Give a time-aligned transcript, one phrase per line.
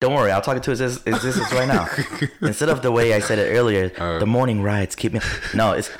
[0.00, 1.86] Don't worry, I'll talk it to his existence right now.
[2.40, 4.18] Instead of the way I said it earlier, Uh.
[4.18, 5.20] the morning rides keep me.
[5.54, 5.90] No, it's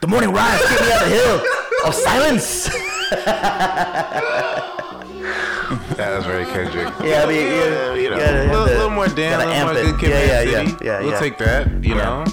[0.00, 1.42] the morning rides keep me on the hill
[1.86, 2.70] of silence.
[5.96, 6.88] That was very Kendrick.
[7.02, 10.00] Yeah, I mean, yeah, you know, a little, little more Dan, a little more good
[10.00, 11.18] Kid Yeah, yeah, yeah, yeah, We'll yeah.
[11.20, 12.24] take that, you know.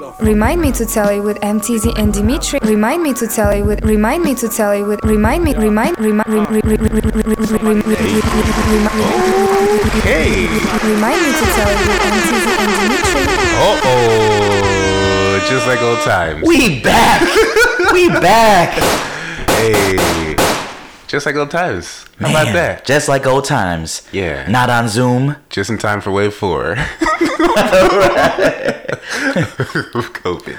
[0.00, 1.60] Remind me to tell you with M.
[1.60, 2.58] Teezy and Dimitri.
[2.62, 3.84] Remind me to tell you with.
[3.84, 5.00] Remind me to tell you with.
[5.04, 5.54] Remind me.
[5.54, 5.98] Remind.
[5.98, 6.26] Remind.
[6.26, 8.06] Remind me Remind me to
[10.00, 10.46] Hey!
[10.48, 12.16] tell you with M.
[12.24, 13.24] Teezy and Dimitri.
[13.62, 16.46] Oh, oh, just like old times.
[16.46, 17.20] We back.
[17.92, 18.78] we back.
[19.50, 20.29] Hey,
[21.10, 22.04] just like old times.
[22.20, 22.84] How about that?
[22.86, 24.06] Just like old times.
[24.12, 24.46] Yeah.
[24.48, 25.34] Not on Zoom.
[25.50, 26.76] Just in time for wave four.
[30.22, 30.56] COVID.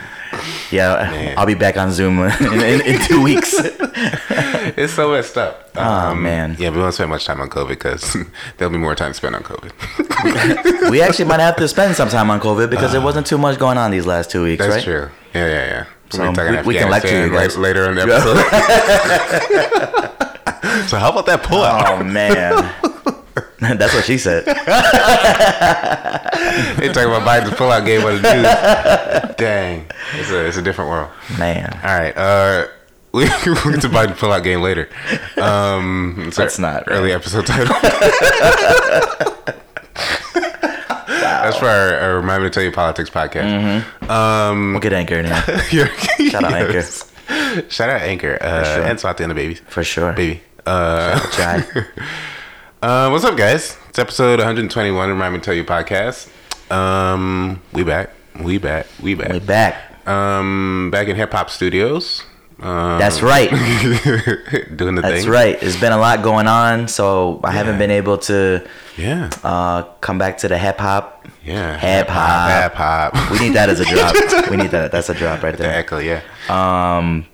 [0.72, 1.36] Yeah, Man.
[1.38, 3.55] I'll be back on Zoom in, in, in two weeks.
[4.77, 5.70] It's so messed up.
[5.76, 6.55] Oh, man.
[6.58, 8.16] Yeah, we won't spend much time on COVID because
[8.58, 10.90] there'll be more time spent on COVID.
[10.91, 13.38] we actually might have to spend some time on COVID because there uh, wasn't too
[13.40, 14.84] much going on these last two weeks, That's right?
[14.84, 15.10] true.
[15.34, 15.85] Yeah, yeah, yeah.
[16.12, 17.57] So, we- we can lecture you guys.
[17.57, 18.38] later in the episode.
[20.87, 21.87] so how about that pull out?
[21.87, 22.51] Oh man,
[23.77, 24.45] that's what she said.
[24.45, 24.54] They
[26.90, 29.35] talking about Biden's pull out game on the news.
[29.37, 31.09] Dang, it's a it's a different world.
[31.37, 32.67] Man, All right, uh,
[33.13, 34.89] we we'll get to Biden pull out game later.
[35.41, 37.15] Um, it's Let's not, early right?
[37.15, 37.76] episode title.
[41.41, 43.84] That's for our, our remind me to tell you politics podcast.
[44.71, 45.41] we'll get anchor now.
[45.41, 46.82] Shout out Anchor.
[47.70, 48.37] Shout out Anchor.
[48.39, 48.84] Uh, sure.
[48.84, 49.59] And Swat the end of babies.
[49.67, 50.13] for sure.
[50.13, 50.41] Baby.
[50.65, 51.20] Uh,
[52.81, 53.77] uh, what's up, guys?
[53.90, 56.29] It's episode 121 of Remind Me to Tell You podcast.
[56.71, 58.12] Um, we back.
[58.40, 58.87] We back.
[59.01, 59.32] We back.
[59.34, 60.07] We back.
[60.07, 62.23] Um, back in Hip Hop Studios.
[62.59, 63.49] Um, That's right.
[64.75, 65.29] doing the That's thing.
[65.31, 65.59] right.
[65.59, 68.66] There's been a lot going on, so I haven't been able to
[68.97, 69.31] Yeah.
[69.44, 71.28] uh, come back to the hip hop.
[71.44, 71.75] Yeah.
[71.79, 72.63] Hip hop.
[72.63, 73.31] Hip hop.
[73.31, 74.16] We need that as a drop.
[74.51, 74.91] we need that.
[74.91, 75.69] That's a drop right there.
[75.72, 76.07] Exactly.
[76.07, 76.22] yeah.
[76.50, 77.25] Um,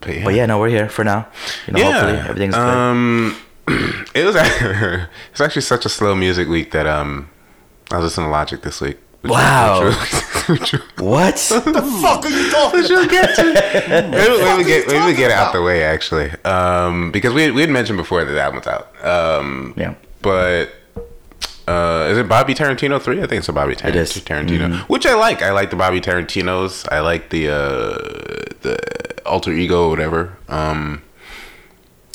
[0.00, 0.24] But yeah.
[0.24, 1.26] but yeah, no, we're here for now.
[1.66, 2.60] You know, hopefully everything's good.
[2.60, 3.36] um,
[4.14, 4.36] it was
[5.32, 7.28] it's actually such a slow music week that um
[7.90, 8.98] I was listening to Logic this week.
[9.24, 9.86] Wow.
[9.88, 9.96] which-
[10.72, 11.34] which- What?
[11.36, 13.42] The fuck are you talking which we'll get to.
[14.10, 17.96] Maybe, maybe get maybe get out the way actually, um, because we we had mentioned
[17.96, 18.92] before that the album's out.
[19.04, 19.94] Um, yeah.
[20.22, 20.70] but
[21.66, 23.18] uh, is it Bobby Tarantino three?
[23.20, 24.12] I think it's a Bobby Tar- It is.
[24.12, 24.32] Mm-hmm.
[24.32, 25.42] Tarantino, which I like.
[25.42, 26.86] I like the Bobby Tarantinos.
[26.92, 27.54] I like the uh,
[28.62, 28.78] the
[29.26, 30.36] alter ego, or whatever.
[30.48, 31.02] Um,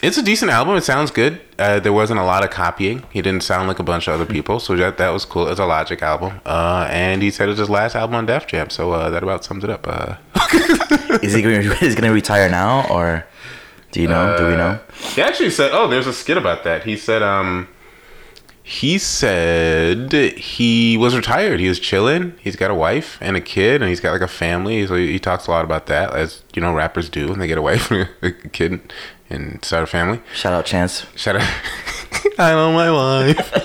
[0.01, 0.75] it's a decent album.
[0.77, 1.39] It sounds good.
[1.59, 3.03] Uh, there wasn't a lot of copying.
[3.11, 5.47] He didn't sound like a bunch of other people, so that that was cool.
[5.47, 8.47] It's a Logic album, uh, and he said it was his last album on Def
[8.47, 8.69] Jam.
[8.71, 9.85] So uh, that about sums it up.
[9.87, 10.15] Uh,
[11.21, 11.41] Is he
[11.87, 13.25] he gonna retire now, or
[13.91, 14.37] do you know?
[14.37, 14.79] do we know?
[15.13, 17.67] He actually said, "Oh, there's a skit about that." He said, "Um,
[18.71, 21.59] he said he was retired.
[21.59, 22.35] He was chilling.
[22.39, 24.87] He's got a wife and a kid, and he's got like a family.
[24.87, 27.47] So he, he talks a lot about that, as you know, rappers do when they
[27.47, 28.93] get a wife and a kid
[29.29, 30.21] and start a family.
[30.33, 31.05] Shout out Chance.
[31.17, 31.41] Shout out,
[32.39, 33.51] I love my wife.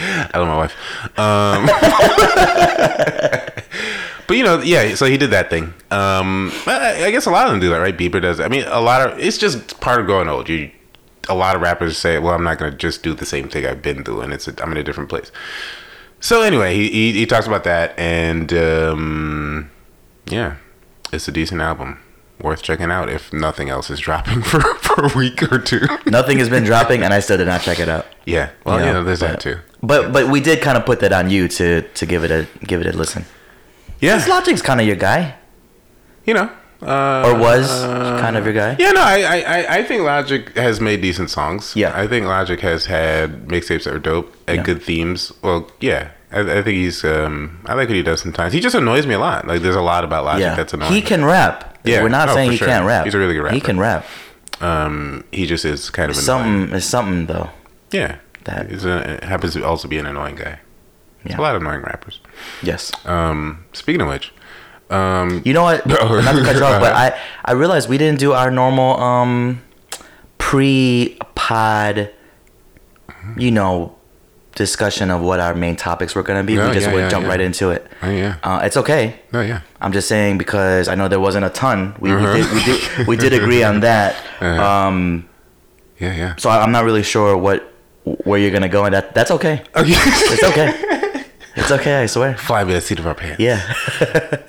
[0.00, 0.74] I love my wife.
[1.16, 1.66] Um,
[4.26, 4.96] but you know, yeah.
[4.96, 5.72] So he did that thing.
[5.92, 7.96] Um, I, I guess a lot of them do that, right?
[7.96, 8.40] Bieber does.
[8.40, 10.48] I mean, a lot of it's just part of growing old.
[10.48, 10.72] You,
[11.28, 13.82] a lot of rappers say, "Well, I'm not gonna just do the same thing I've
[13.82, 14.24] been doing.
[14.24, 15.30] And it's a, I'm in a different place."
[16.20, 19.70] So anyway, he, he he talks about that, and um,
[20.26, 20.56] yeah,
[21.12, 22.00] it's a decent album,
[22.40, 25.86] worth checking out if nothing else is dropping for for a week or two.
[26.06, 28.06] Nothing has been dropping, and I still did not check it out.
[28.24, 29.58] Yeah, well, You yeah, know, there's that too.
[29.82, 32.46] But but we did kind of put that on you to to give it a
[32.64, 33.26] give it a listen.
[34.00, 35.34] Yeah, Logic's kind of your guy,
[36.26, 36.50] you know,
[36.84, 37.68] uh, or was
[38.20, 38.76] kind of your guy.
[38.78, 41.74] Yeah, no, I, I, I- think Logic has made decent songs.
[41.76, 41.92] Yeah.
[41.98, 44.62] I think Logic has had mixtapes that are dope and Yeah.
[44.62, 45.32] good themes.
[45.42, 47.04] Well, yeah, I, I think he's.
[47.04, 48.52] Um, I like what he does sometimes.
[48.52, 49.46] He just annoys me a lot.
[49.46, 50.92] Like, there's a lot about Logic Yeah, that's annoying.
[50.92, 51.78] he can rap.
[51.84, 52.02] Yeah.
[52.02, 52.66] we're not Oh, saying he sure.
[52.68, 53.04] can't rap.
[53.04, 53.54] He's a really good rapper.
[53.54, 54.06] He can rap.
[54.60, 56.24] Um, he just is kind of annoying.
[56.26, 57.50] Something is something though.
[57.90, 60.60] Yeah, That- He's a, happens to also be an annoying guy.
[61.26, 61.38] Yeah.
[61.38, 62.20] a lot of annoying rappers.
[62.62, 62.92] Yes.
[63.06, 64.32] Um, speaking of which,
[64.90, 65.86] um, You know what?
[65.86, 65.98] Not
[66.36, 69.62] to cut you off, but I I realized we didn't do our normal um
[70.38, 72.10] pre pod,
[73.36, 73.96] you know,
[74.54, 76.54] discussion of what our main topics were gonna be.
[76.54, 77.30] Yeah, we just yeah, would yeah, jump yeah.
[77.30, 77.86] right into it.
[78.02, 79.20] oh yeah, Uh, it's okay.
[79.32, 81.94] oh yeah, I'm just saying because I know there wasn't a ton.
[81.98, 82.32] We, Uh-huh.
[82.34, 84.14] we, did, we did we did agree on that.
[84.40, 84.62] Uh-huh.
[84.62, 85.28] Um,
[85.98, 86.34] yeah, yeah.
[86.36, 87.72] so I'm not really sure what
[88.24, 89.62] where you're gonna go, and that that's okay.
[89.74, 89.94] Okay.
[89.96, 90.68] It's okay.
[91.56, 92.02] it's okay.
[92.02, 92.36] I swear.
[92.36, 93.40] Fly by the seat of our pants.
[93.40, 93.60] Yeah.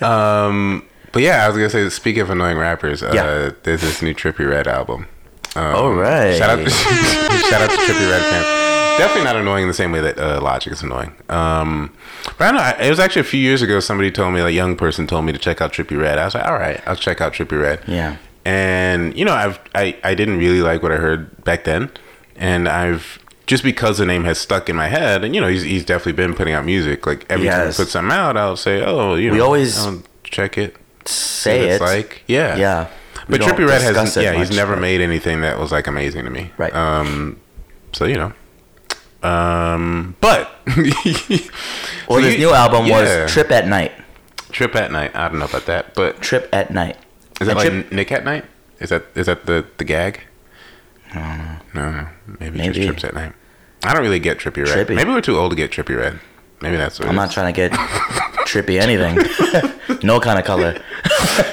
[0.02, 3.50] Um, but yeah, I was gonna say, speaking of annoying rappers, uh, Yeah.
[3.62, 5.06] there's this new Trippie Redd album.
[5.54, 6.36] Um, All right.
[6.36, 8.98] Shout out, shout out to Trippie Redd fans.
[8.98, 11.14] definitely not annoying in the same way that uh, Logic is annoying.
[11.30, 11.94] Um,
[12.38, 12.60] but I don't know.
[12.60, 13.80] I- It was actually a few years ago.
[13.80, 16.18] Somebody told me, a young person told me to check out Trippie Redd.
[16.18, 17.80] I was like, all right, I'll check out Trippie Redd.
[17.86, 18.16] Yeah.
[18.44, 21.90] And you know, I've I, I didn't really like what I heard back then,
[22.36, 25.62] and I've just because the name has stuck in my head, and you know, he's
[25.62, 27.06] he's definitely been putting out music.
[27.06, 30.02] Like every time he puts something out, I'll say, oh, you know, We always I'll
[30.24, 30.76] check it.
[31.04, 31.72] Say it.
[31.74, 32.88] it's like, yeah, Yeah.
[33.28, 36.30] But Trippie Redd has yeah, he's never but- made anything that was like amazing to
[36.30, 36.50] me.
[36.58, 36.74] Right.
[36.74, 37.38] Um,
[37.92, 38.32] so you know.
[39.22, 40.78] Um, but Well,
[42.08, 43.22] So you- new album yeah.
[43.24, 43.92] was Trip at Knight.
[44.52, 45.14] Trip at Knight.
[45.16, 46.96] I don't know about that, but Trip at Knight.
[47.40, 48.44] is that And like Trip- Nick at Night?
[48.78, 50.20] Is that is that the the gag?
[51.14, 52.08] No, no,
[52.40, 52.74] maybe, Maybe.
[52.74, 53.32] just Trips at Night.
[53.84, 54.86] I don't really get Trippie Redd.
[54.88, 54.96] Trippy.
[54.96, 56.18] Maybe we're too old to get Trippie Redd.
[56.60, 57.08] Maybe that's what.
[57.08, 57.72] I'm not trying to get
[58.46, 59.16] trippy anything.
[60.02, 60.80] no kind of color.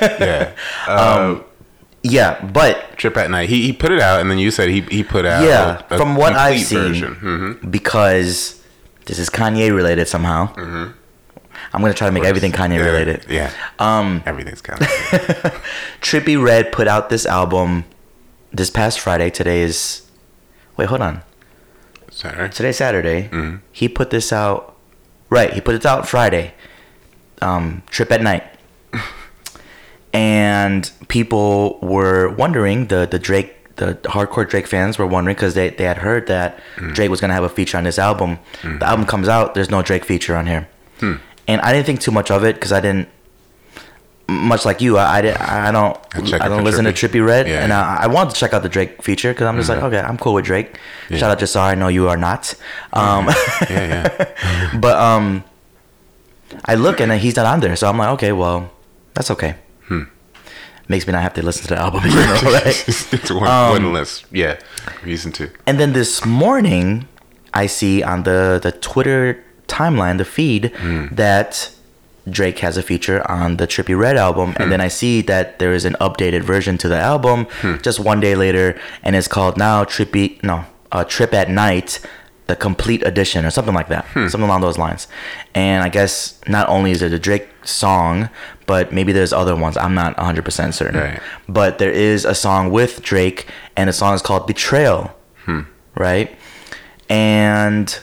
[0.01, 0.51] Yeah.
[0.87, 1.43] Um, Uh,
[2.05, 3.47] Yeah, but Trip at Knight.
[3.49, 5.43] He he put it out, and then you said he he put out.
[5.43, 6.93] yeah, a- a from what I've seen.
[6.95, 7.71] Mhm.
[7.71, 8.61] because
[9.05, 10.51] this is Kanye related somehow.
[11.73, 13.25] I'm gonna try to make everything Kanye Yeah, related.
[13.29, 13.51] Yeah.
[13.79, 14.79] Um, Everything's of.
[16.01, 17.85] Trippie Redd put out this album
[18.53, 19.29] this past Friday.
[19.29, 20.03] Today is
[20.77, 21.21] wait, hold on.
[22.11, 22.49] Sorry.
[22.49, 23.29] Today's Saturday.
[23.31, 23.61] Mhm.
[23.71, 24.75] He put this out.
[25.29, 26.53] Right, he put it out Friday.
[27.41, 28.43] Um, Trip at Knight.
[30.13, 35.69] and people were wondering the the Drake the hardcore Drake fans were wondering because they,
[35.69, 36.59] they had heard that
[36.93, 38.37] Drake was gonna have a feature on this album.
[38.61, 40.67] The album comes out, there's no Drake feature on here,
[41.47, 43.09] and I didn't think too much of it because I didn't.
[44.29, 47.09] Much like you, I, I, I don't I I don't listen to Trippy.
[47.19, 47.61] Trippie Redd, Yeah.
[47.63, 49.99] and I, I wanted to check out the Drake feature because I'm just like, okay,
[49.99, 50.77] I'm cool with Drake.
[51.09, 52.55] Shout out to Sorry, I know you are not.
[52.93, 53.27] Um,
[53.69, 54.69] Yeah, yeah.
[54.85, 55.43] but um,
[56.65, 58.71] I look and he's not on there, so I'm like, okay, well,
[59.13, 59.55] that's okay.
[59.87, 60.03] Hmm.
[60.87, 62.65] Makes me not have to listen to the album, you know, right?
[62.87, 64.23] it's one, Um, one less.
[64.31, 64.57] Yeah.
[65.03, 65.49] Reason to.
[65.67, 67.07] and then this morning,
[67.53, 71.07] I see on the the Twitter timeline, the feed, Hmm.
[71.15, 71.69] that
[72.29, 74.85] Drake has a feature on the Trippie Redd album, and then hmm.
[74.85, 77.77] I see that there is an updated version to the album hmm.
[77.81, 81.99] just one day later, and it's called now Trippy no uh, Trip at Knight,
[82.47, 84.27] the complete edition or something like that, hmm.
[84.27, 85.07] something along those lines.
[85.53, 88.29] And I guess not only is it a Drake song,
[88.67, 89.75] but maybe there's other ones.
[89.75, 91.19] I'm not 100 percent certain, Right.
[91.49, 95.13] but there is a song with Drake, and the song is called Betrayal,
[95.95, 96.33] right?
[97.09, 97.99] And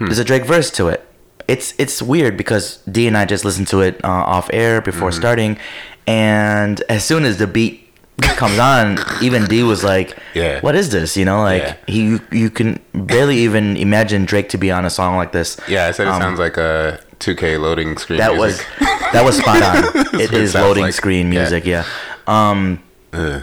[0.00, 1.04] there's a Drake verse to it
[1.48, 5.10] it's it's weird because D and I just listened to it uh, off air before
[5.12, 5.58] starting,
[6.06, 7.84] and as soon as the beat
[8.20, 10.60] comes on, even D was like, Yeah.
[10.60, 11.74] what is this?" You know, like Yeah.
[11.86, 15.56] he you, you can barely even imagine Drake to be on a song like this.
[15.68, 18.18] Yeah, I said it Um, sounds like a 2K loading screen.
[18.18, 18.66] That music.
[18.80, 19.76] was that was spot on.
[20.20, 20.94] it it is loading like.
[20.94, 21.40] screen Yeah.
[21.40, 21.84] music, yeah.
[22.26, 23.42] Um, Ugh.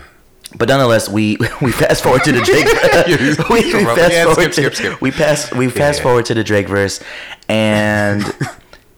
[0.58, 2.66] But nonetheless, we we fast forward to the Drake.
[3.50, 5.02] we, we Yeah, fast skip, forward skip, to skip.
[5.02, 6.04] we pass we fast Yeah.
[6.04, 7.02] forward to the Drake verse,
[7.50, 8.24] and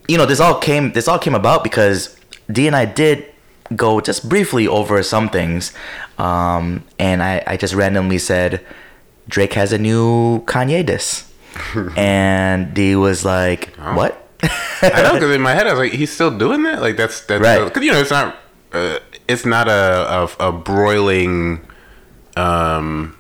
[0.08, 2.16] you know this all came this all came about because
[2.52, 3.26] D and I did
[3.76, 5.74] go just briefly over some things,
[6.18, 8.66] um, and I I just randomly said
[9.28, 11.30] Drake has a new Kanye diss,
[11.98, 13.96] and D was like, Oh.
[13.96, 14.24] what?
[14.44, 16.80] I don't know because in my head I was like, he's still doing that.
[16.82, 17.64] Like that's that's Right.
[17.66, 18.38] Because you know it's not
[18.74, 21.66] uh, it's not a, a a broiling.
[22.36, 23.18] Um,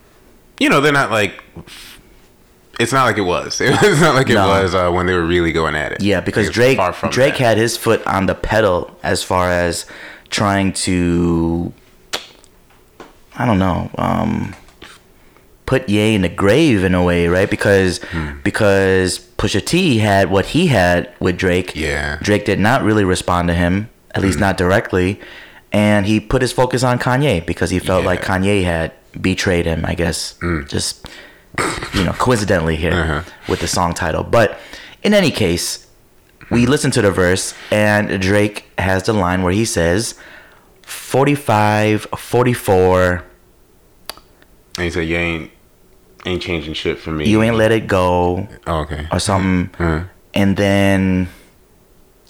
[0.60, 1.44] you know they're not like.
[2.80, 3.60] It's not like it was.
[3.62, 4.48] It's not like it No.
[4.50, 6.02] was uh, when they were really going at it.
[6.04, 6.78] Yeah, because Drake
[7.10, 7.40] Drake that.
[7.40, 9.86] had his foot on the pedal as far as
[10.30, 11.74] trying to
[13.36, 14.56] I don't know, um
[15.66, 17.50] put Ye in the grave in a way, right?
[17.50, 18.40] Because Hmm.
[18.44, 21.76] because Pusha T had what he had with Drake.
[21.76, 22.20] Yeah.
[22.22, 25.20] Drake did not really respond to him, at least not directly,
[25.72, 28.38] and he put his focus on Kanye because he felt like Yeah.
[28.38, 28.44] Hmm.
[28.44, 30.36] Kanye had betrayed him, I guess.
[30.68, 31.08] Just
[31.94, 33.22] you know, coincidentally here Uh-huh.
[33.50, 34.24] with the song title.
[34.24, 34.60] But
[35.04, 35.88] in any case,
[36.52, 40.16] we listen to the verse, and Drake has the line where he says,
[40.84, 43.24] 45, 44,
[44.78, 45.52] And he said, "You ain't
[46.26, 47.28] ain't changing shit for me.
[47.28, 49.08] you ain't let it go, Oh, okay.
[49.12, 49.70] or something.
[50.34, 51.30] And then,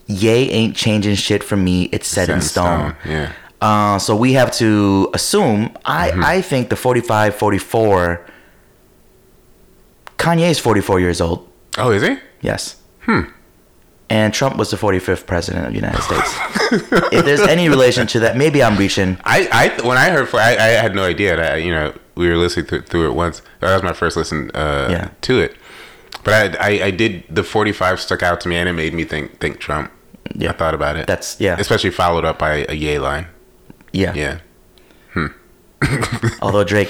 [0.08, 2.96] Ye ain't changing shit for me, it's set, in stone.
[3.06, 3.34] Yeah.
[3.60, 6.24] Uh, so we have to assume, I, Mm-hmm.
[6.24, 8.26] I think the 45, 44,
[10.18, 11.48] Kanye's 44 years old.
[11.78, 12.18] Oh, is he?
[12.42, 12.78] Yes.
[13.02, 13.22] Hmm.
[14.10, 16.34] And Trump was the 45th president of the United States.
[17.12, 19.18] if there's any relation to that, maybe I'm reaching.
[19.26, 19.50] I,
[19.80, 22.38] I when I heard, for, I, I had no idea that you know we were
[22.38, 23.42] listening through, through it once.
[23.60, 25.10] That was my first listen uh, Yeah.
[25.22, 25.58] to it.
[26.24, 28.94] But I, I, I did the forty five stuck out to me, and it made
[28.94, 29.92] me think think Trump.
[30.36, 30.50] Yeah.
[30.50, 31.08] I thought about it.
[31.08, 33.28] That's yeah, especially followed up by a yay line.
[33.94, 34.14] yeah.
[34.14, 34.40] Yeah,
[36.42, 36.90] Although Drake,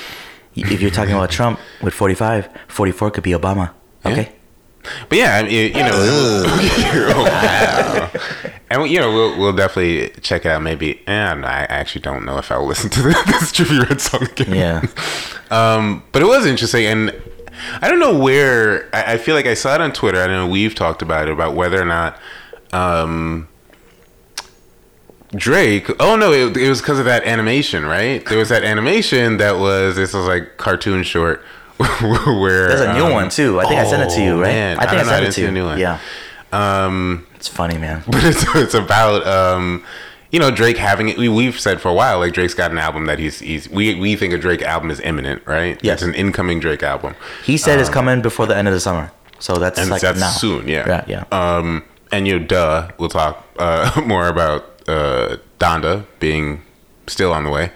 [0.56, 3.72] if you're talking about Trump with 45, 44 could be Obama.
[4.06, 4.32] Okay.
[5.10, 6.44] But yeah, I mean, you know,
[7.17, 8.10] wow.
[8.70, 10.62] and you know, we'll we'll definitely check it out.
[10.62, 14.24] Maybe, and I actually don't know if I'll listen to this, this Trippie Redd song
[14.24, 14.56] again.
[14.56, 14.82] Yeah.
[15.51, 17.13] Um, but it was interesting, and
[17.82, 18.88] I don't know where.
[18.96, 20.22] I, I feel like I saw it on Twitter.
[20.22, 22.17] I don't know we've talked about it about whether or not
[22.77, 23.48] um,
[25.36, 25.89] Drake.
[26.00, 28.25] Oh no, it, it was because of that animation, right?
[28.25, 31.43] There was that animation that was this was like cartoon short.
[31.77, 33.60] where There's a new um, one too.
[33.60, 34.48] I think I sent it to you, oh, right?
[34.48, 34.77] man.
[34.79, 35.10] I think I, know.
[35.10, 35.51] sent it didn't to you.
[35.51, 35.79] new one.
[35.79, 36.00] Yeah.
[36.51, 38.03] Um, It's funny, man.
[38.07, 39.84] but it's it's about um,
[40.31, 41.17] you know Drake having it.
[41.19, 43.93] We, we've said for a while like Drake's got an album that he's he's we
[43.93, 45.79] we think a Drake album is imminent, right?
[45.84, 46.01] Yes.
[46.01, 49.12] it's an incoming Drake album, He said it's coming before the end of the summer.
[49.39, 50.29] So that's Um, and like that's now.
[50.29, 50.67] soon.
[50.67, 51.57] Yeah, Yeah, yeah.
[51.57, 56.62] Um, and you know, duh, we'll talk uh, more about uh, Donda being
[57.08, 57.72] still on the way.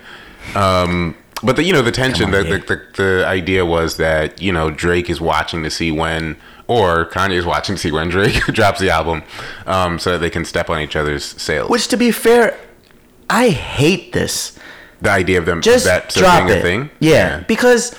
[0.56, 4.42] Um, but the you know the tension, Come the, the, the the idea was that
[4.42, 8.10] you know Drake is watching to see when, or Kanye is watching to see when
[8.10, 9.24] Drake drops the album,
[9.66, 11.70] um, so that they can step on each other's sales.
[11.70, 12.58] Which, to be fair,
[13.30, 14.58] I hate this.
[15.02, 16.60] the idea of them Just that drop being it.
[16.60, 17.96] a thing, Yeah, because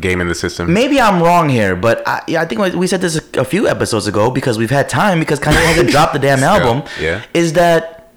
[0.00, 0.72] game in the system.
[0.72, 3.68] maybe I'm wrong here, but I, yeah, I think we said this a, a few
[3.68, 6.82] episodes ago because we've had time because Kanye hasn't dropped the damn album.
[7.00, 7.22] yeah.
[7.32, 8.12] Is that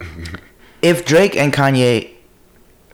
[0.82, 2.10] if Drake and Kanye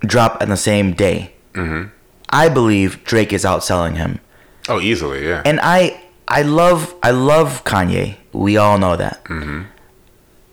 [0.01, 1.89] drop on the same day, Mm-hmm.
[2.31, 4.19] I believe Drake is outselling him.
[4.69, 5.43] Oh, easily, yeah.
[5.45, 8.17] and I I love I love Kanye.
[8.33, 9.23] We all know that.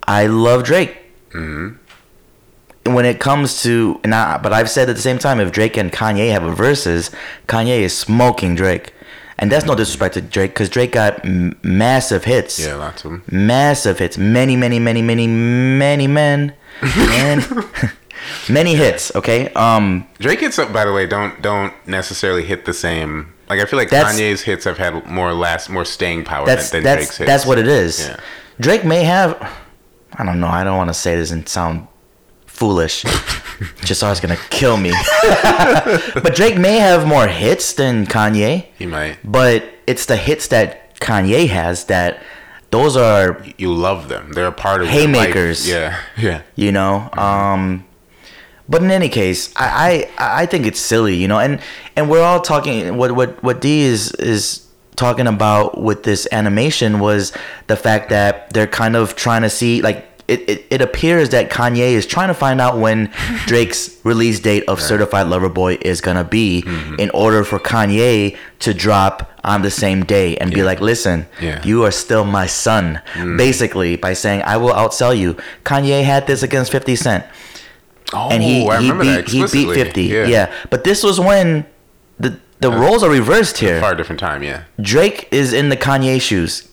[0.07, 0.95] I love Drake.
[2.85, 5.77] When it comes to and I, but I've said at the same time, if Drake
[5.77, 7.11] and Kanye have a versus,
[7.47, 8.93] Kanye is smoking Drake,
[9.37, 12.59] and that's no disrespect to Drake because Drake got m- massive hits.
[12.59, 13.23] yeah, lots of them.
[13.29, 17.43] Massive hits, many, many, many, many, many men, many,
[18.49, 19.15] many hits.
[19.15, 23.31] Okay, um, Drake hits up, by the way, don't don't necessarily hit the same.
[23.47, 26.83] Like I feel like Kanye's hits have had more last, more staying power that's than,
[26.83, 27.27] than that's Drake's hits.
[27.27, 28.07] that's what it is.
[28.07, 28.17] Yeah.
[28.59, 29.39] Drake may have.
[30.13, 30.47] I don't know.
[30.47, 31.87] I don't want to say this and sound
[32.61, 33.03] foolish.
[33.89, 34.91] Jasar's gonna kill me.
[36.25, 38.67] but Drake may have more hits than Kanye.
[38.77, 39.17] He might.
[39.23, 42.21] But it's the hits that Kanye has that
[42.69, 44.31] those are You love them.
[44.33, 45.67] They're a part of your Haymakers.
[45.67, 46.43] Yeah, yeah.
[46.55, 47.83] you know um
[48.69, 51.59] but in any case I, I i think it's silly you know and
[51.97, 56.99] and we're all talking what what what d is is talking about with this animation
[56.99, 57.33] was
[57.67, 61.49] the fact that they're kind of trying to see like it, it, it appears that
[61.49, 63.11] Kanye is trying to find out when
[63.45, 66.95] Drake's release date of Certified Lover Boy is gonna be mm-hmm.
[66.99, 71.61] in order for Kanye to drop on the same day and be like, listen, Yeah.
[71.63, 73.01] you are still my son.
[73.13, 73.37] Mm.
[73.37, 75.35] Basically, by saying I will outsell you.
[75.65, 77.25] Kanye had this against 50 Cent
[78.13, 79.83] Oh, and he, I he remember beat that he beat explicitly.
[79.83, 80.53] 50 yeah.
[80.69, 81.65] but this was when
[82.19, 84.63] the the uh, roles are reversed here Far different time, yeah.
[84.81, 86.67] drake is in the kanye shoes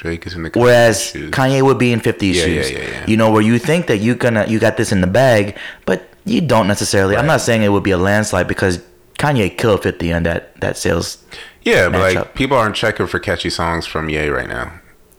[0.00, 1.30] Drake is in the whereas shoes.
[1.30, 3.06] kanye would be in 50's Yeah, yeah, shoes yeah, yeah.
[3.06, 6.08] you know where you think that you gonna you got this in the bag but
[6.24, 8.82] you don't necessarily i'm not saying it would be a landslide because
[9.18, 11.22] kanye killed 50 on that that sales
[11.64, 14.72] Yeah, but like people aren't checking for catchy songs from Ye right now.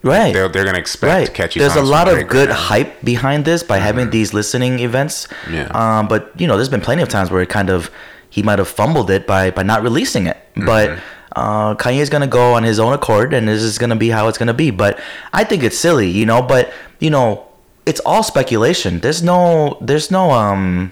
[0.03, 1.33] right They're they're gonna expect right.
[1.33, 1.59] catchy.
[1.59, 4.11] There's a lot of good right hype behind this by having mm-hmm.
[4.17, 5.27] these listening events.
[5.49, 5.69] Yeah.
[5.69, 7.91] Um, but you know, there's been plenty of times where it kind of
[8.29, 10.37] he might have fumbled it by by not releasing it.
[10.55, 11.01] But mm-hmm.
[11.35, 14.37] Uh, Kanye's gonna go on his own accord, and this is gonna be how it's
[14.37, 14.71] gonna be.
[14.71, 14.99] But
[15.33, 16.41] I think it's silly, you know.
[16.41, 17.45] But you know,
[17.85, 18.99] it's all speculation.
[18.99, 20.91] There's no there's no um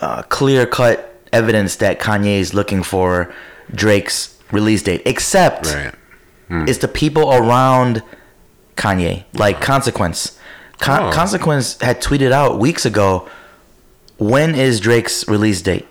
[0.00, 3.32] uh, clear cut evidence that Kanye is looking for
[3.74, 5.94] Drake's release date, except Right.
[6.68, 8.02] it's the people around
[8.76, 10.38] Kanye, like Consequence.
[10.80, 11.12] Con- Oh.
[11.12, 13.28] Consequence had tweeted out weeks ago,
[14.18, 15.86] "When is Drake's release date?"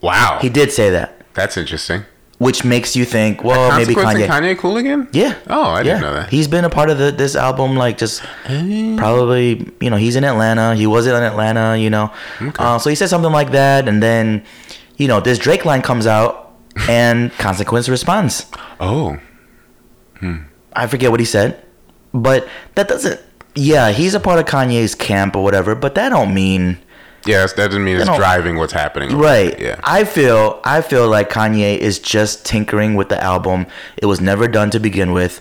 [0.00, 0.38] Wow.
[0.40, 2.04] He did say that, That's interesting.
[2.38, 4.26] Which makes you think, well, maybe Kanye.
[4.26, 5.08] Kanye cool again?
[5.12, 5.36] Yeah.
[5.48, 5.82] Oh, I yeah.
[5.82, 6.30] didn't know that.
[6.30, 10.24] He's been a part of the, this album, like just probably, you know, he's in
[10.24, 10.76] Atlanta.
[10.76, 12.12] He was in Atlanta, you know.
[12.58, 14.44] Uh, so he said something like that, and then,
[14.96, 16.54] you know, this Drake line comes out,
[16.88, 18.46] and Consequence responds.
[18.78, 19.18] Oh.
[20.20, 20.42] Hmm.
[20.72, 21.64] I forget what he said,
[22.14, 23.20] but that doesn't.
[23.56, 26.78] Yeah, he's a part of Kanye's camp or whatever, but that don't mean
[27.28, 29.08] Yeah, that's- that doesn't mean it's driving what's happening.
[29.30, 29.54] right.
[29.66, 29.76] Yeah.
[29.98, 33.66] I feel I feel like Kanye is just tinkering with the album.
[34.02, 35.34] It was never done to begin with.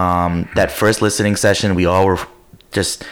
[0.00, 2.20] Um, that first listening session, we all were
[2.78, 3.04] just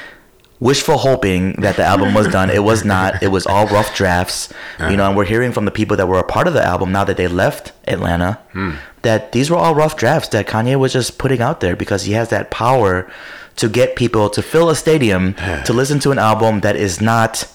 [0.61, 2.51] wishful hoping that the album was done.
[2.51, 3.23] It was not.
[3.23, 4.53] It was all rough drafts.
[4.91, 6.93] You know, and we're hearing from the people that were a part of the album
[6.93, 8.39] now that they left Atlanta
[9.03, 12.13] that these were all rough drafts that Kanye was just putting out there because he
[12.13, 13.11] has that power
[13.57, 15.35] to get people to fill a stadium
[15.67, 17.47] to listen to an album that is not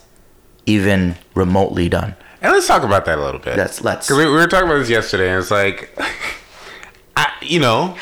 [0.65, 2.15] even remotely done.
[2.41, 3.57] And let's talk about that a little bit.
[3.57, 4.07] Let's- let's.
[4.07, 5.95] 'Cause we, we were talking about this yesterday, and it's like,
[7.17, 7.95] I, you know,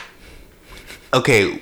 [1.14, 1.62] okay,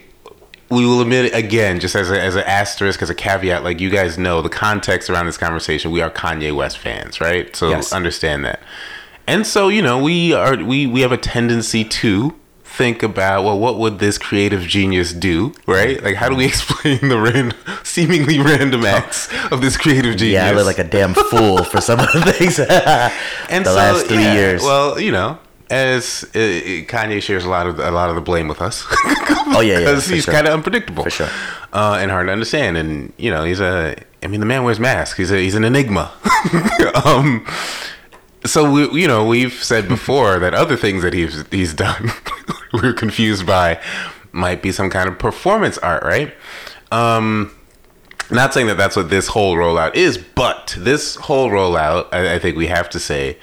[0.69, 3.79] we will admit it again, just as a, as an asterisk, as a caveat, like
[3.81, 7.53] you guys know, the context around this conversation, we are Kanye West fans, right?
[7.55, 7.91] So Yes.
[7.91, 8.61] understand that.
[9.27, 12.33] And so, you know, we are we we have a tendency to
[12.77, 16.99] think about well what would this creative genius do right like how do we explain
[17.09, 21.13] the ran- seemingly random acts of this creative genius Yeah, I look like a damn
[21.13, 22.59] fool for some of the things.
[23.49, 24.61] and the so, last three yeah, years.
[24.63, 25.37] Well, you know,
[25.69, 26.37] as uh,
[26.87, 28.85] Kanye shares a lot of a lot of the blame with us.
[29.53, 30.33] Oh, yeah, yeah, because for he's sure.
[30.33, 31.29] kind of unpredictable, For sure.
[31.73, 32.77] uh, and hard to understand.
[32.77, 33.95] And you know, he's a.
[34.23, 35.17] I mean, the man wears masks.
[35.17, 36.11] He's a he's an enigma.
[37.05, 37.45] um,
[38.45, 42.11] so we, you know, we've said before that other things that he's he's done,
[42.73, 43.79] we're confused by,
[44.31, 46.33] might be some kind of performance art, right?
[46.91, 47.53] Um,
[48.29, 52.39] not saying that that's what this whole rollout is, but this whole rollout, I, I
[52.39, 53.37] think we have to say,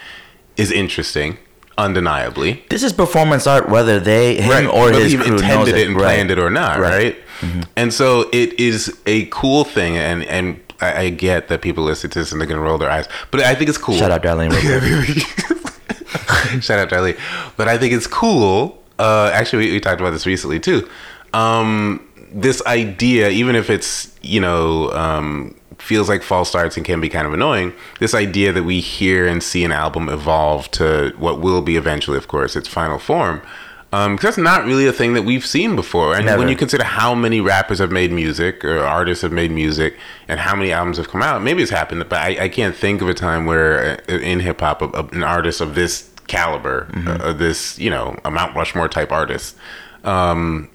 [0.56, 1.38] is interesting,
[1.76, 2.64] undeniably.
[2.70, 5.96] this is performance art, whether they him or Whether his crew intended it, it and
[5.96, 6.02] Right.
[6.04, 7.16] planned it or not, Right.
[7.40, 7.58] Mm-hmm.
[7.60, 7.66] right?
[7.76, 12.10] And so it is a cool thing, and and I, I get that people listen
[12.10, 13.96] to this and they're gonna roll their eyes, but I think it's cool.
[13.96, 14.52] Shout out, Darlene.
[16.62, 17.16] Shout out Charlie.
[17.56, 18.82] But I think it's cool.
[18.98, 20.88] Uh, actually, we, we talked about this recently too.
[21.34, 27.00] Um, this idea, even if it's you know um, feels like false starts and can
[27.00, 31.14] be kind of annoying, this idea that we hear and see an album evolve to
[31.18, 33.42] what will be eventually, of course, its final form.
[33.90, 36.14] Because that's not really a thing that we've seen before.
[36.14, 36.38] And Never.
[36.38, 39.96] when you consider how many rappers have made music or artists have made music
[40.28, 43.00] and how many albums have come out, maybe it's happened, but I, I can't think
[43.00, 47.78] of a time where uh, in hip hop, an artist of this caliber, uh, this,
[47.78, 49.56] you know, a Mount Rushmore type artist,
[50.04, 50.68] um,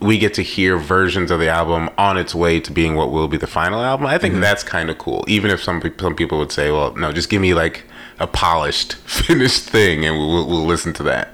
[0.00, 3.28] we get to hear versions of the album on its way to being what will
[3.28, 4.06] be the final album.
[4.06, 5.24] I think that's kind of cool.
[5.28, 7.84] Even if some, some people would say, well, no, just give me like
[8.18, 11.32] a polished, finished thing and we'll, we'll listen to that.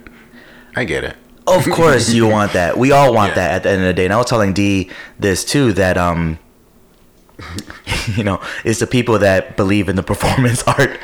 [0.77, 1.17] I get it.
[1.47, 2.77] Of course, you want that.
[2.77, 3.35] We all want Yeah.
[3.37, 4.05] that at the end of the day.
[4.05, 6.39] And I was telling D this too that um,
[8.17, 10.99] you know, it's the people that believe in the performance art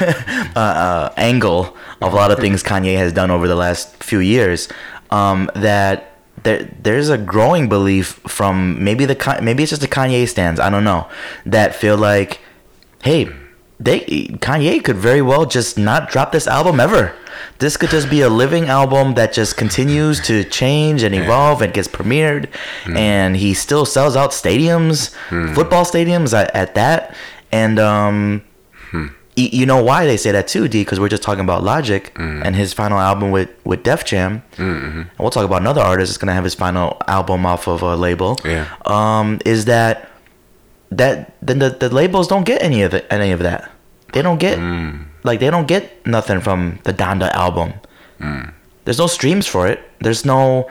[0.00, 4.20] uh, uh, angle of a lot of things Kanye has done over the last few
[4.20, 4.68] years.
[5.10, 6.12] Um, that
[6.44, 10.60] there there's a growing belief from maybe the maybe it's just the Kanye stands.
[10.60, 11.08] I don't know
[11.46, 12.40] that feel like,
[13.02, 13.28] hey,
[13.80, 17.14] they Kanye could very well just not drop this album ever.
[17.58, 21.72] This could just be a living album that just continues to change and evolve and
[21.72, 22.48] gets premiered,
[22.84, 22.96] hmm.
[22.96, 25.54] and he still sells out stadiums, hmm.
[25.54, 27.14] football stadiums at, at that.
[27.52, 28.44] And um,
[28.90, 29.06] hmm.
[29.36, 30.82] y- you know why they say that too, D?
[30.82, 35.08] Because we're just talking about Logic and his final album with with Def Jam, and
[35.18, 38.38] we'll talk about another artist that's gonna have his final album off of a label.
[38.44, 38.66] Yeah.
[38.84, 40.10] Um, is that
[40.90, 43.70] that then the, the labels don't get any of it, any of that.
[44.12, 45.04] They don't get mm.
[45.22, 47.74] like they don't get nothing from the Donda album.
[48.20, 48.52] Mm.
[48.84, 49.80] There's no streams for it.
[50.00, 50.68] There's no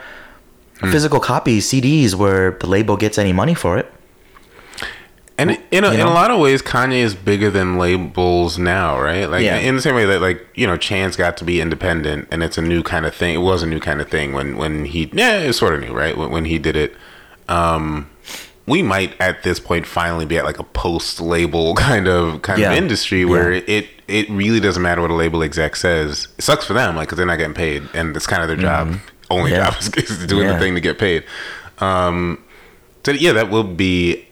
[0.78, 0.90] mm.
[0.90, 3.92] physical copies, CDs where the label gets any money for it.
[5.38, 9.00] And in a, You in a lot of ways, Kanye is bigger than labels now,
[9.00, 9.30] right?
[9.30, 9.58] Like Yeah.
[9.58, 12.58] in the same way that like you know, Chance got to be independent, and it's
[12.58, 13.36] a new kind of thing.
[13.36, 15.92] It was a new kind of thing when when he yeah, it's sort of new,
[15.92, 16.16] right?
[16.16, 16.96] When, when he did it,
[17.48, 18.10] um,
[18.68, 22.60] we might at this point finally be at like a post label kind of kind
[22.60, 22.72] Yeah.
[22.72, 23.62] of industry where Yeah.
[23.66, 26.28] it it really doesn't matter what a label exec says.
[26.38, 28.56] It sucks for them, like because they're not getting paid, and it's kind of their
[28.56, 28.98] job.
[29.30, 29.60] Only Mm-hmm.
[29.60, 29.70] Yeah.
[29.70, 31.24] job is, doing the thing to get paid.
[31.78, 32.42] Um,
[33.04, 34.24] so yeah, that will be.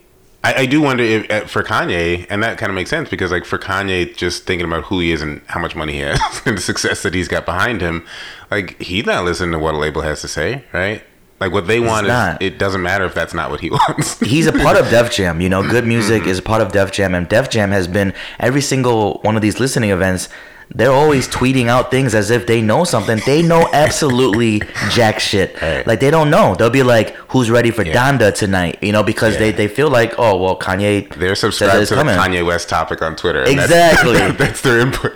[0.43, 3.31] I, I do wonder if uh, for Kanye, and that kind of makes sense because
[3.31, 6.19] like for Kanye, just thinking about who he is and how much money he has
[6.45, 8.05] and the success that he's got behind him,
[8.51, 11.03] like he's not listening to what a label has to say, right?
[11.39, 14.19] Like what they want is it doesn't matter if that's not what he wants.
[14.19, 15.39] He's a part of Def Jam.
[15.41, 15.89] You know, good mm-hmm.
[15.89, 19.35] music is a part of Def Jam, and Def Jam has been every single one
[19.35, 20.29] of these listening events.
[20.69, 23.21] They're always tweeting out things as if they know something.
[23.25, 25.55] They know absolutely jack shit.
[25.87, 26.55] Like they don't know.
[26.55, 27.93] They'll be like, "Who's ready for Yeah.
[27.93, 29.55] Donda tonight?" You know, because they, Yeah.
[29.57, 32.01] they feel like, "Oh well, Kanye." They're subscribed to the.
[32.01, 33.43] Kanye West topic on Twitter.
[33.43, 34.13] Exactly.
[34.13, 35.13] That's, that's their input.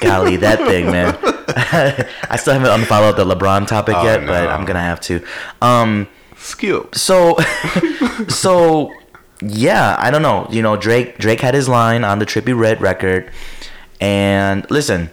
[0.00, 1.16] Golly, that thing, man.
[2.30, 4.48] I still haven't unfollowed the LeBron topic Oh, yet, but.
[4.48, 5.24] I'm gonna have to.
[5.62, 6.06] Um,
[6.36, 6.88] Skill.
[6.92, 7.36] so,
[8.28, 8.92] so
[9.40, 10.46] yeah, I don't know.
[10.50, 13.30] You know, Drake Drake had his line on the Trippie Redd record,
[14.00, 15.10] and listen,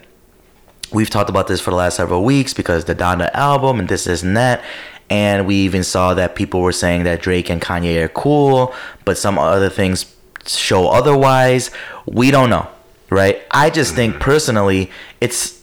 [0.91, 4.03] we've talked about this for the last several weeks because the Donda album and this,
[4.05, 4.63] this, and that.
[5.09, 8.73] And we even saw that people were saying that Drake and Kanye are cool,
[9.05, 10.11] but some other things
[10.47, 11.69] show otherwise.
[12.07, 12.67] We don't know,
[13.11, 13.39] right?
[13.51, 14.89] I just think personally,
[15.21, 15.54] it's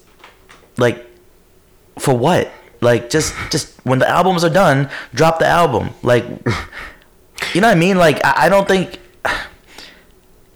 [0.77, 1.07] like
[1.99, 2.51] for what?
[2.81, 5.91] Like just just when the albums are done, drop the album.
[6.03, 6.25] Like
[7.55, 7.97] you know what I mean?
[7.99, 8.99] Like I, I don't think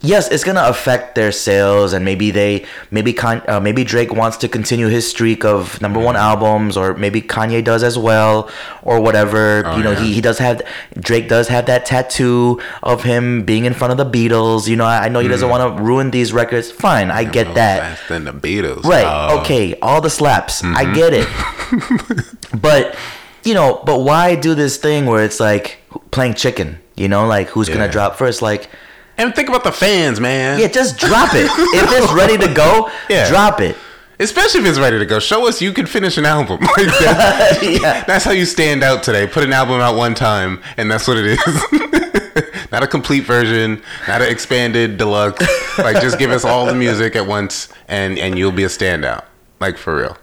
[0.07, 4.37] yes, it's gonna affect their sales, and maybe they, maybe Con, uh, maybe Drake wants
[4.39, 6.25] to continue his streak of number one mm-hmm.
[6.25, 8.51] albums, or maybe Kanye does as well,
[8.83, 9.65] or whatever.
[9.67, 10.01] Oh, you know, yeah.
[10.01, 10.63] he, he does have
[10.99, 14.69] Drake does have that tattoo of him being in front of the Beatles.
[14.69, 15.51] You know, I, I know he doesn't mm.
[15.51, 16.71] want to ruin these records.
[16.71, 17.99] Fine, I get that.
[18.09, 18.85] than the Beatles.
[18.85, 19.05] Right.
[19.07, 19.41] Oh.
[19.41, 19.79] Okay.
[19.81, 20.63] All the slaps.
[20.63, 20.95] I mm-hmm.
[20.95, 22.61] get it.
[22.61, 22.97] but
[23.45, 25.79] you know, but why do this thing where it's like
[26.11, 26.79] playing chicken?
[26.97, 27.75] You know, like who's Yeah.
[27.75, 28.43] gonna drop first?
[28.43, 28.69] Like,
[29.19, 30.59] And think about the fans, man.
[30.61, 31.47] yeah, just drop it.
[31.47, 33.29] if it's ready to go, Yeah.
[33.29, 33.77] drop it.
[34.19, 35.19] Especially if it's ready to go.
[35.19, 36.61] Show us you can finish an album.
[36.77, 36.87] Like.
[37.63, 38.05] Yeah.
[38.07, 39.27] That's how you stand out today.
[39.27, 42.71] Put an album out one time, and that's what it is.
[42.73, 45.47] not a complete version, not an expanded deluxe.
[45.79, 49.25] Like just give us all the music at once, and and you'll be a standout.
[49.61, 50.17] Like for real.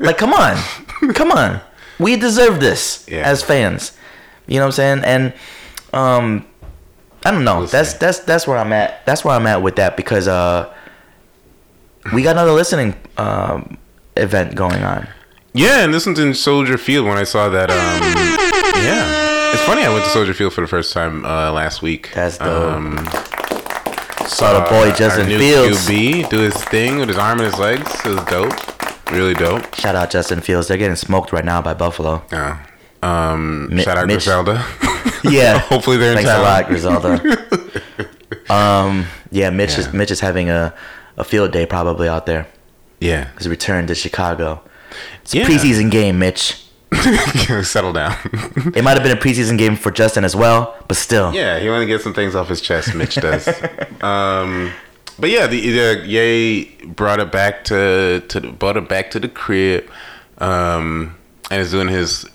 [0.00, 0.56] Like, come on,
[1.14, 1.60] come on.
[1.98, 3.22] We deserve this Yeah.
[3.28, 3.92] as fans.
[4.46, 5.04] You know what I'm saying?
[5.04, 5.32] And
[5.92, 6.46] um,
[7.24, 7.60] I don't know.
[7.60, 7.98] We'll that's see.
[7.98, 9.04] that's that's where I'm at.
[9.06, 10.72] That's where I'm at with that because uh,
[12.14, 13.76] we got another listening um
[14.16, 15.08] event going on.
[15.52, 17.06] Yeah, and this one's in Soldier Field.
[17.06, 17.76] When I saw that, um,
[18.82, 19.82] yeah, it's funny.
[19.82, 22.10] I went to Soldier Field for the first time uh, last week.
[22.14, 22.72] That's dope.
[22.72, 23.08] Um,
[24.26, 25.88] Saw the boy Justin Fields.
[25.88, 27.90] QB do his thing with his arm and his legs.
[28.06, 29.10] It was dope.
[29.10, 29.74] Really dope.
[29.74, 30.68] Shout out Justin Fields.
[30.68, 32.22] They're getting smoked right now by Buffalo.
[32.30, 32.64] Yeah.
[33.02, 34.64] Um, Mi- shout out Mitch- Griselda.
[35.24, 35.58] Yeah.
[35.68, 36.40] Hopefully they're in Thanks town.
[36.40, 38.08] a lot, Griselda.
[38.50, 40.72] um, yeah, Mitch is Mitch is having a,
[41.18, 42.46] a field day probably out there.
[43.00, 43.28] Yeah.
[43.36, 44.62] His return to Chicago.
[45.22, 45.42] It's Yeah.
[45.42, 46.64] a preseason game, Mitch.
[47.62, 48.16] Settle down.
[48.74, 51.32] It might have been a preseason game for Justin as well, but still.
[51.34, 52.94] yeah, he wanted to get some things off his chest.
[52.94, 53.46] Mitch does.
[54.02, 54.72] um,
[55.18, 59.28] but yeah, the, the Ye brought it back to to brought it back to the
[59.28, 59.88] crib,
[60.38, 61.14] um,
[61.50, 62.26] and is doing his.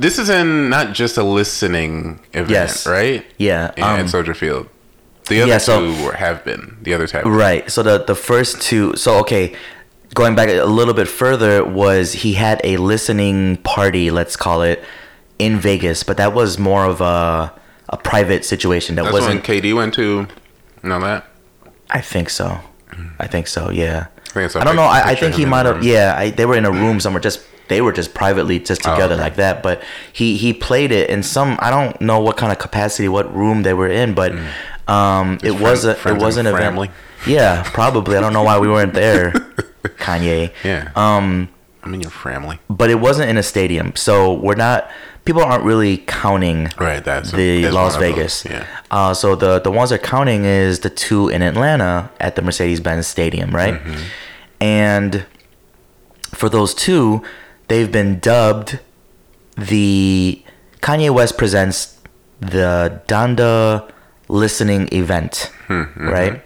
[0.00, 2.86] This is in not just a listening event, Yes.
[2.86, 3.24] right?
[3.36, 4.68] Yeah, Yeah, um, at Soldier Field.
[5.28, 6.76] The other yeah, so- two were, have been.
[6.82, 7.24] The others have.
[7.24, 7.32] Been.
[7.32, 7.70] Right.
[7.70, 8.96] So the the first two.
[8.96, 9.54] So okay,
[10.14, 14.82] going back a little bit further was he had a listening party, let's call it,
[15.38, 17.52] in Vegas, but that was more of a
[17.90, 18.94] a private situation.
[18.96, 19.46] That That's wasn't.
[19.48, 20.26] when KD went to.
[20.82, 21.26] and all that.
[21.90, 22.60] I think so.
[23.18, 23.70] I think so.
[23.70, 24.06] Yeah.
[24.34, 24.82] I think I don't know.
[24.82, 25.82] I, I think he might have.
[25.82, 26.14] Yeah.
[26.16, 27.20] I, they were in a room somewhere.
[27.20, 29.22] Just they were just privately just Oh, together okay.
[29.22, 29.62] like that.
[29.62, 31.56] But he he played it in some.
[31.60, 34.32] I don't know what kind of capacity, what room they were in, but
[34.88, 35.96] um, it His was a Mm.
[35.98, 36.64] friend- it was an friends and event.
[36.64, 36.90] family?
[37.26, 38.16] Yeah, probably.
[38.16, 39.32] I don't know why we weren't there,
[39.98, 40.50] Kanye.
[40.64, 40.88] Yeah.
[40.96, 41.48] Um,
[41.82, 42.58] I'm in your family.
[42.70, 44.88] but it wasn't in a stadium, so we're not.
[45.24, 47.04] People aren't really counting Right.
[47.04, 48.42] That's the that's Las Vegas.
[48.44, 48.64] those, Yeah.
[48.90, 52.80] Uh, so the the ones they're counting is the two in Atlanta at the Mercedes
[52.80, 53.74] Benz Stadium, right?
[53.74, 54.02] Mm-hmm.
[54.62, 55.26] And
[56.34, 57.22] for those two,
[57.68, 58.80] they've been dubbed
[59.56, 60.42] the
[60.80, 62.00] Kanye West presents
[62.40, 63.90] the Donda
[64.28, 66.08] listening event, Mm-hmm.
[66.08, 66.42] right?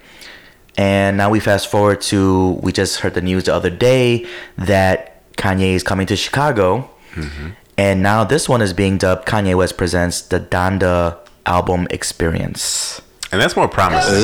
[0.77, 4.25] And now we fast forward to we just heard the news the other day
[4.57, 6.89] that Kanye is coming to Chicago.
[7.13, 7.49] Mm-hmm.
[7.77, 13.01] And now this one is being dubbed Kanye West presents the Donda album experience.
[13.31, 14.15] And that's more promising.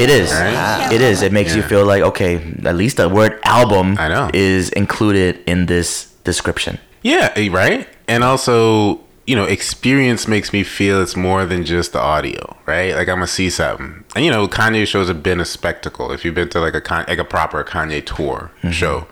[0.00, 0.32] It is.
[0.32, 0.88] Right?
[0.92, 1.20] It is.
[1.22, 4.30] It makes you feel like okay, at least the word album I know.
[4.32, 6.78] is included in this description.
[7.02, 7.86] Yeah, eh, right.
[8.08, 12.94] And also, you know, experience makes me feel it's more than just the audio, right?
[12.94, 16.12] Like I'm gonna see something, and you know, Kanye shows have been a spectacle.
[16.12, 18.70] If you've been to like a Con- like a proper Kanye tour Mm-hmm.
[18.70, 19.06] show,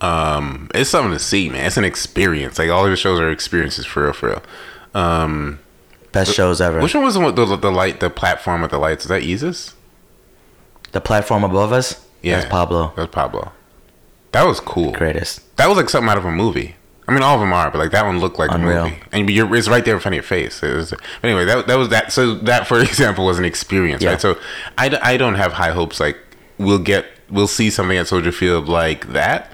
[0.00, 1.66] um, it's something to see, man.
[1.66, 2.58] It's an experience.
[2.58, 4.42] Like all of his shows are experiences for real, for real.
[4.94, 5.58] Um,
[6.12, 6.80] Best shows ever.
[6.80, 9.04] which one was the, the the light, the platform with the lights?
[9.04, 9.74] Is that Yeezus?
[10.92, 12.04] the platform above us?
[12.22, 12.92] Yeah, That's Pablo.
[12.94, 13.50] That was Pablo.
[14.34, 14.92] That was cool.
[14.92, 15.56] Greatest.
[15.56, 16.76] That was like something out of a movie.
[17.08, 18.84] I mean, all of them are, but like that one looked like Unreal.
[18.84, 20.62] a movie, and you're, it's right there in front of your face.
[20.62, 22.12] It was, but anyway, that that was that.
[22.12, 24.10] So that, for example, was an experience, Yeah.
[24.10, 24.20] right?
[24.20, 24.38] So
[24.78, 26.16] I, I don't have high hopes like
[26.58, 29.50] we'll get we'll see something at Soldier Field like that.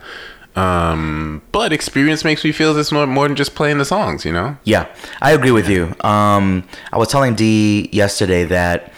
[0.57, 4.33] Um, but experience makes me feel this more more than just playing the songs, you
[4.33, 4.57] know?
[4.65, 4.87] Yeah,
[5.21, 5.95] I agree with you.
[6.01, 8.90] Um, I was telling D yesterday that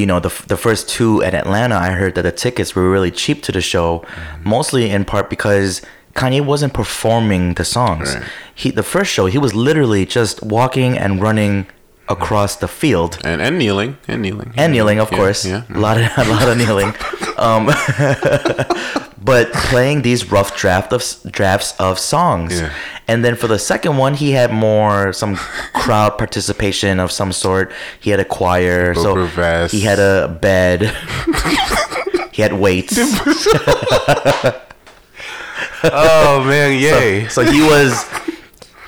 [0.00, 3.10] you know the the first two at Atlanta, I heard that the tickets were really
[3.10, 4.48] cheap to the show, mm-hmm.
[4.48, 5.82] mostly in part because
[6.14, 8.14] Kanye wasn't performing the songs.
[8.14, 8.24] Right.
[8.54, 11.66] He the first show he was literally just walking and running
[12.10, 15.46] across the field And and kneeling and kneeling and kneeling, of Yeah, course.
[15.46, 16.92] Yeah, A lot of a lot of kneeling.
[17.40, 17.66] Um,
[19.30, 22.60] but playing these rough draft of drafts of songs.
[22.60, 22.70] Yeah.
[23.08, 25.36] And then for the second one, he had more some
[25.72, 27.72] crowd participation of some sort.
[27.98, 29.72] He had a choir, so vest.
[29.72, 30.92] he had a bed.
[32.32, 32.98] he had weights.
[35.82, 37.26] Oh man, yay!
[37.28, 38.04] so he was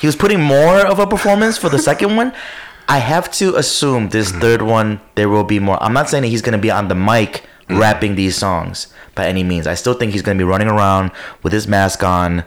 [0.01, 2.35] he was putting more of a performance for the second one
[2.89, 5.83] I have to assume this third one there will be more.
[5.83, 9.43] I'm not saying that he's gonna be on the mic rapping these songs by any
[9.43, 9.67] means.
[9.67, 11.11] I still think he's gonna be running around
[11.43, 12.45] with his mask on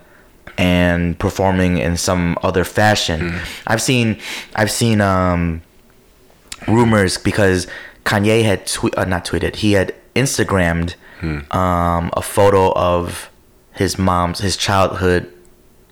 [0.58, 3.40] and performing in some other fashion.
[3.68, 4.18] I've seen
[4.56, 5.62] I've seen um
[6.68, 7.68] rumors because
[8.06, 10.96] Kanye had tweet uh, not tweeted he had Instagrammed
[11.52, 13.32] um a photo of
[13.74, 15.32] his mom's his childhood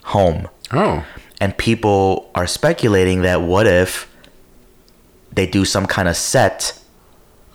[0.04, 1.04] home Oh,
[1.42, 4.08] and people are speculating that what if
[5.34, 6.80] they do some kind of set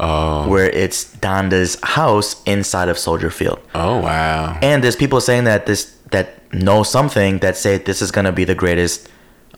[0.01, 3.61] oh, where it's Donda's house inside of Soldier Field.
[3.75, 3.99] oh!
[4.01, 4.59] Wow.
[4.63, 8.45] And there's people saying that this that know something that say this is gonna be
[8.45, 9.09] the greatest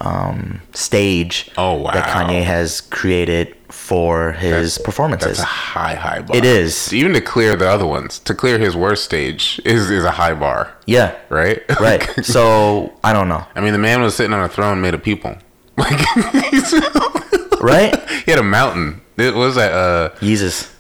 [0.01, 1.93] um, stage Oh, wow.
[1.93, 5.39] that Kanye has created for his performances.
[5.39, 6.37] That's a high, high bar.
[6.37, 6.93] It is.
[6.93, 10.35] Even to clear the other ones, to clear his worst stage is is a high
[10.35, 11.63] bar, yeah, right?
[11.81, 12.03] right.
[12.25, 15.03] so I don't know, I mean, the man was sitting on a throne made of
[15.03, 15.37] people.
[15.81, 16.01] Like
[17.61, 18.09] right?
[18.25, 19.01] he had a mountain.
[19.17, 19.73] It was that.
[19.73, 20.75] Uh, Jesus.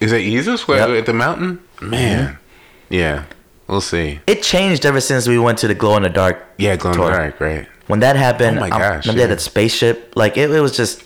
[0.00, 0.66] is that Jesus?
[0.68, 0.98] Where Yep.
[1.00, 1.60] at the mountain?
[1.80, 2.38] Man,
[2.90, 3.24] yeah.
[3.68, 4.20] We'll see.
[4.26, 6.36] It changed ever since we went to the glow in the dark.
[6.58, 7.66] Yeah, glow in the dark, right?
[7.86, 9.34] When that happened, Oh my gosh, remember they had yeah.
[9.36, 10.12] that spaceship.
[10.16, 11.02] Like it, it was just,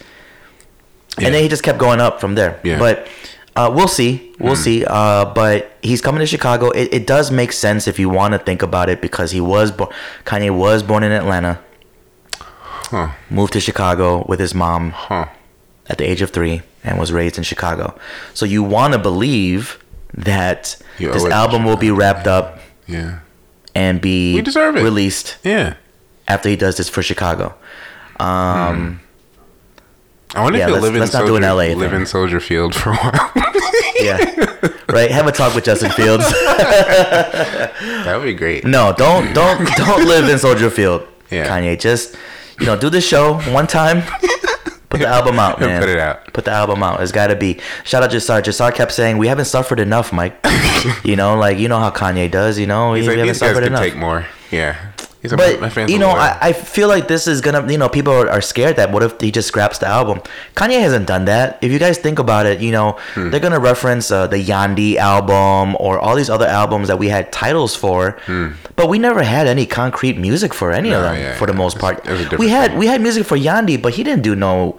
[1.18, 1.26] Yeah.
[1.26, 2.58] and then he just kept going up from there.
[2.64, 2.78] Yeah.
[2.78, 3.06] But
[3.54, 4.84] uh, we'll see, we'll see.
[4.84, 6.70] Uh, but he's coming to Chicago.
[6.70, 9.70] It, it does make sense if you want to think about it because he was
[9.72, 9.90] born.
[10.24, 11.58] Kanye was born in Atlanta,
[12.90, 13.08] Huh?
[13.30, 15.26] moved to Chicago with his mom Huh?
[15.88, 17.98] at the age of three, and was raised in Chicago.
[18.34, 19.78] So you want to believe
[20.14, 23.18] that You this owe it to album will be wrapped up Yeah.
[23.74, 24.82] and be We deserve it.
[24.82, 25.74] released Yeah.
[26.28, 27.54] after he does this for Chicago.
[28.18, 29.00] Um,
[30.34, 32.96] I wonder Yeah, if he'll live in Soldier, LA live in Soldier Field for a
[32.96, 33.32] while.
[33.98, 34.18] Yeah,
[34.90, 35.10] right.
[35.10, 36.24] Have a talk with Justin Fields.
[36.44, 38.64] that would be great.
[38.64, 41.46] No, don't don't don't live in Soldier Field, Yeah.
[41.48, 41.78] Kanye.
[41.80, 42.14] Just
[42.60, 44.02] you know, do the show one time.
[44.88, 45.80] Put the album out, man.
[45.80, 46.32] Put it out.
[46.32, 47.00] Put the album out.
[47.02, 47.58] It's got to be.
[47.84, 48.40] Shout out to Jasar.
[48.42, 50.38] Jasar kept saying we haven't suffered enough, Mike.
[51.04, 52.58] you know, like you know how Kanye does.
[52.58, 53.80] You know, He's we like, haven't these guys suffered could enough.
[53.82, 54.26] take more.
[54.50, 54.92] Yeah.
[55.26, 56.10] He's like, But my fans you know.
[56.10, 57.66] I, I feel like this is gonna.
[57.70, 60.20] You know, people are, are scared that what if he just scraps the album?
[60.54, 61.58] Kanye hasn't done that.
[61.60, 63.30] If you guys think about it, you know, Hmm.
[63.30, 67.32] they're gonna reference uh, the Yandhi album or all these other albums that we had
[67.32, 68.16] titles for,
[68.76, 71.06] but we never had any concrete music for any of Hmm.
[71.12, 71.98] Them yeah, for the most part.
[71.98, 72.78] it's a different We had thing.
[72.78, 74.76] we had music for Yandhi, but he didn't do no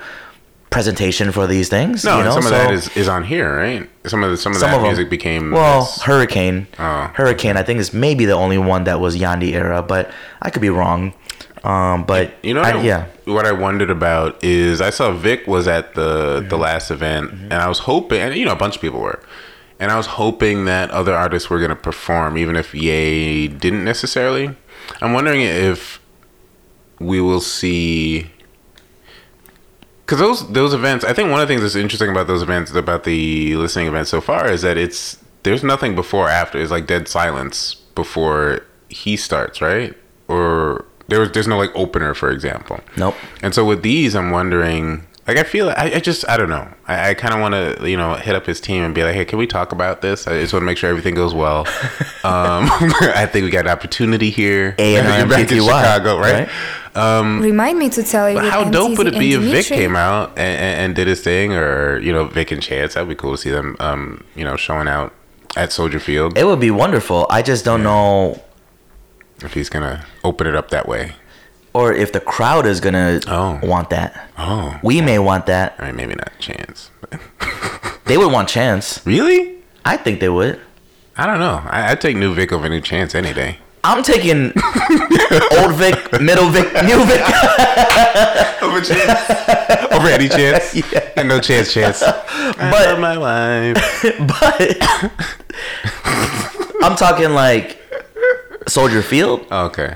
[0.69, 2.03] presentation for these things.
[2.03, 2.31] no, you know?
[2.31, 3.89] some of that is, is on here, right?
[4.05, 7.11] Some of the, some of some that of music became well this- hurricane Oh.
[7.13, 10.61] hurricane i think is maybe the only one that was Yandhi era but i could
[10.61, 11.13] be wrong
[11.63, 15.47] um but You know, what I- yeah What I wondered about is I saw Vic
[15.47, 16.49] was at the Mm-hmm.
[16.49, 19.19] the last event, and I was hoping, and you know, a bunch of people were,
[19.79, 23.83] and I was hoping that other artists were going to perform, even if Ye didn't
[23.83, 24.55] necessarily.
[25.01, 25.99] I'm wondering if
[26.99, 28.31] we will see.
[30.07, 32.71] Because those those events, I think one of the things that's interesting about those events,
[32.73, 36.57] about the listening events so far, is that it's there's nothing before or after.
[36.61, 39.93] It's like dead silence before he starts, right?
[40.29, 42.79] Or there was there's no like opener, for example.
[42.95, 45.05] nope And so with these, I'm wondering.
[45.27, 46.67] Like I feel, I, I just, I don't know.
[46.87, 49.13] I, I kind of want to, you know, hit up his team and be like,
[49.13, 50.25] "Hey, can we talk about this?
[50.25, 51.59] I just want to make sure everything goes well."
[52.23, 52.69] um,
[53.13, 54.75] I think we got an opportunity here.
[54.79, 56.49] A&R You're back in MTTY, Chicago, right?
[57.41, 58.35] Remind me to tell you.
[58.35, 60.95] But with how dope would it be if and Vic came out and, and, and
[60.95, 62.93] did his thing, or you know, Vic and Chance?
[62.93, 65.13] That'd be cool to see them, um, you know, showing out
[65.55, 68.39] at Soldier Field it would be wonderful i just don't know
[69.43, 71.13] if he's gonna open it up that way.
[71.73, 73.59] Or if the crowd is gonna Oh.
[73.63, 76.89] want that Oh, we may want that all right, maybe not Chance.
[78.05, 79.55] they would want chance really?
[79.85, 80.59] i think they would
[81.19, 81.61] I don't know.
[81.65, 83.57] I, I'd take new Vic over new Chance any day.
[83.83, 84.45] i'm taking
[85.59, 87.21] old vic middle vic new vic
[88.61, 89.29] Over Chance.
[89.93, 90.75] over any Chance.
[91.15, 92.03] And no Chance Chance.
[92.03, 93.77] I But- love my wife.
[94.27, 94.77] but
[96.83, 97.79] i'm talking like
[98.67, 99.95] soldier field oh, Okay.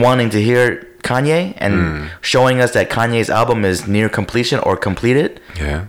[0.00, 2.06] Wanting to hear Kanye and Hmm.
[2.20, 5.40] showing us that Kanye's album is near completion or completed.
[5.58, 5.84] Yeah.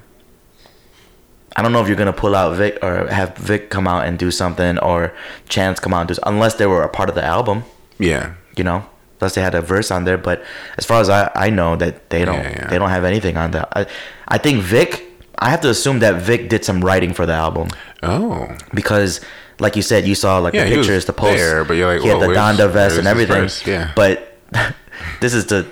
[1.56, 4.18] I don't know if you're gonna pull out Vic or have Vic come out and
[4.18, 5.12] do something or
[5.50, 7.64] Chance come out and do unless they were a part of the album,
[8.00, 8.32] Yeah.
[8.56, 8.86] you know.
[9.20, 10.44] Unless they had a verse on there, but
[10.80, 12.68] as far as I, I know that they don't Yeah, yeah.
[12.70, 13.68] they don't have anything on that.
[13.76, 13.86] I,
[14.28, 15.08] I think Vic
[15.44, 17.70] I have to assume that Vic did some writing for the album
[18.04, 18.48] Oh.
[18.76, 19.20] because
[19.62, 22.02] like you said you saw like Yeah, the pictures the post there, but you're like,
[22.02, 23.48] he had the Donda vest and everything?
[23.66, 23.92] Yeah.
[23.96, 24.36] but
[25.22, 25.66] this is the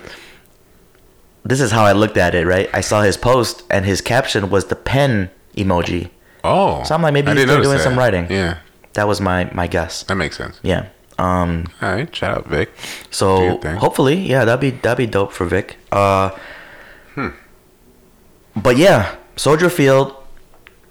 [1.44, 4.48] this is how I looked at it right I saw his post and his caption
[4.50, 6.10] was the pen emoji
[6.42, 6.82] Oh.
[6.84, 7.82] So I'm like, maybe he's still doing that.
[7.84, 8.26] some writing.
[8.30, 8.58] Yeah.
[8.94, 10.58] that was my my guess That makes sense.
[10.62, 10.86] yeah
[11.18, 12.14] um All right.
[12.16, 12.70] Shout out Vic.
[13.10, 16.30] So hopefully yeah that'd be that'd be dope for Vic uh
[17.14, 17.28] hmm.
[18.56, 20.14] but yeah, Soldier Field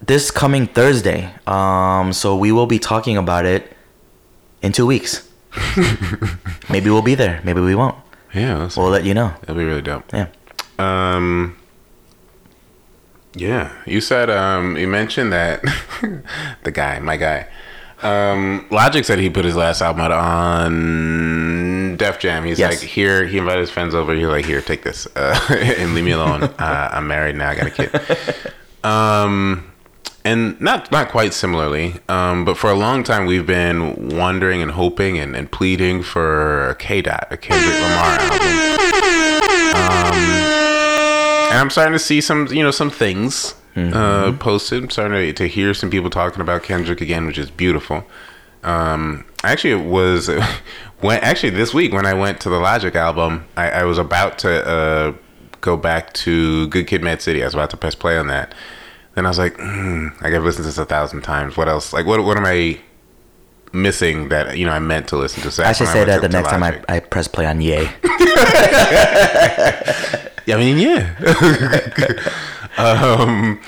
[0.02, 1.34] this coming Thursday.
[1.48, 3.76] Um, so we will be talking about it
[4.62, 5.28] in two weeks.
[6.70, 7.42] maybe we'll be there.
[7.44, 7.96] Maybe we won't.
[8.34, 9.34] Yeah, We'll let you know.
[9.42, 10.04] that'd be really dope.
[10.14, 10.28] Yeah.
[10.78, 11.56] Um.
[13.34, 15.62] Yeah, you said um you mentioned that
[16.64, 17.48] the guy, my guy,
[18.02, 22.44] um Logic said he put his last album out on Def Jam.
[22.46, 22.82] He's Yes.
[22.82, 23.26] like here.
[23.26, 24.14] He invited his friends over.
[24.16, 25.40] He's like here, take this uh,
[25.78, 26.44] and leave me alone.
[26.44, 27.50] Uh, I'm married now.
[27.50, 28.54] I got a kid.
[28.84, 29.72] Um.
[30.26, 34.72] And not not quite similarly, um, but for a long time we've been wondering and
[34.72, 38.80] hoping and, and pleading for a K Dot, a Kendrick Lamar album
[41.50, 44.84] and I'm starting to see some, you know, some things uh, posted.
[44.84, 48.06] I'm starting to, to hear some people talking about Kendrick again, which is beautiful.
[48.64, 50.30] Um, actually, it was
[51.00, 54.38] when actually this week when I went to the Logic album, I, I was about
[54.40, 55.14] to uh,
[55.62, 57.42] go back to Good Kid, Mad City.
[57.42, 58.54] I was about to press play on that.
[59.20, 61.58] Then I was like, mm, like I've listened to this a thousand times.
[61.58, 61.92] What else?
[61.92, 62.80] Like, what what am I
[63.74, 65.52] missing that you know I meant to listen to?
[65.52, 67.84] So I should say went that the next time I, I press play on Yay.
[70.46, 71.16] Yeah, I mean, yeah.
[72.78, 73.60] um,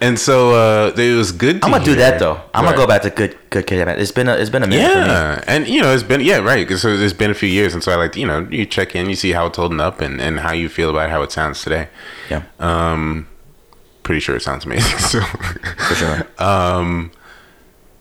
[0.00, 1.64] and so uh, it was good.
[1.64, 2.40] I'm gonna do that though.
[2.54, 2.70] I'm Right.
[2.76, 3.88] gonna go back to good good kid.
[3.88, 5.06] It's been a it's been a minute for me.
[5.06, 6.70] Yeah, and you know it's been yeah right.
[6.78, 9.08] So it's been a few years, and so I like you know you check in,
[9.10, 11.60] you see how it's holding up, and and how you feel about how it sounds
[11.60, 11.88] today.
[12.30, 13.26] Yeah, Um,
[14.04, 14.98] pretty sure it sounds amazing.
[15.00, 16.26] So, for sure.
[16.38, 17.10] um,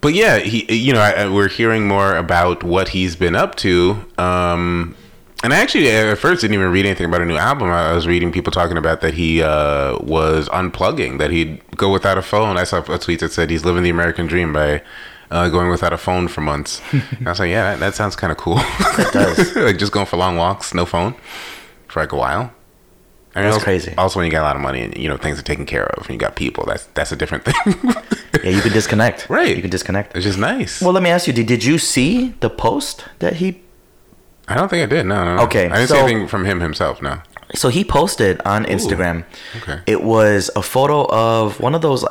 [0.02, 3.56] but yeah, he you know I, I- we're hearing more about what he's been up
[3.56, 4.06] to.
[4.18, 4.96] Um,
[5.44, 7.68] and I actually at first didn't even read anything about a new album.
[7.70, 12.18] I was reading people talking about that he uh, was unplugging, that he'd go without
[12.18, 12.58] a phone.
[12.58, 14.82] I saw a tweet that said he's living the American dream by
[15.32, 16.82] uh, going without a phone for months.
[16.92, 18.56] and I was like, yeah, that, that sounds kind of cool.
[18.60, 19.54] It does.
[19.68, 21.14] like just going for long walks, no phone
[21.90, 22.54] for like a while.
[23.36, 23.94] Mean, That's also, crazy.
[23.98, 25.86] Also, when you got a lot of money and you know things are taken care
[25.86, 27.76] of, and you got people, that's that's a different thing.
[28.44, 29.28] Yeah, you can disconnect.
[29.30, 29.56] Right.
[29.56, 30.16] You can disconnect.
[30.16, 30.82] it's just nice.
[30.82, 33.62] Well, let me ask you: Did did you see the post that he?
[34.48, 35.06] I don't think I did.
[35.06, 35.38] No, no.
[35.38, 35.44] no.
[35.44, 37.02] Okay, I didn't so- see anything from him himself.
[37.02, 37.22] No.
[37.56, 39.26] So he posted on Instagram.
[39.58, 39.82] okay.
[39.86, 42.04] It was a photo of one of those.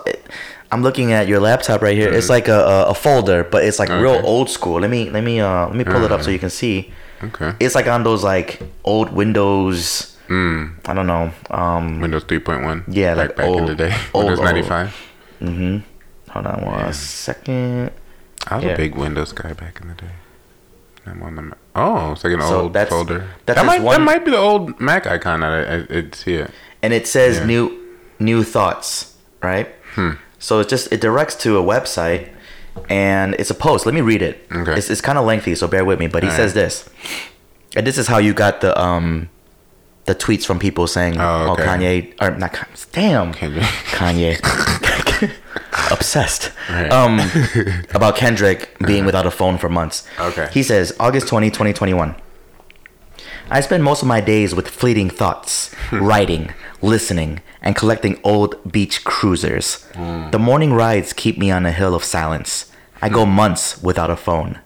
[0.71, 2.13] I'm looking at your laptop right here.
[2.13, 4.25] It's like a, a, folder, but it's like real Mm-hmm.
[4.27, 4.81] Old school.
[4.81, 6.93] Let me let me uh let me pull it up so you can see.
[7.23, 7.53] Okay.
[7.61, 10.12] It's like on those like old Windows.
[10.33, 10.89] Mm.
[10.89, 11.31] I don't know.
[11.51, 12.85] Um, Windows 3.1.
[12.89, 13.95] Yeah, back like back in the day.
[14.15, 14.47] old, Windows old.
[14.47, 14.97] 95.
[16.31, 17.91] hold on one second.
[18.47, 18.71] I was Yeah.
[18.73, 20.15] a big Windows guy back in the day.
[21.07, 21.53] I'm on the.
[21.75, 23.27] Oh, it's like an So old that's- folder.
[23.47, 26.35] that's that might that might be the old Mac icon that I, I, I see
[26.35, 26.51] it.
[26.83, 27.47] and it says Yeah.
[27.47, 27.79] new
[28.21, 30.13] new thoughts right Hmm.
[30.39, 32.29] so it just it directs to a website
[32.89, 34.75] and it's a post let me read it Okay.
[34.79, 36.63] it's, it's kind of lengthy so bear with me but he All says right.
[36.63, 36.89] this
[37.75, 39.29] and this is how you got the um
[40.05, 43.65] the tweets from people saying Oh, oh, kanye or not Kanye, damn Kendrick.
[43.99, 44.39] kanye
[45.93, 46.91] obsessed Right.
[46.93, 47.21] um
[47.95, 50.49] about kendrick being without a phone for months Okay.
[50.53, 52.15] he says august 20 2021
[53.51, 59.05] I spend most of my days with fleeting thoughts, writing, listening, and collecting old beach
[59.05, 59.87] cruisers.
[60.31, 62.73] The morning rides keep me on a hill of silence.
[63.03, 64.61] I go months without a phone.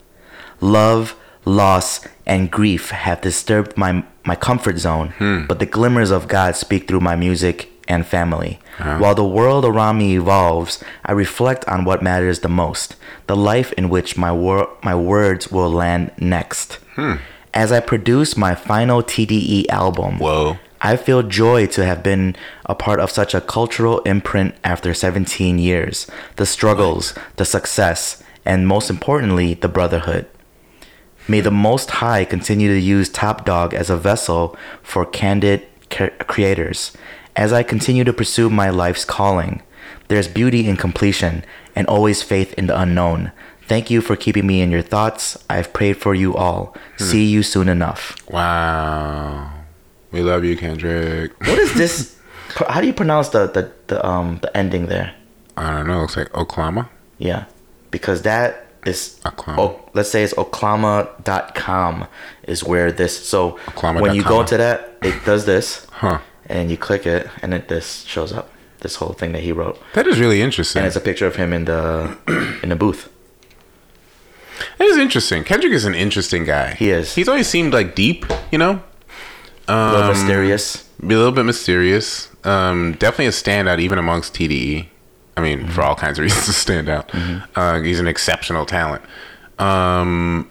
[0.61, 5.47] Love, loss, and grief have disturbed my, my comfort zone, hmm.
[5.47, 8.59] but the glimmers of God speak through my music and family.
[8.79, 8.99] Uh-huh.
[8.99, 13.73] While the world around me evolves, I reflect on what matters the most the life
[13.73, 16.75] in which my, wor- my words will land next.
[16.95, 17.15] Hmm.
[17.53, 20.59] As I produce my final TDE album, Whoa.
[20.81, 25.59] I feel joy to have been a part of such a cultural imprint after 17
[25.59, 26.07] years.
[26.37, 30.27] The struggles, the success, and most importantly, the brotherhood.
[31.29, 36.11] May the Most High continue to use Top Dog as a vessel for candid ca-
[36.21, 36.93] creators.
[37.35, 39.63] As I continue to pursue my life's calling,
[40.09, 43.33] there's beauty in completion and always faith in the unknown.
[43.67, 45.37] Thank you for keeping me in your thoughts.
[45.51, 46.77] I've prayed for you all.
[46.99, 48.17] See you soon enough.
[48.31, 49.51] Wow.
[50.13, 51.33] We love you, Kendrick.
[51.47, 52.17] What is this?
[52.69, 55.13] How do you pronounce the, the, the um the ending there?
[55.57, 56.03] I don't know.
[56.03, 56.89] Looks like Oklahoma.
[57.19, 57.47] Yeah,
[57.91, 59.63] because that is Oklahoma.
[59.63, 62.07] oh, let's say it's oklahoma.com
[62.45, 63.27] is where this.
[63.29, 66.19] So Oklahoma when you go into that, it does this, Huh.
[66.49, 68.51] and you click it, and it this shows up.
[68.81, 70.81] This whole thing that he wrote, That is really interesting.
[70.81, 72.17] and it's a picture of him in the
[72.63, 73.09] in the booth.
[74.79, 75.45] That is interesting.
[75.45, 76.75] Kendrick is an interesting guy.
[76.75, 77.15] He is.
[77.15, 78.83] He's always seemed like deep, you know?
[79.69, 80.85] A little Um, mysterious.
[81.05, 82.29] Be a little bit mysterious.
[82.45, 84.87] Um, definitely a standout even amongst TDE.
[85.37, 87.11] I mean, for all kinds of reasons to stand out.
[87.55, 89.03] Uh, he's an exceptional talent.
[89.59, 90.51] Um,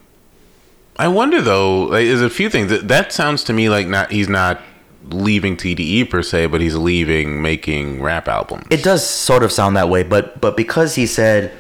[0.97, 1.83] I wonder though.
[1.83, 4.61] Like, there's a few things that that sounds to me like not he's not
[5.09, 8.65] leaving TDE per se, but he's leaving making rap albums.
[8.69, 11.51] It does sort of sound that way, but but because he said,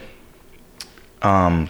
[1.21, 1.69] um,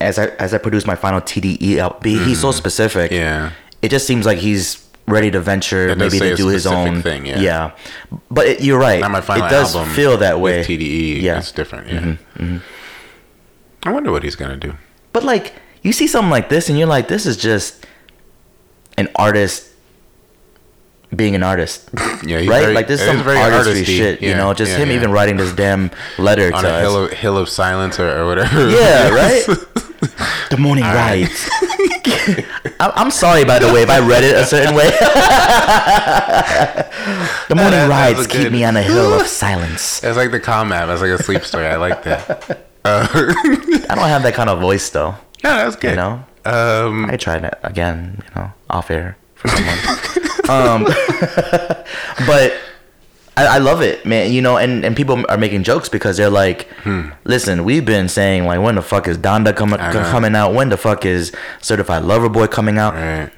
[0.00, 3.10] as I as I produce my final TDE album, he's so specific.
[3.10, 3.20] Mm-hmm.
[3.20, 3.52] yeah.
[3.82, 7.72] It just seems like he's ready to venture, maybe to do his own thing, yeah.
[8.30, 9.00] But it, you're right.
[9.08, 10.58] My final it does album feel that way.
[10.58, 11.38] With TDE, Yeah.
[11.38, 11.88] it's different.
[11.88, 12.00] Yeah.
[12.00, 12.42] Mm-hmm.
[12.44, 13.88] Mm-hmm.
[13.88, 14.74] I wonder what he's gonna do.
[15.12, 17.86] But like you see something like this and you're like, this is just
[18.98, 19.70] an artist
[21.14, 21.88] being an artist.
[22.26, 22.48] Yeah, right?
[22.48, 23.96] very- like this is some very artistry artisty.
[23.96, 24.96] shit, you know, just yeah, him yeah.
[24.96, 26.80] even writing this damn letter On to a us.
[26.82, 28.68] hill of hill of silence or, or whatever.
[28.70, 29.44] yeah, right?
[30.50, 31.48] the morning rides.
[32.80, 34.90] I'm I'm sorry, by the way, if I read it a certain way.
[37.48, 38.52] the morning that- rides keep good.
[38.52, 40.02] me on a hill of silence.
[40.02, 40.88] It's like the calm app.
[40.88, 41.66] That's like a sleep story.
[41.66, 42.66] I like that.
[42.84, 45.10] Uh, I don't have that kind of voice though.
[45.42, 45.90] no, that's good.
[45.90, 49.78] You know, Um, I tried it again, you know, off air for someone.
[50.48, 50.84] um,
[52.26, 52.52] but
[53.36, 54.32] I, I love it, man.
[54.32, 56.68] You know, and, and people are making jokes because they're like,
[57.24, 59.92] "Listen, we've been saying like, when the fuck is Donda coming Hmm.
[60.10, 60.54] Coming out?
[60.54, 63.30] When the fuck is Certified Lover Boy coming out?" right.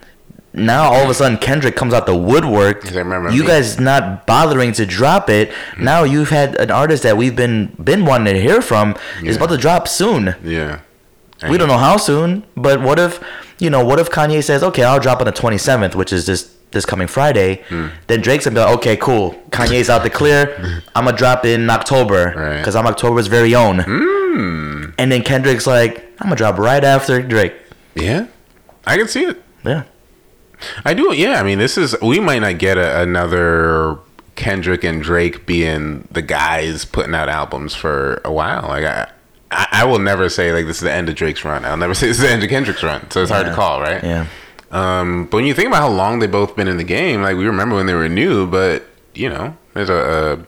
[0.55, 2.91] Now all of a sudden Kendrick comes out the woodwork.
[2.91, 3.47] I remember You me.
[3.49, 5.53] guys not bothering to drop it.
[5.79, 9.31] Now you've had an artist that we've been been wanting to hear from Yeah.
[9.31, 10.35] is about to drop soon.
[10.43, 10.81] Yeah.
[11.49, 13.21] We don't know how soon, but what if,
[13.61, 16.53] you know, what if Kanye says, okay, I'll drop on the 27th, which is this
[16.71, 17.63] this coming Friday.
[17.69, 17.89] Hmm.
[18.07, 19.33] Then Drake's gonna be like, okay, cool.
[19.51, 20.55] Kanye's out the clear.
[20.95, 22.59] I'm gonna drop in October Right.
[22.59, 23.79] because I'm October's very own.
[23.81, 24.91] Hmm.
[24.99, 27.55] And then Kendrick's like, I'm gonna drop right after Drake.
[27.95, 28.27] Yeah.
[28.87, 29.43] I can see it.
[29.65, 29.85] Yeah.
[30.85, 31.15] I do.
[31.15, 31.41] Yeah.
[31.41, 31.95] I mean, this is.
[32.03, 33.99] We might not get a, another
[34.35, 38.63] Kendrick and Drake being the guys putting out albums for a while.
[38.69, 39.11] Like I.
[39.51, 41.65] I I will never say like this is the end of Drake's run.
[41.65, 43.11] I'll never say this is the end of Kendrick's run.
[43.11, 44.03] So it's hard to call, right?
[44.03, 44.27] Yeah.
[44.71, 47.37] Um, but when you think about how long they both been in the game, like
[47.37, 50.45] we remember when they were new, but you know, there's a,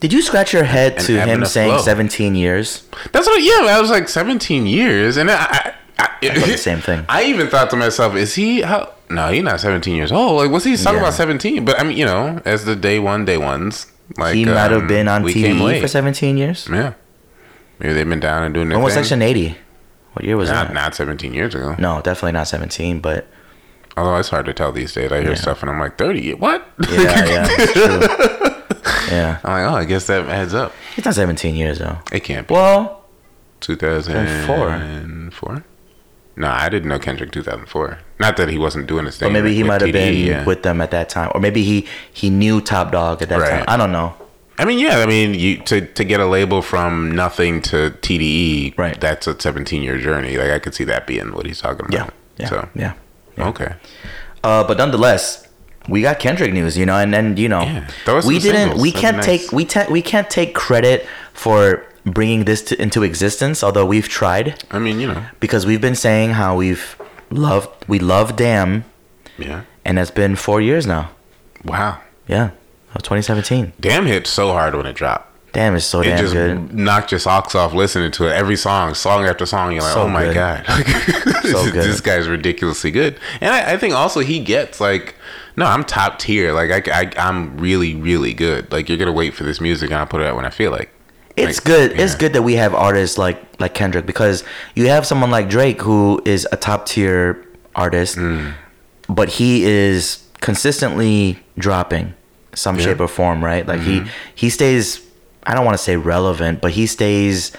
[0.00, 1.82] Did you scratch your head to him saying flow.
[1.82, 2.82] 17 years?
[3.12, 7.04] that's what yeah, I was like 17 years, and I, I, I, the same thing.
[7.08, 8.92] I even thought to myself, is he how?
[9.08, 10.42] No, he's not 17 years old.
[10.42, 11.02] Like, what's he talking Yeah.
[11.04, 11.64] about 17?
[11.64, 13.86] But I mean, you know, as the day one, day ones,
[14.18, 16.68] like he might have um, been on TV for 17 years.
[16.70, 16.94] Yeah,
[17.78, 19.04] maybe they've been down and doing their When was thing.
[19.04, 19.56] Section 80?
[20.16, 20.74] What year was Not, that?
[20.74, 21.74] not 17 years ago.
[21.78, 23.26] No, definitely not 17, but
[23.98, 25.12] Although it's hard to tell these days.
[25.12, 25.34] I hear Yeah.
[25.36, 26.32] stuff and I'm like, 30?
[26.34, 26.66] What?
[26.90, 28.52] yeah, yeah.
[29.10, 29.38] Yeah.
[29.44, 30.72] I'm like, oh, I guess that adds up.
[30.96, 31.98] It's not 17 years though.
[32.10, 32.54] It can't be.
[32.54, 33.04] Well,
[33.60, 35.64] 2004?
[36.36, 37.98] No, I didn't know Kendrick 2004.
[38.18, 39.28] Not that he wasn't doing his thing.
[39.28, 40.44] But maybe he might have been yeah.
[40.46, 43.50] with them at that time, or maybe he he knew Top Dog at that Right.
[43.50, 43.64] time.
[43.68, 44.14] I don't know.
[44.58, 44.98] I mean, yeah.
[44.98, 48.98] I mean, you to to get a label from nothing to TDE, Right.
[49.00, 50.36] That's a 17 year journey.
[50.38, 52.12] Like I could see that being what he's talking about.
[52.38, 52.92] yeah, So yeah.
[53.38, 53.74] okay.
[54.42, 55.46] Uh, but nonetheless,
[55.88, 57.86] we got Kendrick news, you know, and then you know, Yeah,
[58.24, 58.56] we didn't.
[58.56, 58.80] singles.
[58.82, 62.80] We That'd can't be take we ta- we can't take credit for bringing this to,
[62.80, 66.96] into existence, although we've tried I mean, you know, because we've been saying how we've
[67.30, 68.84] loved we love Damn,
[69.38, 69.62] yeah.
[69.84, 71.10] and it's been four years now.
[71.64, 72.00] Wow.
[72.28, 72.50] Yeah,
[72.96, 73.72] of 2017.
[73.80, 75.32] Damn hit so hard when it dropped.
[75.52, 76.74] Damn, it's so It damn just good.
[76.74, 78.32] knocked your socks off listening to it.
[78.32, 80.34] Every song, song after song, you're like, So oh my good.
[80.34, 81.74] god, So this, good.
[81.84, 83.18] this guy's ridiculously good.
[83.40, 85.14] And I, I think also he gets like,
[85.56, 86.52] no, I'm top tier.
[86.52, 88.70] Like I, I, I'm really, really good.
[88.70, 90.72] Like you're gonna wait for this music, and I'll put it out when I feel
[90.72, 90.90] like.
[91.36, 92.00] It's Like, good.
[92.00, 94.44] It's good that we have artists like like Kendrick because
[94.74, 97.42] you have someone like Drake who is a top tier
[97.74, 98.52] artist, Mm.
[99.08, 102.12] but he is consistently dropping
[102.56, 102.84] some Yeah.
[102.86, 103.64] shape or form, right?
[103.66, 104.06] Like Mm-hmm.
[104.06, 105.00] he he stays.
[105.48, 107.52] I don't want to say relevant, but he stays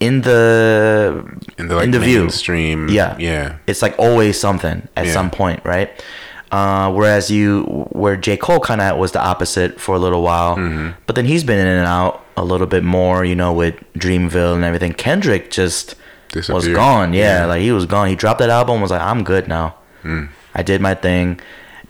[0.00, 1.24] in the
[1.58, 2.20] In the like in the view.
[2.20, 5.12] mainstream, Yeah, yeah, It's like always something at Yeah.
[5.12, 5.88] some point, right?
[6.52, 10.56] Uh, whereas you, where J Cole kind of was the opposite for a little while,
[10.56, 10.90] Mm-hmm.
[11.06, 14.54] but then he's been in and out a little bit more, you know, with Dreamville
[14.54, 14.92] and everything.
[14.92, 15.94] Kendrick just
[16.48, 17.12] was gone.
[17.14, 17.46] Yeah, Yeah.
[17.46, 18.08] like he was gone.
[18.08, 18.80] He dropped that album.
[18.82, 19.74] Was like, I'm good now.
[20.04, 20.28] Mm.
[20.54, 21.40] I did my thing,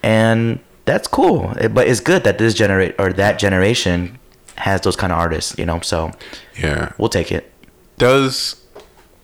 [0.03, 1.53] and that's cool.
[1.61, 4.18] It- but it's good that this generate or that generation
[4.57, 5.80] has those kind of artists, you know.
[5.80, 6.12] So
[6.59, 6.93] yeah.
[6.99, 7.51] we'll take it.
[7.99, 8.57] Does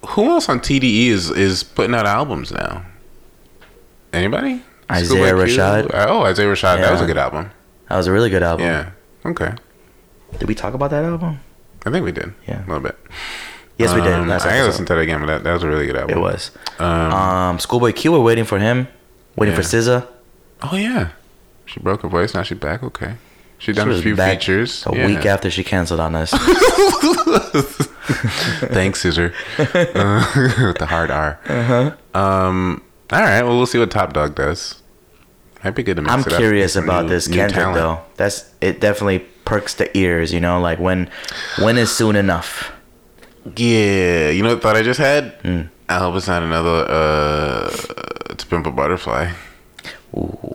[0.08, 2.84] who else on TDE is is putting out albums now?
[4.12, 4.62] Anybody?
[4.90, 5.34] Isaiah?
[5.34, 5.90] Rashad.
[5.94, 6.80] Oh, Isaiah Rashad.
[6.80, 7.50] That was a good album.
[7.88, 8.66] That was a really good album.
[8.66, 8.90] Yeah.
[9.24, 9.52] Okay.
[10.38, 11.40] Did we talk about that album?
[11.86, 12.32] I think we did.
[12.46, 12.64] Yeah.
[12.64, 12.98] A little bit.
[13.78, 14.12] Yes, we did.
[14.12, 16.18] Um, I gotta listen to that again, but that, that was a really good album.
[16.18, 16.50] It was.
[16.78, 18.88] Um, Um, Schoolboy Q, we're waiting for him.
[19.36, 19.66] Waiting for Yeah.
[19.68, 20.06] SZA.
[20.64, 21.08] oh yeah.
[21.70, 22.34] She broke her voice.
[22.34, 22.82] Now she's back.
[22.82, 23.14] Okay.
[23.58, 24.84] She She done a few features.
[24.86, 25.06] A Yeah.
[25.06, 26.30] week after she canceled on us.
[28.72, 29.32] Thanks, Scissor.
[29.58, 29.64] Uh,
[30.66, 31.38] with the hard R.
[31.46, 31.92] Uh-huh.
[32.18, 32.82] Um.
[33.12, 33.42] All right.
[33.42, 34.82] Well, we'll see what Top Dog does.
[35.62, 37.74] Might be good to mix I'm curious about new- this Kendrick talent.
[37.76, 38.00] though.
[38.16, 38.80] That's it.
[38.80, 40.32] Definitely perks the ears.
[40.32, 41.10] You know, like when
[41.60, 42.72] when is soon enough?
[43.56, 45.32] Yeah, you know what thought I just had?
[45.42, 45.62] Hmm.
[45.88, 47.68] I hope it's not another uh
[48.34, 49.32] to pimp a butterfly.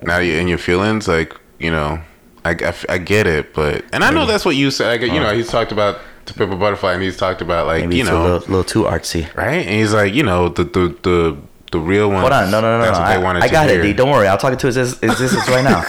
[0.04, 2.00] Now you're in your feelings, like you know,
[2.44, 5.02] I, I, I get it, but and I know that's what you said.
[5.02, 7.82] Like, you know, he's talked about to pimp a butterfly, and he's talked about like
[7.84, 9.34] Maybe you know, a little, little too artsy.
[9.36, 9.66] right?
[9.66, 11.38] And he's like, you know, the the the
[11.72, 12.22] the real one.
[12.22, 12.86] Hold on, no, no, no, no.
[12.86, 13.94] That's what I, they wanted I got it, D.
[13.94, 14.28] Don't worry.
[14.28, 15.84] I'll talk it to his his existence right now.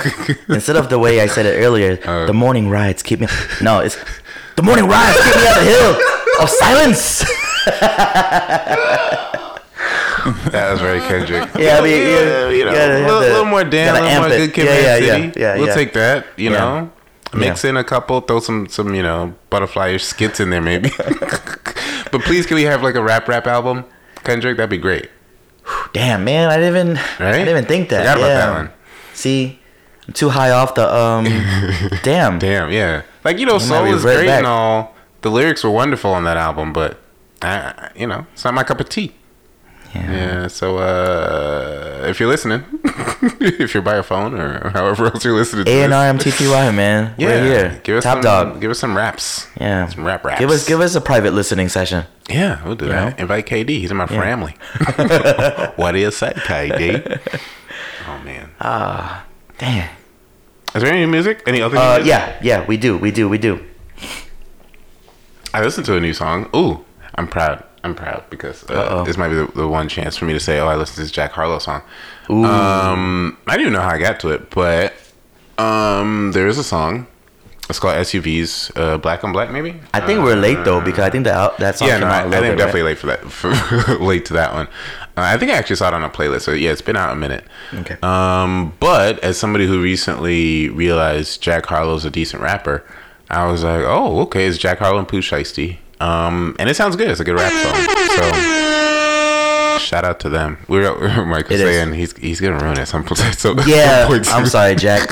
[0.54, 2.26] Instead of the way I said it earlier, Uh.
[2.26, 3.26] the morning rides keep me.
[3.60, 3.96] No, it's
[4.56, 5.96] the morning rides keep me on the hill
[6.40, 7.24] of silence.
[10.50, 11.48] That was very Kendrick.
[11.58, 14.38] Yeah, I mean, yeah, you know, a little, little more damn, a little more it.
[14.38, 15.40] good Kid Yeah, yeah, City.
[15.40, 15.74] yeah, we'll yeah.
[15.74, 16.26] take that.
[16.36, 16.90] You know,
[17.34, 20.90] mix in a couple, throw some some you know butterfly skits in there maybe.
[20.98, 23.84] but please, can we have like a rap rap album,
[24.24, 24.56] Kendrick?
[24.56, 25.10] That'd be great.
[25.92, 27.20] Damn, man, I didn't even Right?
[27.20, 28.00] I didn't even think that.
[28.00, 28.70] Forgot about that one.
[29.14, 29.58] See,
[30.06, 31.24] I'm too high off the um.
[32.02, 32.38] damn.
[32.38, 33.02] Damn, yeah.
[33.24, 34.38] Like you know, might soul is revert great back.
[34.38, 34.94] and all.
[35.22, 37.00] The lyrics were wonderful on that album, but
[37.42, 39.14] I, you know, it's not my cup of tea.
[39.96, 40.12] Yeah.
[40.12, 40.46] Yeah.
[40.48, 42.64] So uh, if you're listening,
[43.40, 46.06] if you're by your phone or however else you're listening to A and this, R
[46.06, 47.14] M T T Y, man.
[47.18, 47.80] yeah, We're here.
[47.84, 48.60] give us Top some, dog.
[48.60, 49.46] Give us some raps.
[49.60, 49.88] Yeah.
[49.88, 50.38] some rap raps.
[50.40, 52.04] Give us give us a private listening session.
[52.28, 53.16] Yeah, we'll do that.
[53.16, 53.22] know?
[53.22, 53.68] Invite KD.
[53.70, 54.52] He's in my family.
[55.76, 57.40] what do you say, KD?
[58.08, 58.50] Oh man.
[58.60, 59.24] ah,
[59.58, 59.88] Damn.
[60.74, 61.42] Is there any music?
[61.46, 61.76] Any other?
[61.78, 62.08] Uh, music?
[62.08, 63.64] yeah, yeah, we do, we do, we do.
[65.54, 66.50] I listened to a new song.
[66.54, 66.84] Ooh,
[67.14, 67.64] I'm proud.
[67.86, 70.58] I'm proud because uh, this might be the, the one chance for me to say,
[70.58, 71.82] "Oh, I listened to this Jack Harlow song."
[72.28, 74.92] Um, I didn't even know how I got to it, but
[75.56, 77.06] um, there is a song.
[77.68, 79.80] It's called SUVs, uh, Black on Black, maybe.
[79.94, 82.14] I think we're late though because I think that that song yeah, came no, out
[82.14, 82.88] I, a I think bit, definitely right?
[82.88, 83.30] late for that.
[83.30, 84.66] For, late to that one.
[85.16, 86.42] Uh, I think I actually saw it on a playlist.
[86.42, 87.44] So yeah, it's been out a minute.
[87.72, 87.96] Okay.
[88.02, 92.84] Um, but as somebody who recently realized Jack Harlow's a decent rapper,
[93.30, 95.78] I was like, oh, okay, it's Jack Harlow and Pooh Shiesty.
[96.00, 97.08] Um, and it sounds good.
[97.10, 97.74] It's a good rap song.
[98.16, 100.58] So shout out to them.
[100.68, 101.74] We We're Mike was It is.
[101.76, 103.20] saying he's he's gonna ruin it some point.
[103.36, 105.08] So Yeah, I'm sorry, Jack.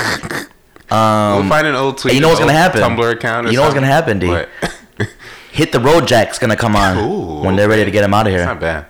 [0.90, 2.14] Um, We'll find an old tweet.
[2.14, 2.80] you know what's gonna happen?
[2.82, 3.46] Tumblr account.
[3.50, 4.28] You know what's gonna happen, D?
[4.28, 4.48] What?
[5.52, 8.26] Hit the road Jack's gonna come on Ooh, when they're ready to get him out
[8.26, 8.44] of here.
[8.44, 8.86] not bad.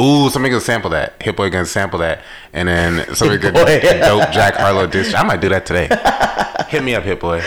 [0.00, 1.14] Ooh, somebody gonna sample that.
[1.22, 2.22] Hit Boy gonna sample that,
[2.52, 3.54] and then somebody gonna
[4.00, 5.14] dope Jack Harlow diss.
[5.14, 5.88] I might do that today.
[6.68, 7.42] Hit me up, Hit Boy.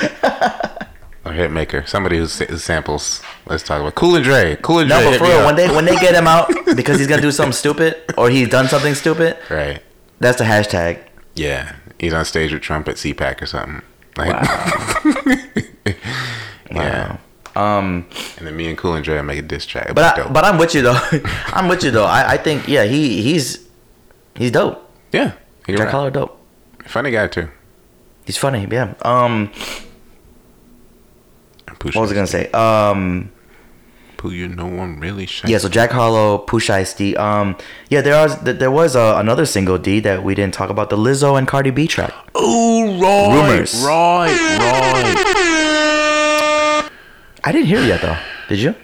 [1.26, 1.88] Or Hitmaker.
[1.88, 3.22] Somebody who, samples.
[3.48, 4.56] Let's talk about Cool and Dre.
[4.62, 5.00] Cool and Dre.
[5.00, 7.22] No, but hit for real, when they when they get him out because he's gonna
[7.22, 9.82] do something stupid or he's done something stupid, Right.
[10.20, 11.00] that's the hashtag.
[11.34, 11.76] Yeah.
[12.00, 13.82] He's on stage with Trump at CPAC or something.
[14.18, 14.36] Like,
[16.72, 17.18] yeah.
[17.56, 18.06] Um,
[18.38, 19.86] And then me and Cool and Dre make a diss track.
[19.86, 21.00] It'd but I, but I'm with you though.
[21.48, 22.06] I'm with you though.
[22.06, 23.66] I, I think yeah, he he's
[24.36, 24.90] he's dope.
[25.12, 25.34] yeah.
[25.64, 25.94] Can Jack rap.
[25.94, 26.40] Harlow dope.
[26.86, 27.50] Funny guy too.
[28.26, 28.68] He's funny.
[28.70, 28.94] Yeah.
[29.02, 29.52] Um,
[31.80, 32.52] Pooh what was I gonna say?
[32.52, 33.32] Um.
[34.18, 35.50] Pooh, you know I'm really shy.
[35.50, 37.16] Yeah, so Jack Harlow, Pusha D.
[37.18, 37.58] Um,
[37.90, 40.98] yeah, there was there was uh, another single D that we didn't talk about, the
[40.98, 42.14] Lizzo and Cardi B track.
[42.34, 43.36] Oh, right.
[43.36, 43.84] Rumors.
[43.86, 45.16] Right, right.
[47.44, 48.18] I didn't hear it yet though.
[48.48, 48.76] Did you?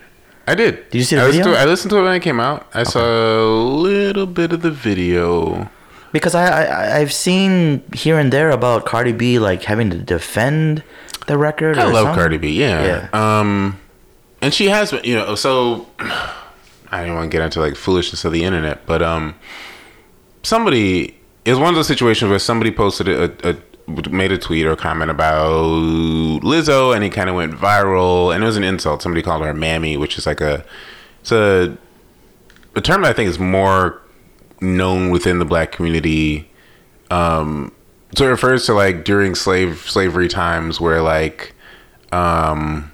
[0.47, 0.89] I did.
[0.89, 1.57] Did you see the I listened video?
[1.57, 2.67] To I listened to it when it came out.
[2.73, 5.69] I saw a little bit of the video.
[6.11, 10.83] Because I, I I've seen here and there about Cardi B like having to defend
[11.27, 11.77] the record.
[11.77, 12.15] I or love something.
[12.15, 12.59] Cardi B.
[12.59, 13.07] Yeah.
[13.13, 13.79] Um,
[14.41, 15.87] and she has you know, so
[16.91, 19.35] I don't want to get into like foolishness of the internet, but um,
[20.43, 23.55] somebody it was one of those situations where somebody posted a, a
[24.09, 25.53] made a tweet or comment about
[26.43, 29.01] Lizzo, and it kind of went viral, and it was an insult.
[29.01, 30.63] Somebody called her "mammy," which is like a
[31.21, 31.77] it's a
[32.75, 34.00] a term that I think is more
[34.61, 36.49] known within the black community.
[37.09, 37.73] Um,
[38.15, 41.53] so it refers to like during slave slavery times where like
[42.11, 42.91] um,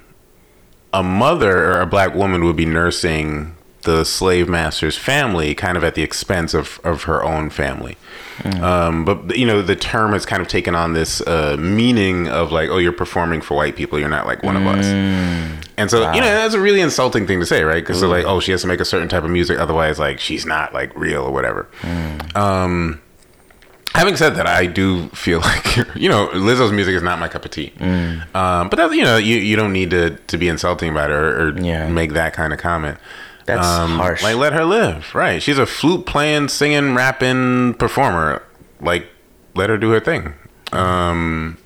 [0.94, 5.84] a mother or a black woman would be nursing the slave master's family kind of
[5.84, 7.98] at the expense of, of her own family.
[8.62, 12.52] Um, but you know, the term has kind of taken on this uh, meaning of
[12.52, 13.98] like, oh, you're performing for white people.
[14.00, 14.86] You're not like one of us.
[15.80, 17.84] And so, you know, that's a really insulting thing to say, right?
[17.84, 20.20] Because they're like, oh, she has to make a certain type of music, otherwise, like,
[20.20, 21.68] she's not like real or whatever.
[22.36, 23.02] Um,
[23.94, 27.46] having said that, I do feel like you know Lizzo's music is not my cup
[27.46, 27.74] of tea.
[27.80, 31.50] Um, but that's you know you, you don't need to to be insulting about her
[31.50, 31.88] or, Yeah.
[31.90, 32.98] make that kind of comment.
[33.48, 34.22] That's Um, harsh.
[34.22, 35.42] Like let her live, right?
[35.42, 38.44] She's a flute playing, singing, rapping performer.
[38.80, 39.08] Like
[39.56, 40.34] let her do her thing.
[40.72, 41.58] Um.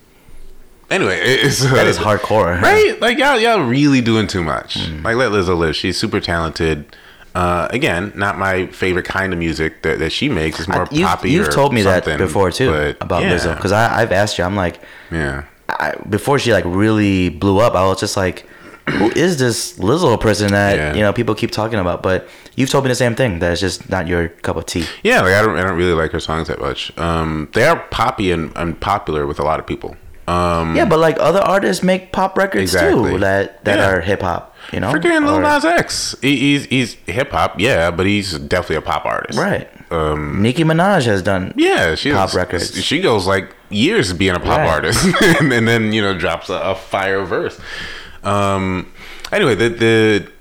[0.90, 2.62] Anyway, it's that is uh, hardcore.
[2.62, 3.00] right?
[3.02, 4.76] Like y'all, y'all really doing too much.
[4.76, 5.04] Mm.
[5.04, 5.76] Like let Lizzo live.
[5.76, 6.96] She's super talented.
[7.34, 10.60] Uh, again, not my favorite kind of music that, that she makes.
[10.60, 11.32] It's more I- you've, poppy.
[11.32, 14.44] you've told me that before too but about yeah, Lizzo because I've asked you.
[14.44, 15.46] I'm like, yeah.
[15.70, 18.46] I, before she like really blew up, I was just like,
[18.90, 20.94] who is this Lizzo person that Yeah.
[20.96, 22.02] you know people keep talking about?
[22.04, 24.86] But you've told me the same thing that it's just not your cup of tea.
[25.04, 26.96] Yeah, like I don't, I don't really like her songs that much.
[26.98, 29.96] Um, they are poppy and, and popular with a lot of people.
[30.28, 33.12] Um, Yeah, but like other artists make pop records Exactly.
[33.14, 33.90] too that that Yeah.
[33.90, 34.56] are hip hop.
[34.72, 36.16] You know, Freaking Lil Nas X.
[36.22, 39.38] He, he's he's hip hop, yeah, but he's definitely a pop artist.
[39.40, 39.68] right?
[39.92, 41.54] Um, Nicki Minaj has done.
[41.58, 42.82] yeah, she Pop records.
[42.82, 44.70] She goes like years being a pop Right.
[44.70, 45.04] artist,
[45.42, 47.60] and, and then you know drops a, a fire verse.
[48.24, 48.92] Um,
[49.32, 50.32] anyway, the the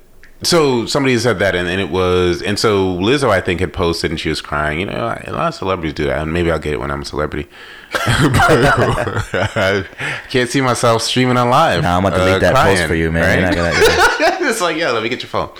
[0.42, 4.10] so somebody said that, and, and it was, and so Lizzo, I think, had posted,
[4.10, 4.80] and she was crying.
[4.80, 7.02] You know, a lot of celebrities do that, and maybe I'll get it when I'm
[7.02, 7.46] a celebrity.
[7.92, 9.84] I
[10.30, 11.82] can't see myself streaming on live.
[11.82, 13.22] Nah, I'm gonna delete uh, that crying, post for you, man.
[13.22, 13.34] right?
[13.38, 13.72] You're not gonna.
[14.50, 15.50] it's like, yeah, let me get your phone.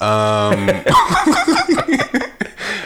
[0.00, 0.68] Um,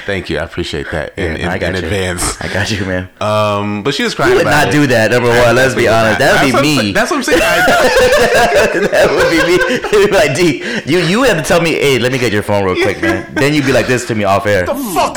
[0.07, 0.39] thank you.
[0.39, 1.87] I appreciate that in, in, I got in you.
[1.87, 2.41] advance.
[2.41, 3.09] I got you, man.
[3.21, 4.33] Um, but she was crying.
[4.33, 4.73] You would about not it.
[4.73, 5.11] do that.
[5.11, 6.21] Number I one, let's be honest.
[6.21, 6.21] not.
[6.21, 6.93] That would That's be me.
[6.93, 7.41] sa- That's what I'm saying.
[7.43, 7.57] I,
[8.91, 10.07] that would be me.
[10.07, 12.65] Be like, D, you you have to tell me, hey, let me get your phone
[12.65, 13.27] real quick, man.
[13.35, 14.67] then you'd be like this to me off air.
[14.67, 14.77] fuck?
[14.77, 15.15] what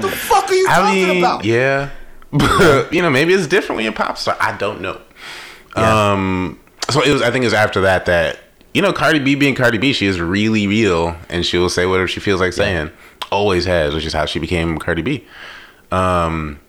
[0.00, 1.44] the fuck are you I talking mean, about?
[1.44, 1.90] yeah,
[2.32, 4.36] but you know, maybe it's different when you're a pop star.
[4.40, 5.00] I don't know.
[5.76, 6.12] Yeah.
[6.12, 6.58] Um,
[6.90, 7.22] so it was.
[7.22, 8.38] I think it was after that that
[8.74, 11.86] you know Cardi B being Cardi B, she is really real, and she will say
[11.86, 12.90] whatever she feels like saying.
[13.30, 15.26] Always has, which is how she became Cardi B.
[15.90, 16.60] Um,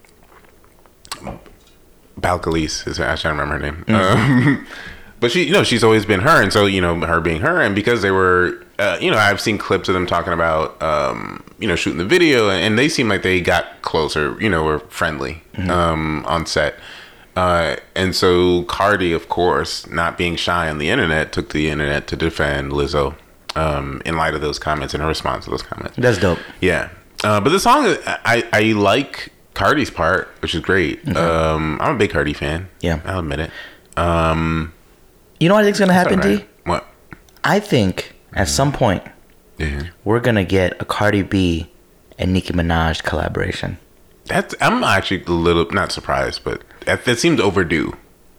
[2.19, 3.85] Belcalis is I trying to remember her name.
[3.87, 4.67] Um,
[5.19, 7.61] but she, you know, she's always been her, and so you know, her being her,
[7.61, 11.43] and because they were, uh, you know, I've seen clips of them talking about, um,
[11.59, 14.63] you know, shooting the video, and, and they seem like they got closer, you know,
[14.63, 16.75] were friendly um, on set.
[17.39, 21.69] Uh, and so Cardi, of course, not being shy on the internet, took to the
[21.69, 23.15] internet to defend Lizzo
[23.55, 25.95] um, in light of those comments and her response to those comments.
[25.97, 26.39] That's dope.
[26.59, 26.89] Yeah,
[27.23, 30.95] uh, but the song I I like Cardi's part, which is great.
[31.15, 32.67] Um, I'm a big Cardi fan.
[32.81, 32.99] Yeah.
[33.05, 33.51] I'll admit it.
[33.97, 34.73] Um,
[35.39, 36.39] You know what I think's gonna happen, alright.
[36.39, 36.45] D?
[36.65, 36.85] What?
[37.43, 39.03] I think at some point
[39.57, 39.83] Yeah.
[40.03, 41.69] we're gonna get a Cardi B
[42.17, 43.77] and Nicki Minaj collaboration.
[44.25, 47.95] That's I'm actually a little not surprised, but that, that seemed overdue.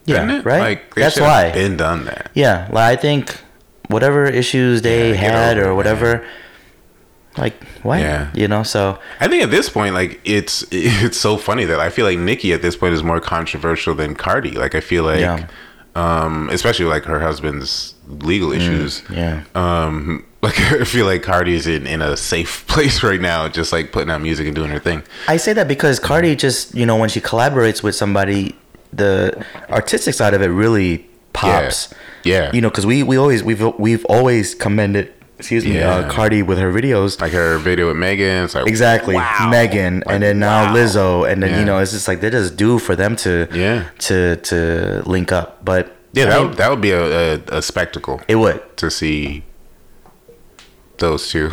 [0.06, 0.44] Yeah, it?
[0.44, 0.60] right?
[0.60, 1.52] Like That's why.
[1.52, 2.30] been done that.
[2.34, 3.36] Yeah, like I think
[3.88, 6.24] whatever issues they Yeah, had or whatever,
[7.36, 8.00] like what?
[8.00, 8.30] Yeah.
[8.34, 11.90] You know, so I think at this point, like it's it's so funny that I
[11.90, 14.52] feel like Nicki at this point is more controversial than Cardi.
[14.52, 15.46] Like I feel like, Yeah.
[15.94, 19.02] um, especially like her husband's legal issues.
[19.10, 19.44] yeah.
[19.54, 23.92] Um, like I feel like Cardi's in in a safe place right now, just like
[23.92, 25.02] putting out music and doing her thing.
[25.28, 28.56] I say that because Cardi just, you know, when she collaborates with somebody,
[28.92, 31.92] the artistic side of it really pops.
[32.24, 32.50] Yeah.
[32.52, 35.90] You know, because we we always we've we've always commended, excuse me, Yeah.
[35.96, 37.20] uh, Cardi with her videos.
[37.20, 38.48] Like her video with Megan.
[38.52, 39.48] Like Exactly, wow.
[39.50, 40.74] Megan, Like, and then now wow.
[40.74, 41.58] Lizzo, and then Yeah.
[41.60, 43.84] you know it's just like they just do for them to Yeah.
[44.00, 45.64] to to link up.
[45.64, 48.60] But Yeah, I that mean, would, that would be a, a, a spectacle it would.
[48.78, 49.44] to see
[51.00, 51.50] those two.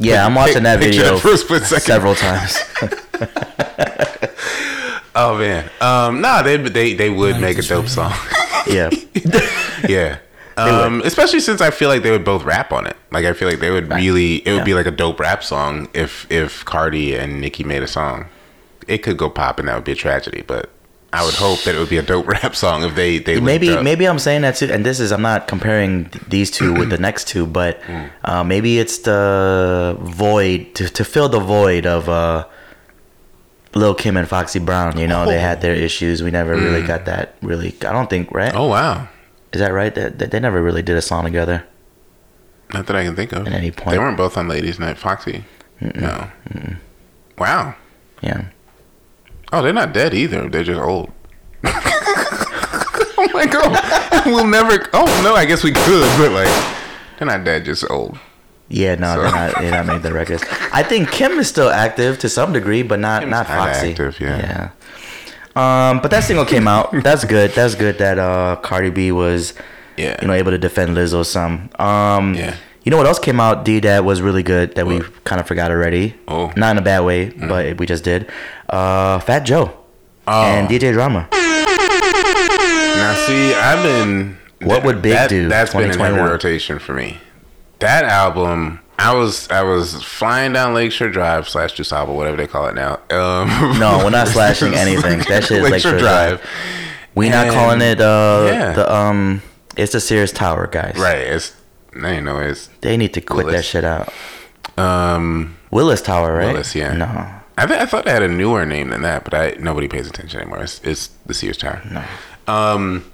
[0.00, 1.84] Yeah, I'm watching that video for a split second.
[1.84, 2.58] several times.
[5.16, 8.12] Oh man, um, nah, they they they would make a dope song.
[8.66, 8.90] yeah,
[9.88, 10.18] yeah.
[10.56, 12.96] Um, especially since I feel like they would both rap on it.
[13.10, 14.64] Like I feel like they would really, it would Yeah.
[14.64, 18.26] be like a dope rap song if if Cardi and Nicki made a song.
[18.86, 20.70] It could go pop and that would be a tragedy, but
[21.14, 23.70] I would hope that it would be a dope rap song if they they maybe
[23.70, 23.84] up.
[23.84, 26.90] maybe I'm saying that too, and this is I'm not comparing th- these two with
[26.90, 28.10] the next two, but Mm.
[28.24, 32.46] uh, maybe it's the void to, to fill the void of uh,
[33.74, 34.98] Lil Kim and Foxy Brown.
[34.98, 36.22] You know, they had their issues.
[36.22, 37.34] We never really got that.
[37.42, 38.52] Really, I don't think right.
[38.54, 39.08] Oh wow,
[39.52, 39.94] Is that right?
[39.94, 41.64] That that they never really did a song together.
[42.72, 43.46] not that I can think of.
[43.46, 43.90] At any point.
[43.94, 44.98] they weren't both on Ladies Night.
[44.98, 45.44] Foxy,
[45.80, 46.28] no.
[47.38, 47.74] Wow.
[48.22, 48.46] Yeah.
[49.54, 50.48] Oh, they're not dead either.
[50.48, 51.12] They're just old.
[51.64, 54.88] oh my god, we'll never.
[54.92, 56.48] Oh no, I guess we could, but like,
[57.18, 58.18] they're not dead, just old.
[58.68, 59.54] Yeah, no, So- they're not.
[59.60, 60.42] They're not making the records.
[60.72, 63.90] I think Kim is still active to some degree, but not Kim's not Foxy.
[63.90, 64.70] active, yeah.
[65.56, 65.90] Yeah.
[65.90, 66.90] Um, but that single came out.
[67.04, 67.52] That's good.
[67.52, 69.54] That's good that uh Cardi B was,
[69.96, 70.16] Yeah.
[70.20, 71.70] you know, able to defend Lizzo some.
[71.78, 72.56] Um, Yeah.
[72.84, 73.64] You know what else came out?
[73.64, 76.14] D that was really good that we kind of forgot already.
[76.28, 76.52] Oh.
[76.56, 78.30] Not in a bad way, but we just did.
[78.68, 79.74] Uh, Fat Joe
[80.26, 80.42] Oh.
[80.44, 81.26] and DJ Drama.
[81.32, 84.38] Now, see, I've been.
[84.62, 87.18] What would Big that, do, That's been in heavy rotation for me.
[87.80, 92.66] That album, I was I was flying down Lakeshore Drive slash DuSable, whatever they call
[92.68, 92.94] it now.
[93.10, 95.18] Um, No, we're not slashing anything.
[95.28, 96.40] That shit is Lakeshore Drive.
[97.14, 98.72] We not And- calling it uh Yeah.
[98.72, 99.42] the um
[99.76, 100.96] it's the Sears Tower guys.
[100.96, 101.18] Right.
[101.18, 101.52] It's
[102.02, 104.12] I it's They need to quit that shit out.
[104.78, 106.46] um Willis Tower, right?
[106.52, 106.94] Willis, yeah.
[106.94, 107.06] No.
[107.56, 110.08] I th- I thought it had a newer name than that, but I nobody pays
[110.08, 110.62] attention anymore.
[110.62, 111.80] It's, it's the Sears Tower.
[111.90, 112.04] No.
[112.52, 113.04] Um,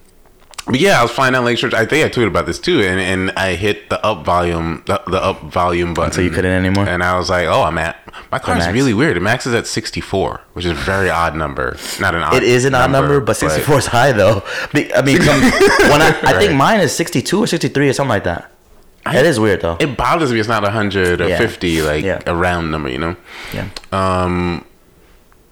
[0.66, 1.74] but yeah, I was flying down Lakeshore.
[1.74, 5.00] I think I tweeted about this too, and, and I hit the up volume, the,
[5.06, 6.12] the up volume button.
[6.12, 6.86] So you couldn't anymore?
[6.86, 7.96] And I was like, oh, I'm at
[8.30, 8.72] my car's max.
[8.72, 9.16] really weird.
[9.16, 11.76] The max is at 64, which is a very odd number.
[11.98, 12.34] Not an odd.
[12.34, 14.42] It is an odd number, but 64 is high though.
[14.74, 16.54] I mean, when I, I think Right.
[16.54, 18.50] mine is 62 or 63 or something like that.
[19.04, 19.76] That is weird though.
[19.80, 20.38] It bothers me.
[20.40, 21.38] It's not 100 or Yeah.
[21.38, 22.20] 50, like Yeah.
[22.26, 23.16] a round number, you know.
[23.52, 23.66] yeah.
[23.92, 24.64] Um,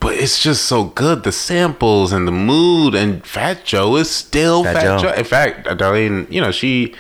[0.01, 1.25] but it's just so good.
[1.25, 4.99] The samples and the mood and Fat Joe is still Fat Fat, Joe.
[5.09, 5.13] Joe.
[5.17, 6.95] In fact, Darlene, you know she,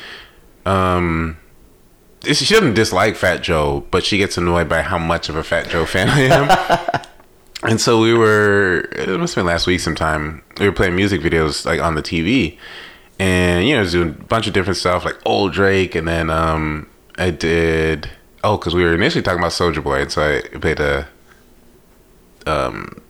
[0.67, 1.37] um,
[2.25, 5.69] she doesn't dislike Fat Joe, but she gets annoyed by how much of a Fat
[5.69, 7.01] Joe fan I am.
[7.71, 8.89] and so we were.
[8.93, 10.43] It must have been last week sometime.
[10.59, 12.59] We were playing music videos like on the TV,
[13.19, 16.31] and you know, just doing a bunch of different stuff like old Drake, and then
[16.31, 18.11] um, I did.
[18.45, 21.09] Oh, because we were initially talking about Soldier Boy, and so I played a
[22.47, 23.03] um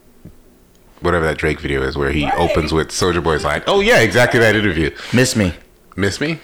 [1.01, 3.63] whatever that Drake video is where he opens with Soldier Boy's line.
[3.67, 4.91] Oh yeah, exactly that interview.
[5.13, 5.55] Miss me.
[5.99, 6.39] Miss me?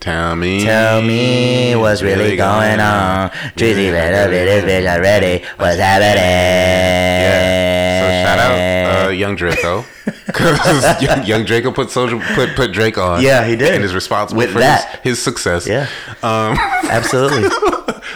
[0.00, 0.62] Tell me.
[0.62, 3.30] Tell me what's really going on.
[3.56, 5.42] Drizzy better be this bitch already.
[5.56, 6.22] What's happening?
[6.22, 8.02] Yeah.
[8.02, 9.82] So shout out uh, Young Draco
[10.26, 13.22] because young, young Draco put Soldier put put Drake on.
[13.22, 13.74] Yeah, he did.
[13.76, 14.96] and is responsible With for that.
[15.02, 15.66] His, his success.
[15.66, 15.88] Yeah.
[16.22, 16.58] Um.
[16.90, 17.48] Absolutely.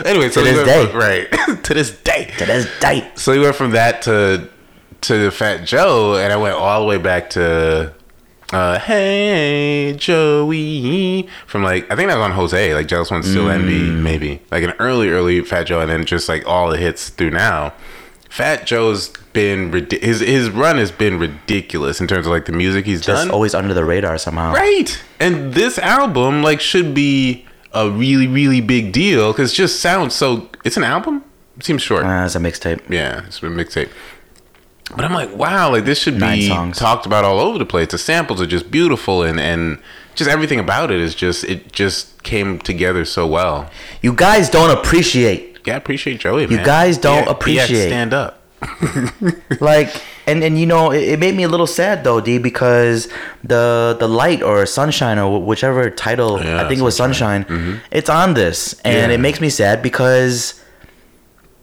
[0.05, 0.93] anyway, so To this day.
[0.93, 1.32] right
[1.64, 2.30] to this day.
[2.36, 3.11] to this day.
[3.14, 4.47] So we went from that to
[5.03, 7.95] to Fat Joe, and I went all the way back to
[8.53, 13.48] uh, Hey Joey from like I think that was on Jose, like Jealous One Still
[13.50, 14.03] Envy, Mm.
[14.03, 17.30] maybe like an early early Fat Joe, and then just like all the hits through
[17.30, 17.72] now.
[18.28, 22.84] Fat Joe's been his his run has been ridiculous in terms of like the music
[22.86, 23.30] he's Just done.
[23.30, 24.53] always under the radar somehow.
[24.55, 24.98] Right.
[25.20, 27.44] And this album like should be
[27.74, 30.48] a really really big deal because just sounds so.
[30.64, 31.24] It's an album.
[31.59, 32.05] It seems short.
[32.07, 32.80] Uh, it's a mixtape.
[32.88, 33.90] Yeah, it's a mixtape.
[34.90, 36.76] But I'm like, wow, like this should Nine be songs.
[36.78, 37.88] talked about all over the place.
[37.88, 39.78] The samples are just beautiful, and and
[40.14, 43.70] just everything about it is just it just came together so well.
[44.02, 45.58] You guys don't appreciate.
[45.64, 46.42] Yeah, I appreciate Joey.
[46.42, 47.86] You guys don't He had- he had to appreciate.
[47.88, 48.38] stand up.
[49.60, 49.90] like
[50.26, 53.08] and and you know it, it made me a little sad though d because
[53.42, 57.78] the the light or sunshine or whichever title Yeah, i think it was sunshine, mm-hmm.
[57.90, 59.16] it's on this and Yeah.
[59.16, 60.60] it makes me sad because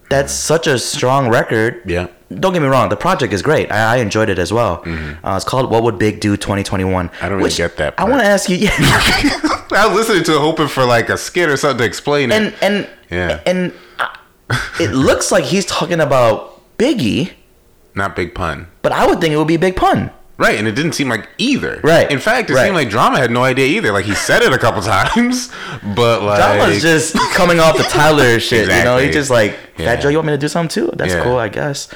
[0.09, 2.07] that's such a strong record Yeah.
[2.31, 4.83] Don't get me wrong the project is great i, I enjoyed it as well
[5.23, 7.25] uh, it's called what would big do 2021 Mm-hmm.
[7.25, 8.71] I don't really get that i want to ask you yeah
[9.71, 12.35] I was listening to it hoping for like a skit or something to explain it.
[12.41, 13.41] and and Yeah.
[13.45, 14.07] and uh,
[14.79, 17.31] it looks like he's talking about biggie
[17.95, 18.67] Not big pun.
[18.81, 21.27] but i would think it would be big pun Right, and it didn't seem like
[21.37, 21.81] either.
[21.83, 22.63] Right, In fact, it right.
[22.63, 23.91] seemed like Drama had no idea either.
[23.91, 25.51] Like he said it a couple times,
[25.95, 28.97] but like Drama's just coming off the Tyler shit, you know.
[28.97, 29.05] Exactly.
[29.07, 30.91] He just like, Fat Joe, you want me to do something too?
[30.95, 31.23] That's Yeah.
[31.23, 31.89] cool, I guess.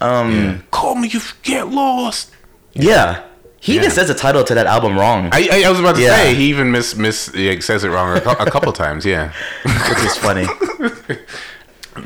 [0.00, 2.30] Um, call me if you get lost.
[2.72, 3.22] yeah.
[3.60, 3.82] He Yeah.
[3.82, 6.16] just says the title to that album wrong, I, I, I was about to Yeah.
[6.16, 9.04] say he even miss miss yeah, says it wrong a, a couple times.
[9.06, 9.32] Yeah,
[9.64, 10.46] which is funny.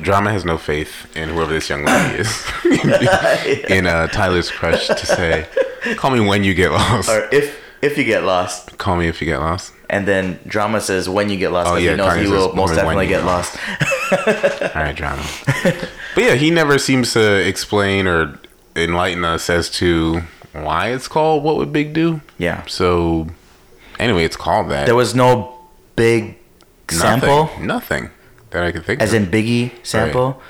[0.02, 2.44] drama has no faith in whoever this young lady is.
[3.70, 5.46] in uh, Tyler's crush to say,
[5.96, 7.08] "Call me when you get lost.
[7.08, 10.80] or if if you get lost, Call me if you get lost." and then Drama
[10.80, 13.24] says when you get lost, Oh, yeah, he knows he will most definitely get get
[13.24, 13.56] lost.
[14.74, 15.22] All right, drama.
[16.14, 18.38] but yeah, he never seems to explain or
[18.74, 20.22] enlighten us as to
[20.52, 22.64] why it's called "What Would Big Do." yeah.
[22.66, 23.28] So,
[24.00, 24.86] anyway, it's called that.
[24.86, 25.58] There was no
[25.94, 26.36] big
[26.90, 28.10] Nothing- sample, nothing
[28.56, 29.22] that I could think as of.
[29.22, 30.40] in Biggie sample.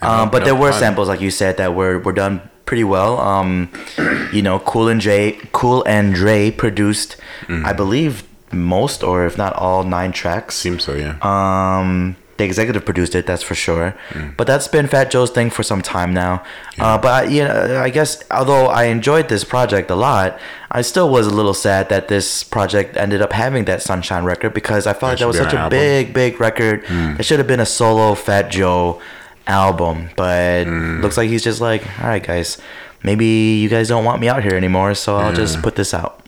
[0.00, 3.18] And Um, but there were samples, like you said, that were, were done pretty well.
[3.18, 3.70] Um,
[4.32, 7.66] you know, Cool and Dre, Cool and Dre produced, Mm-hmm.
[7.66, 10.54] I believe, most or if not all nine tracks.
[10.56, 11.14] Seems so, yeah.
[11.22, 13.94] Um, the executive produced it, that's for sure.
[14.10, 14.36] Mm.
[14.36, 16.42] But that's been Fat Joe's thing for some time now.
[16.78, 20.38] Uh, but I, you know, I guess although I enjoyed this project a lot,
[20.70, 24.52] I still was a little sad that this project ended up having that Sunshine record
[24.52, 25.70] because I felt like that was such a album.
[25.78, 26.84] big, big record.
[26.88, 29.00] It should have been a solo Fat Joe
[29.46, 31.02] album, but Mm.
[31.02, 32.58] looks like he's just like, all right, guys,
[33.02, 36.20] maybe you guys don't want me out here anymore, so I'll just put this out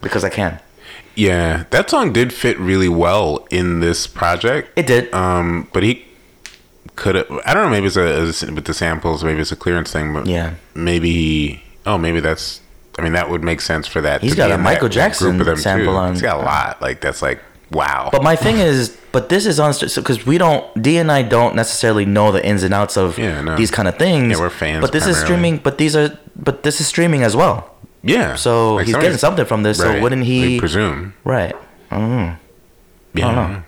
[0.00, 0.58] because I can.
[1.14, 4.70] Yeah, that song did fit really well in this project.
[4.78, 5.12] It did.
[5.12, 6.04] Um, but he
[6.96, 7.30] could have.
[7.44, 7.70] I don't know.
[7.70, 8.02] Maybe it's a,
[8.48, 9.22] a with the samples.
[9.24, 10.12] Maybe it's a clearance thing.
[10.12, 10.54] But Yeah.
[10.74, 11.10] maybe.
[11.12, 12.60] He, oh, maybe that's.
[12.98, 14.20] I mean, that would make sense for that.
[14.20, 15.96] He's to got be a Michael Jackson group of them sample too.
[15.96, 16.80] on- He's got a lot.
[16.82, 17.40] Like that's like
[17.70, 18.08] wow.
[18.12, 21.54] But my thing is, but this is on because we don't D and I don't
[21.54, 23.56] necessarily know the ins and outs of Yeah, no.
[23.56, 24.32] these kind of things.
[24.32, 25.58] Yeah, we're fans But this is streaming.
[25.58, 27.74] But these are but this is streaming as well.
[28.02, 28.34] Yeah.
[28.36, 29.78] So Like he's getting something from this.
[29.78, 30.40] So wouldn't he?
[30.40, 31.14] we presume.
[31.24, 31.54] right.
[31.90, 32.38] Mm.
[33.14, 33.34] Yeah.
[33.34, 33.62] don't know.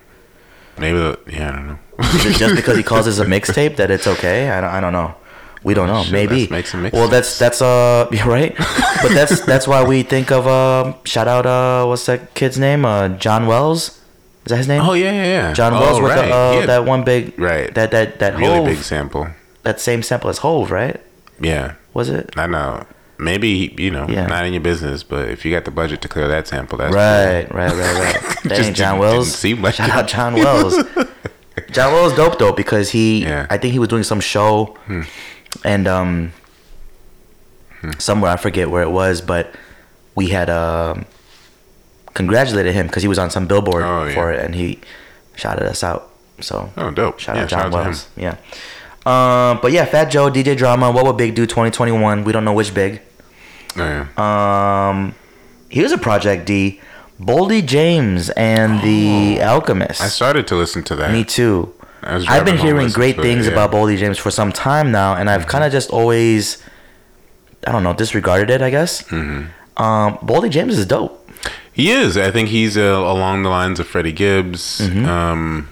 [0.78, 1.78] Maybe the, yeah, I don't know.
[2.00, 4.50] Is it just because he calls this a mixtape that it's okay?
[4.50, 5.14] I don't, I don't know.
[5.64, 6.02] We don't know.
[6.02, 6.48] Shit, Maybe.
[6.92, 8.52] well, that's that's uh yeah, right.
[8.56, 12.84] but that's that's why we think of uh shout out uh what's that kid's name?
[12.84, 14.00] Uh John Wells.
[14.44, 14.82] Is that his name?
[14.82, 15.52] Oh yeah, yeah, yeah.
[15.52, 16.26] John oh, Wells with right.
[16.26, 16.66] the, uh, yeah.
[16.66, 17.72] that one big Right.
[17.74, 19.28] that that that really Hove, big sample.
[19.62, 21.00] that same sample as Hove, right?
[21.40, 22.30] Yeah, Was it?
[22.36, 22.84] I know.
[23.22, 24.26] Maybe you know, Yeah.
[24.26, 26.94] not in your business, but if you got the budget to clear that sample, that's
[26.94, 28.42] Right, right, right, right.
[28.44, 29.26] That ain't John Wells.
[29.26, 30.76] didn't seem like Shout out John Wells.
[31.70, 33.46] John Wells dope though because he, Yeah.
[33.50, 35.02] I think he was doing some show, Hmm.
[35.64, 36.32] and um,
[37.98, 39.54] somewhere I forget where it was, but
[40.14, 41.04] we had um,
[42.14, 44.14] congratulated him because he was on some billboard Oh, yeah.
[44.14, 44.80] for it, and he
[45.36, 46.10] shouted us out.
[46.40, 47.18] So Oh, dope.
[47.20, 47.84] shout out John shout out.
[47.84, 48.08] Wells.
[48.16, 48.36] Yeah.
[49.04, 50.90] Um, but yeah, Fat Joe, DJ Drama.
[50.90, 52.24] What would Big do 2021?
[52.24, 53.00] We don't know which Big.
[53.76, 54.88] Oh, yeah.
[54.90, 55.14] Um,
[55.68, 56.80] here's a Project D.
[57.20, 60.00] Boldy James and the Alchemist.
[60.00, 60.04] Oh.
[60.04, 61.12] I started to listen to that.
[61.12, 61.72] Me too.
[62.02, 63.52] Was I've been hearing great to it, things yeah.
[63.52, 66.60] about Boldy James for some time now, and I've kind of just always,
[67.64, 68.60] I don't know, disregarded it.
[68.60, 69.02] I guess.
[69.04, 69.82] Mm-hmm.
[69.82, 71.30] Um, Boldy James is dope.
[71.72, 72.16] He is.
[72.16, 74.80] I think he's uh, along the lines of Freddie Gibbs.
[74.80, 75.06] Mm-hmm.
[75.06, 75.68] Um,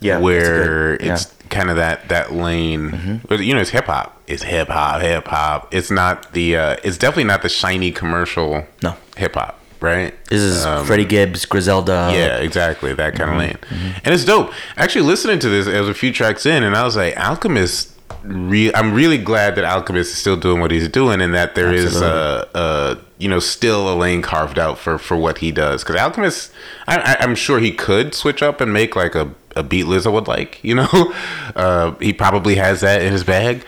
[0.00, 1.00] Yeah, where it's good.
[1.00, 1.06] Yeah.
[1.06, 1.14] Mm-hmm.
[1.14, 3.20] it's kind of that that lane.
[3.28, 4.20] But you know, it's hip hop.
[4.26, 5.74] It's hip hop, hip hop.
[5.74, 6.56] It's not the.
[6.56, 8.66] Uh, it's definitely not the shiny commercial.
[8.82, 8.94] No.
[9.16, 9.58] hip hop.
[9.80, 10.12] Right.
[10.28, 12.10] This is Um, Freddie Gibbs, Griselda.
[12.12, 12.94] Yeah, exactly.
[12.94, 13.40] That kind Mm-hmm.
[13.40, 13.94] of lane.
[14.04, 14.52] And it's dope.
[14.76, 17.94] Actually, listening to this, it was a few tracks in, and I was like, Alchemist.
[18.24, 21.72] Re- I'm really glad that Alchemist is still doing what he's doing, and that there
[21.72, 25.84] is a, a you know still a lane carved out for for what he does.
[25.84, 26.50] Because Alchemist,
[26.88, 30.12] I, I, I'm sure he could switch up and make like a a beat Lizzo
[30.12, 30.62] would like.
[30.62, 30.88] You know,
[31.56, 33.64] uh, he probably has that in his bag.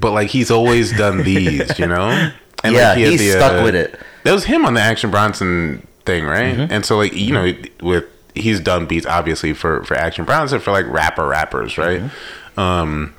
[0.00, 1.78] But like he's always done these.
[1.78, 2.32] You know.
[2.62, 2.74] And.
[2.74, 4.00] Yeah, he had he's stuck with it.
[4.22, 6.56] That was him on the Action Bronson thing, right?
[6.56, 6.72] Mm-hmm.
[6.72, 10.70] And so like you know with he's done beats obviously for for Action Bronson for
[10.70, 12.00] like rapper rappers, right?
[12.00, 12.60] Mm-hmm.
[12.60, 13.14] Um,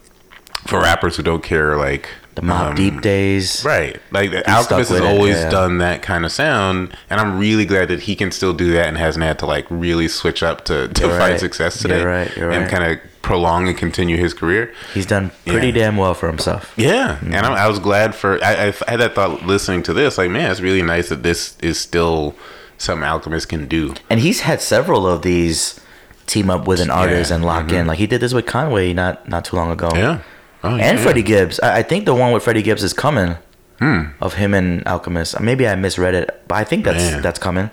[0.65, 3.63] for rappers who don't care like The Mobb um, Deep days.
[3.65, 5.49] Right, like the Alchemist has it, always yeah.
[5.49, 8.87] done that kind of sound, and I'm really glad that he can still do that
[8.87, 11.39] and hasn't had to like really switch up to, to You're find right.
[11.39, 12.71] success You're today, right, you're and right.
[12.71, 14.73] kind of prolong and continue his career.
[14.93, 15.73] He's done pretty Yeah.
[15.85, 16.73] damn well for himself.
[16.77, 17.33] Yeah, Mm-hmm.
[17.33, 18.43] and I, I was glad for.
[18.43, 20.17] I, I had that thought listening to this.
[20.17, 22.35] Like, man, it's really nice that this is still
[22.77, 23.93] something Alchemist can do.
[24.09, 25.79] And he's had several of these
[26.27, 27.87] team up with an artist Yeah, and lock in.
[27.87, 29.89] Like he did this with Conway not not too long ago.
[29.93, 30.19] Yeah,
[30.65, 31.03] oh, and yeah.
[31.03, 31.59] Freddie Gibbs.
[31.59, 33.37] I, I think the one with Freddie Gibbs is coming.
[33.79, 34.03] Hmm.
[34.21, 35.39] Of him and Alchemist.
[35.41, 37.21] Maybe I misread it, but I think that's Man.
[37.21, 37.69] that's coming.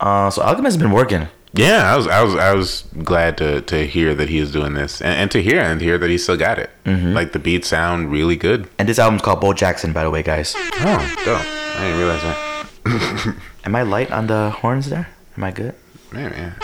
[0.00, 1.28] Uh, so Alchemist has been working.
[1.52, 4.72] Yeah, I was, I was, I was glad to to hear that he is doing
[4.72, 6.70] this, and, and to hear and hear that he still got it.
[6.86, 7.12] Mm-hmm.
[7.12, 8.68] Like the beats sound really good.
[8.78, 10.54] And this album's called Bo Jackson, by the way, guys.
[10.56, 11.40] Oh, dope!
[11.44, 13.36] I didn't realize that.
[13.64, 15.08] Am I light on the horns there?
[15.36, 15.74] Am I good?
[16.10, 16.54] Man, yeah.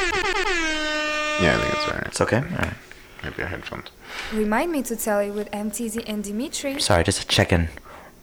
[1.41, 2.07] Yeah, I think it's alright.
[2.07, 2.37] It's okay.
[2.39, 2.75] All right.
[3.23, 3.91] Maybe our headphones.
[4.33, 5.71] Remind me to tell you with M.
[5.71, 6.81] Teezy and Dimitri.
[6.81, 7.69] Sorry, just checking.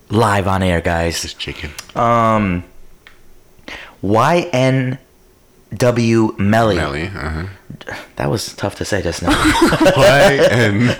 [0.09, 1.21] Live on air, guys.
[1.21, 1.71] Just chicken.
[1.95, 2.63] Um,
[4.01, 4.99] Y N
[5.75, 6.75] W Melly.
[6.75, 7.07] Melly.
[7.07, 7.47] Uh-huh.
[8.15, 9.29] That was tough to say just now.
[9.97, 10.97] Y and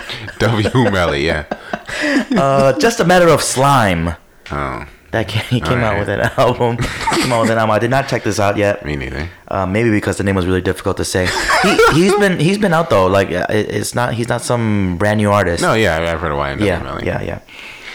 [0.92, 1.26] Melly.
[1.26, 1.46] Yeah.
[2.36, 4.14] uh, just a matter of slime.
[4.50, 6.76] Oh, That came, he came out with an album.
[6.76, 7.70] came out with an album.
[7.70, 8.84] I did not check this out yet.
[8.84, 9.28] me neither.
[9.48, 11.26] Uh, maybe because the name was really difficult to say.
[11.62, 13.06] He, he's been he's been out though.
[13.06, 15.62] Like uh, it, it's not he's not some brand new artist.
[15.62, 17.40] No, yeah, I've heard of and yeah, yeah, yeah.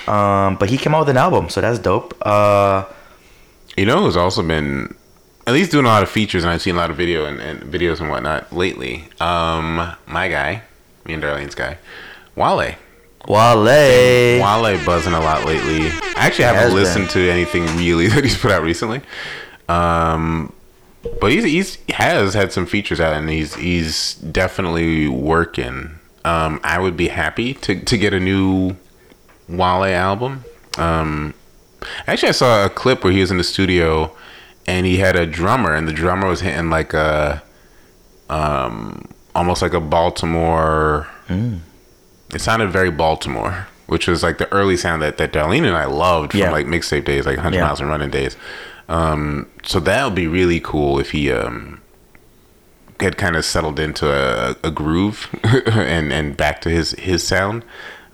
[0.07, 2.13] Um, but he came out with an album, so that's dope.
[2.25, 2.85] Uh,
[3.77, 4.95] You know who's also been
[5.45, 7.39] at least doing a lot of features, and I've seen a lot of video and,
[7.39, 9.05] and videos and whatnot lately.
[9.19, 9.75] Um,
[10.07, 10.63] my guy,
[11.05, 11.77] me and Darlene's guy,
[12.35, 12.75] Wale.
[13.27, 14.41] Wale.
[14.41, 15.87] Wale buzzing a lot lately.
[16.15, 19.01] I actually haven't listened to anything really that he's put out recently.
[19.69, 20.53] Um,
[21.19, 25.99] but he's, he's he has had some features out, and he's he's definitely working.
[26.25, 28.75] Um, I would be happy to to get a new
[29.49, 30.45] Wale album.
[30.77, 31.33] Um,
[32.07, 34.15] actually, I saw a clip where he was in the studio,
[34.65, 37.43] and he had a drummer, and the drummer was hitting like a,
[38.29, 41.07] um, almost like a Baltimore.
[42.35, 45.85] It sounded very Baltimore, which was like the early sound that that Darlene and I
[45.85, 46.51] loved from Yeah.
[46.51, 47.65] like mixtape days, like Hundred Yeah.
[47.65, 48.35] Miles and Running days.
[48.89, 51.79] Um, so that would be really cool if he um
[52.99, 55.27] had kind of settled into a, a groove
[55.67, 57.63] and and back to his his sound.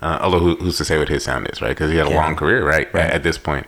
[0.02, 1.70] Uh, although who, who's to say what his sound is, right?
[1.70, 2.16] Because he had a Yeah.
[2.24, 2.88] long career, right?
[2.94, 3.12] Right.
[3.12, 3.66] At, this point.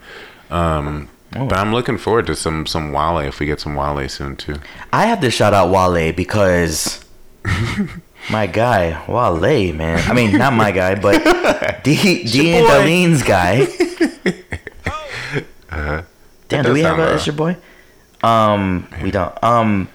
[0.50, 4.36] Um, But I'm looking forward to some some Wale if we get some Wale soon
[4.38, 4.56] too.
[4.94, 7.04] I have to shout out Wale because
[8.30, 10.10] my guy Wale, man.
[10.10, 11.24] I mean, not my guy, but
[11.84, 12.68] D D and.
[12.68, 13.68] Darlene's guy.
[16.52, 17.56] Damn, do we have sound, a uh, it's your boy?
[18.22, 19.34] Um, we don't.
[19.42, 19.88] Um,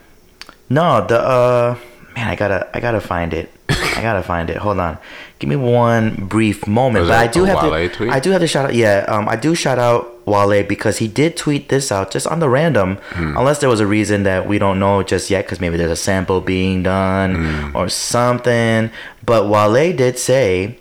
[0.71, 1.77] no, the uh,
[2.15, 3.53] man, I gotta I gotta find it.
[3.69, 4.57] I gotta find it.
[4.57, 4.97] Hold on.
[5.39, 7.03] Give me one brief moment.
[7.03, 8.11] Was but I do have Wale to tweet?
[8.11, 11.09] I do have to shout out yeah, um I do shout out Wale because he
[11.09, 13.37] did tweet this out just on the random, Hmm.
[13.37, 15.97] unless there was a reason that we don't know just yet, because maybe there's a
[15.97, 17.77] sample being done Hmm.
[17.77, 18.91] or something.
[19.27, 20.79] But Wale did say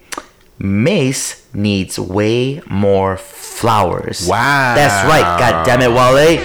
[0.58, 4.26] Mase needs way more flowers.
[4.26, 4.74] Wow.
[4.76, 5.38] That's right.
[5.38, 6.40] God damn it, Wale.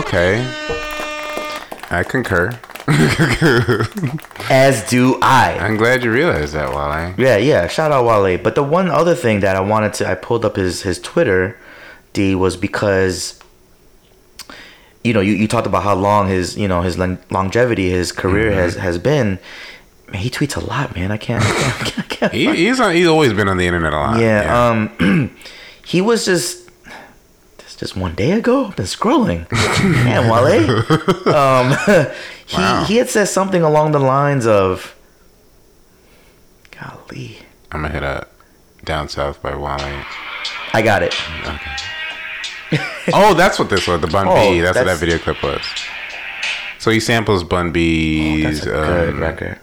[0.00, 0.44] Okay.
[1.90, 2.50] I concur.
[4.50, 5.56] As do I.
[5.60, 7.14] I'm glad you realized that, Wale.
[7.18, 7.66] Yeah, yeah.
[7.66, 8.38] Shout out Wale.
[8.38, 11.58] But the one other thing that I wanted to, I pulled up his his Twitter,
[12.12, 13.38] D was because,
[15.02, 18.50] you know, you, you talked about how long his you know his longevity, his career
[18.50, 18.58] Mm-hmm.
[18.60, 19.38] has has been.
[20.12, 21.10] Man, he tweets a lot, man.
[21.10, 21.42] I can't.
[21.42, 24.20] I can't, I can't, He, he's on, he's always been on the internet a lot.
[24.20, 25.34] yeah, um,
[25.84, 26.68] he was just
[27.56, 28.66] this just one day ago.
[28.66, 29.50] I've been scrolling.
[30.04, 31.34] Man, Wale.
[31.34, 31.74] Um,
[32.52, 32.84] Wow.
[32.84, 34.94] he had said something along the lines of,
[36.70, 37.38] "Golly,
[37.72, 38.30] I'm gonna hit up
[38.84, 40.04] Down South by Wale.
[40.72, 41.14] I got it."
[43.12, 44.00] Oh, that's what this was.
[44.00, 44.60] The Bun Oh, B.
[44.60, 45.62] That's, what that video clip was.
[46.78, 48.64] So he samples Bun B's.
[48.64, 49.58] That's a good um, record.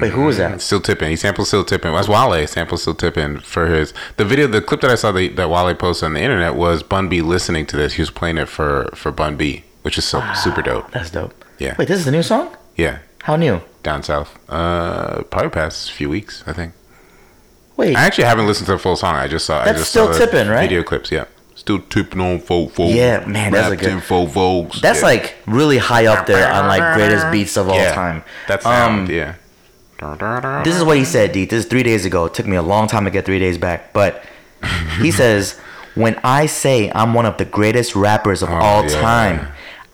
[0.00, 0.60] Wait, who was that?
[0.60, 1.10] Still tipping.
[1.10, 1.92] He samples still tipping.
[1.92, 2.46] That's Wale.
[2.46, 4.46] Samples still tipping for his the video.
[4.46, 7.20] The clip that I saw that, that Wale posted on the internet was Bun B
[7.20, 7.94] listening to this.
[7.94, 10.90] He was playing it for for Bun B, which is so super dope.
[10.92, 11.34] That's dope.
[11.58, 11.74] Yeah.
[11.78, 12.56] Wait, this is a new song?
[12.76, 13.60] Yeah, How new?
[13.82, 14.38] down south.
[14.48, 16.44] Uh, probably past a few weeks.
[16.46, 16.72] I think.
[17.76, 19.14] Wait, I actually haven't listened to the full song.
[19.16, 19.60] I just saw.
[19.60, 20.62] I That's just still saw tipping, right?
[20.68, 21.10] Video clips.
[21.10, 21.24] Yeah.
[21.54, 22.94] Still tipping on folk folk.
[22.94, 24.80] Yeah, man, that's a good- folk folks.
[24.80, 25.06] that's yeah.
[25.06, 27.94] like really high up there on like greatest beats of all yeah.
[27.94, 28.22] time.
[28.46, 29.34] That's Um, yeah.
[30.62, 31.44] This is what he said, D.
[31.44, 32.26] This is three days ago.
[32.26, 33.92] It took me a long time to get three days back.
[33.92, 34.22] But
[35.00, 35.58] he says,
[35.96, 39.00] When I say I'm one of the greatest rappers of all Oh, yeah.
[39.00, 39.48] time,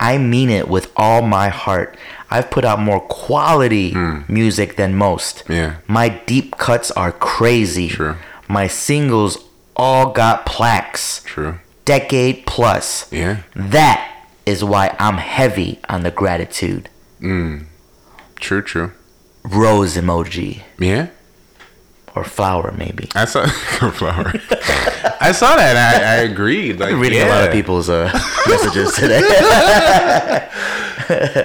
[0.04, 1.96] I mean it with all my heart.
[2.30, 3.94] I've put out more quality
[4.28, 5.44] music than most.
[5.48, 5.76] Yeah.
[5.86, 7.88] My deep cuts are crazy.
[7.88, 8.16] True.
[8.46, 9.38] My singles
[9.76, 11.22] all got plaques.
[11.24, 11.54] True.
[11.86, 13.10] Decade plus.
[13.12, 13.36] Yeah.
[13.56, 14.00] That
[14.44, 16.90] is why I'm heavy on the gratitude.
[17.20, 17.64] Mm.
[18.36, 18.62] True.
[18.62, 18.92] True.
[19.42, 20.62] Rose emoji.
[20.78, 21.06] Yeah.
[22.16, 23.08] Or flower, maybe.
[23.14, 23.46] I saw
[23.90, 24.32] flower.
[25.20, 25.74] I saw that.
[25.76, 26.78] And I, I agreed.
[26.78, 27.26] Like I'm reading yeah.
[27.26, 28.10] a lot of people's uh,
[28.48, 29.20] messages today.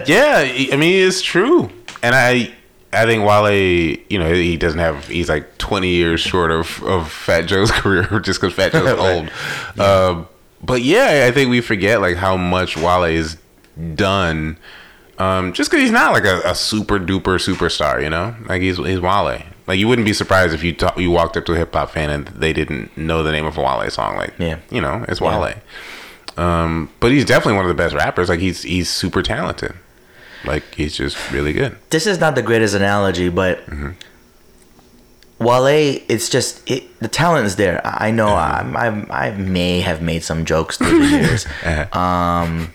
[0.05, 0.38] Yeah,
[0.72, 1.70] I mean it's true,
[2.01, 2.53] and I
[2.93, 5.05] I think Wale, you know, he doesn't have.
[5.07, 9.30] He's like twenty years short of of Fat Joe's career just because Fat Joe's old.
[9.80, 10.30] Um,
[10.63, 13.38] but yeah, I think we forget like how much Wale is
[13.95, 14.57] done.
[15.20, 18.78] Um, just because he's not like a, a super duper superstar, you know, like he's
[18.78, 19.41] he's Wale.
[19.67, 21.91] Like you wouldn't be surprised if you ta- you walked up to a hip hop
[21.91, 24.15] fan and they didn't know the name of a Wale song.
[24.15, 24.59] Like, Yeah.
[24.72, 25.53] you know, it's Wale.
[26.38, 28.30] Um, but he's definitely one of the best rappers.
[28.30, 29.74] Like he's he's super talented.
[30.45, 31.76] Like he's just really good.
[31.89, 33.59] this is not the greatest analogy, but
[35.39, 37.86] Wale, it's just it, the talent is there.
[37.86, 41.45] I I know I'm, I'm, I may have made some jokes through the years,
[41.93, 42.72] um,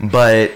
[0.10, 0.50] but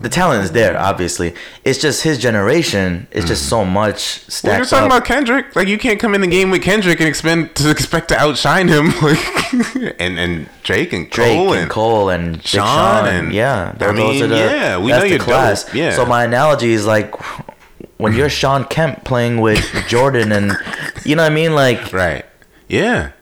[0.00, 0.78] the talent is there.
[0.78, 1.34] Obviously,
[1.64, 3.06] it's just his generation.
[3.10, 3.50] It's just mm.
[3.50, 4.98] so much We're stacked just talking up.
[4.98, 5.54] about Kendrick.
[5.54, 8.68] Like you can't come in the game with Kendrick and expect to expect to outshine
[8.68, 8.92] him.
[9.06, 13.32] Like and and Drake and Drake Cole and, and Cole and Big Sean Sean and-
[13.32, 15.94] yeah, I mean, yeah, we that's know the you're dope, yeah.
[15.94, 17.14] So my analogy is like
[17.98, 20.56] when you're Shawn Kemp playing with Jordan, and
[21.04, 22.24] you know what I mean, like right.
[22.68, 23.12] Yeah.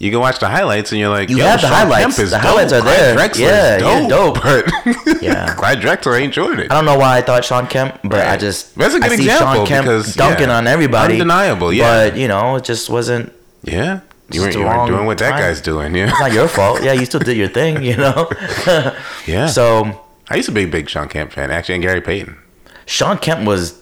[0.00, 2.16] You can watch the highlights and you're like, You Yo, have the Sean highlights.
[2.16, 2.40] The dope.
[2.40, 3.16] highlights are Clyde there.
[3.16, 4.42] Drexler Yeah, is yeah, dope, dope.
[4.42, 5.54] But Yeah.
[5.54, 6.70] Clyde Drexler ain't Jordan.
[6.70, 9.14] I don't know why I thought Shawn Kemp, but I just That's a good I
[9.14, 12.08] example Shawn Kemp because, dunking yeah, on everybody, undeniable, yeah.
[12.08, 13.30] But you know, it just wasn't.
[13.62, 14.00] Yeah.
[14.32, 15.40] You weren't, you weren't doing what that time.
[15.40, 15.94] guy's doing.
[15.94, 16.08] Yeah.
[16.08, 16.82] It's not your fault.
[16.82, 18.30] Yeah, you still did your thing, you know.
[19.26, 19.48] Yeah.
[19.48, 22.38] so I used to be a big Shawn Kemp fan, actually, and Gary Payton.
[22.86, 23.79] Shawn Kemp was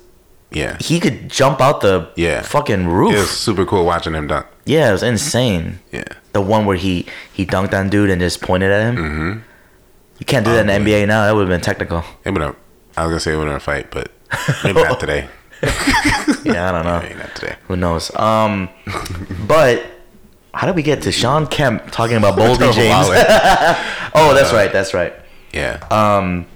[0.50, 0.76] Yeah.
[0.80, 2.42] he could jump out the Yeah.
[2.42, 3.12] fucking roof.
[3.14, 4.46] It was super cool watching him dunk.
[4.64, 5.80] Yeah, it was insane.
[5.92, 6.04] Yeah.
[6.32, 8.96] The one where he he dunked on dude and just pointed at him.
[8.96, 9.38] Mm-hmm.
[10.18, 11.24] You can't do that in the NBA now.
[11.26, 12.02] That would have been technical.
[12.24, 12.56] It would have,
[12.96, 14.10] I was gonna say it would have been a fight, but
[14.64, 15.28] maybe not today.
[16.44, 17.00] Yeah, I don't know.
[17.02, 17.56] Maybe not today.
[17.68, 18.14] Who knows?
[18.16, 18.68] Um,
[19.46, 19.84] but
[20.54, 23.06] how did we get to Shawn Kemp talking about Boldy James?
[24.14, 24.72] oh, that's right.
[24.72, 25.12] That's right.
[25.52, 25.78] yeah.
[25.90, 26.46] Um,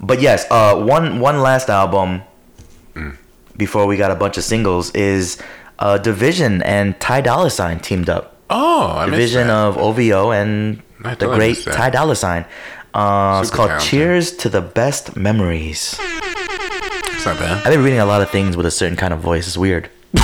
[0.00, 2.22] but yes, uh, one one last album
[2.94, 3.16] Mm.
[3.56, 5.38] before we got a bunch of singles is
[5.78, 8.34] uh, dvsn and Ty Dolla Sign teamed up.
[8.50, 10.82] oh, I dvsn of OVO and
[11.18, 11.62] the great.
[11.62, 12.44] Ty Dolla Sign.
[12.92, 13.88] Uh, it's called talented.
[13.88, 15.94] Cheers to the Best Memories.
[16.00, 17.58] It's not bad.
[17.64, 19.46] I've been reading a lot of things with a certain kind of voice.
[19.46, 19.88] It's weird.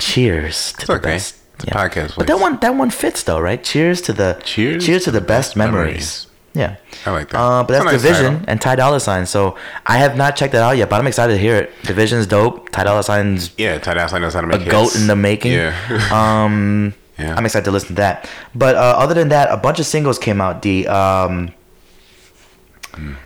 [0.00, 1.02] Cheers to the okay.
[1.14, 1.36] best.
[1.54, 3.62] It's a podcast But that one that one fits though, right?
[3.62, 6.26] Cheers to the Cheers Cheers to the best memories.
[6.52, 6.76] Yeah.
[7.06, 7.38] I like that.
[7.38, 8.44] Uh, but that's nice dvsn title.
[8.48, 9.24] and Ty Dolla Sign.
[9.26, 11.72] So I have not checked that out yet, but I'm excited to hear it.
[11.82, 12.70] dvsn's dope.
[12.70, 15.06] Ty Dolla Sign's Yeah, Ty Dolla Sign knows how to make a make goat in
[15.06, 15.52] the making.
[15.52, 15.74] Yeah.
[16.12, 17.34] Um, Yeah.
[17.36, 18.28] I'm excited to listen to that.
[18.54, 20.60] But uh, other than that, a bunch of singles came out.
[20.62, 20.86] D.
[20.86, 21.52] Um,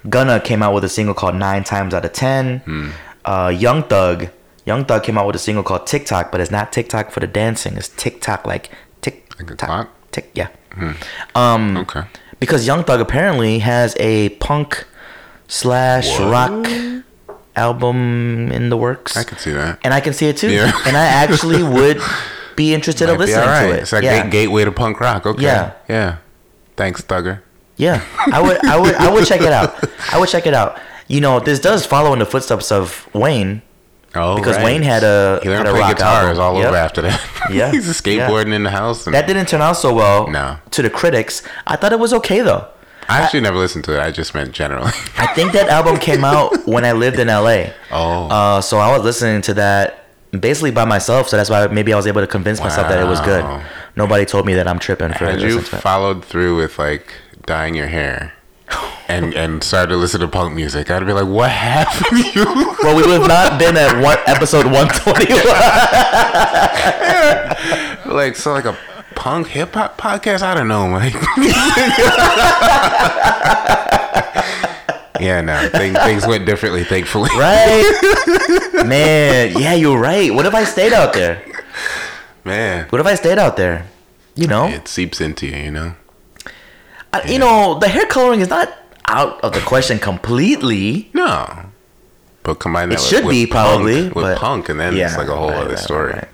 [0.08, 2.58] Gunna came out with a single called Nine Times Out of Ten.
[2.60, 2.90] Hmm.
[3.24, 4.28] Uh, Young Thug,
[4.66, 7.26] Young Thug came out with a single called TikTok, but it's not TikTok for the
[7.26, 7.76] dancing.
[7.76, 8.70] It's TikTok like
[9.00, 9.90] tick Like a tock, clock?
[10.12, 10.30] tick.
[10.34, 10.48] Yeah.
[11.34, 12.02] Um, okay.
[12.40, 14.86] Because Young Thug apparently has a punk
[15.48, 16.30] slash What?
[16.30, 16.66] rock
[17.56, 19.16] album in the works.
[19.16, 19.78] I can see that.
[19.84, 20.50] and I can see it too.
[20.50, 20.72] Yeah.
[20.86, 22.00] And I actually would
[22.56, 23.68] be interested in Might listening alright.
[23.70, 23.82] to it.
[23.82, 24.26] It's like yeah.
[24.26, 25.26] a gateway to punk rock.
[25.26, 25.42] Okay.
[25.42, 25.72] Yeah.
[25.88, 26.16] Yeah.
[26.76, 27.40] Thanks, Thugger.
[27.76, 29.76] yeah, I would, I would, I would check it out.
[30.12, 30.80] I would check it out.
[31.06, 33.62] You know, this does follow in the footsteps of Wayne.
[34.16, 34.64] Oh, Because right.
[34.64, 36.40] Wayne had a- he learned had to play rock guitars album.
[36.40, 36.68] all Yep.
[36.68, 37.20] over after that.
[37.50, 37.70] Yeah.
[37.72, 39.06] he's skateboarding in the house.
[39.06, 40.28] And That didn't turn out so well.
[40.28, 40.56] No.
[40.72, 42.66] To the critics, I thought it was okay though.
[43.08, 44.00] I actually never listened to it.
[44.00, 44.90] I just meant generally.
[45.18, 47.66] I think that album came out when I lived in LA.
[47.92, 50.06] oh, Uh, so I was listening to that
[50.38, 51.28] basically by myself.
[51.28, 53.44] So that's why maybe I was able to convince myself that it was good.
[53.96, 55.80] Nobody told me that I'm tripping for had you listening to it.
[55.82, 57.12] followed through with like
[57.46, 58.32] dyeing your hair
[59.08, 62.44] and and started to listen to punk music, I'd be like, what happened to you?
[62.82, 65.44] Well, we would have not been at one episode 121.
[68.14, 68.76] like so, like a
[69.14, 70.42] punk hip hop podcast.
[70.42, 71.14] I don't know, Mike.
[75.20, 77.30] yeah, no, things things went differently, thankfully.
[77.38, 77.84] right?
[78.86, 80.32] Man, yeah, you're right.
[80.34, 81.42] What if I stayed out there?
[82.44, 83.86] Man, What if I stayed out there?
[84.34, 85.94] You know, it seeps into you, you know.
[87.14, 88.72] I, you know, the hair coloring is not
[89.06, 91.10] out of the question completely.
[91.12, 91.66] No,
[92.42, 94.96] but combine that It with, should with be, punk- probably, with but- punk, and then
[94.96, 96.12] it's like a whole right, other right, story.
[96.12, 96.28] right.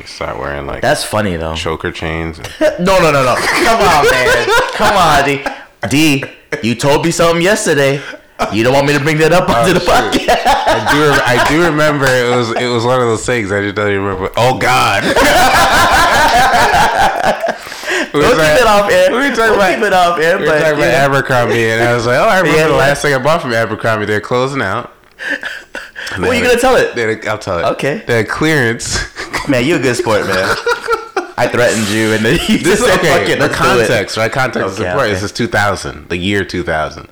[0.00, 1.54] You start wearing like That's funny though.
[1.54, 2.38] choker chains.
[2.38, 2.48] and-
[2.84, 3.34] No, no, no, no.
[3.36, 4.48] Come on, man.
[4.72, 5.44] Come on, D.
[5.88, 6.24] D,
[6.62, 8.00] you told me something yesterday.
[8.52, 10.20] You don't want me to bring that up onto oh, the Oh, shoot.
[10.22, 10.42] podcast.
[10.46, 11.02] I do.
[11.24, 12.50] I do remember it was.
[12.56, 13.52] It was one of those things.
[13.52, 14.30] I just don't even remember.
[14.36, 15.04] Oh God.
[18.12, 19.10] we were keep it off air.
[19.12, 19.74] We talking Don't about.
[19.74, 20.38] keep it off air.
[20.38, 21.04] We but, talking about yeah.
[21.06, 23.52] Abercrombie, and I was like, "Oh, I remember Yeah, the last thing I bought from
[23.52, 24.06] Abercrombie.
[24.06, 24.92] They're closing out."
[26.18, 27.26] What are you gonna tell it?
[27.26, 27.64] I'll tell it.
[27.74, 28.02] Okay.
[28.06, 28.98] They're clearance.
[29.48, 30.34] Man, you a good sport, man.
[31.36, 33.18] I threatened you, and then you This just is said, okay.
[33.18, 34.30] "Fuck it, the let's it." context, right?
[34.30, 35.12] Context is Okay, important.
[35.12, 35.14] okay.
[35.14, 37.08] This is 2000, the year 2000.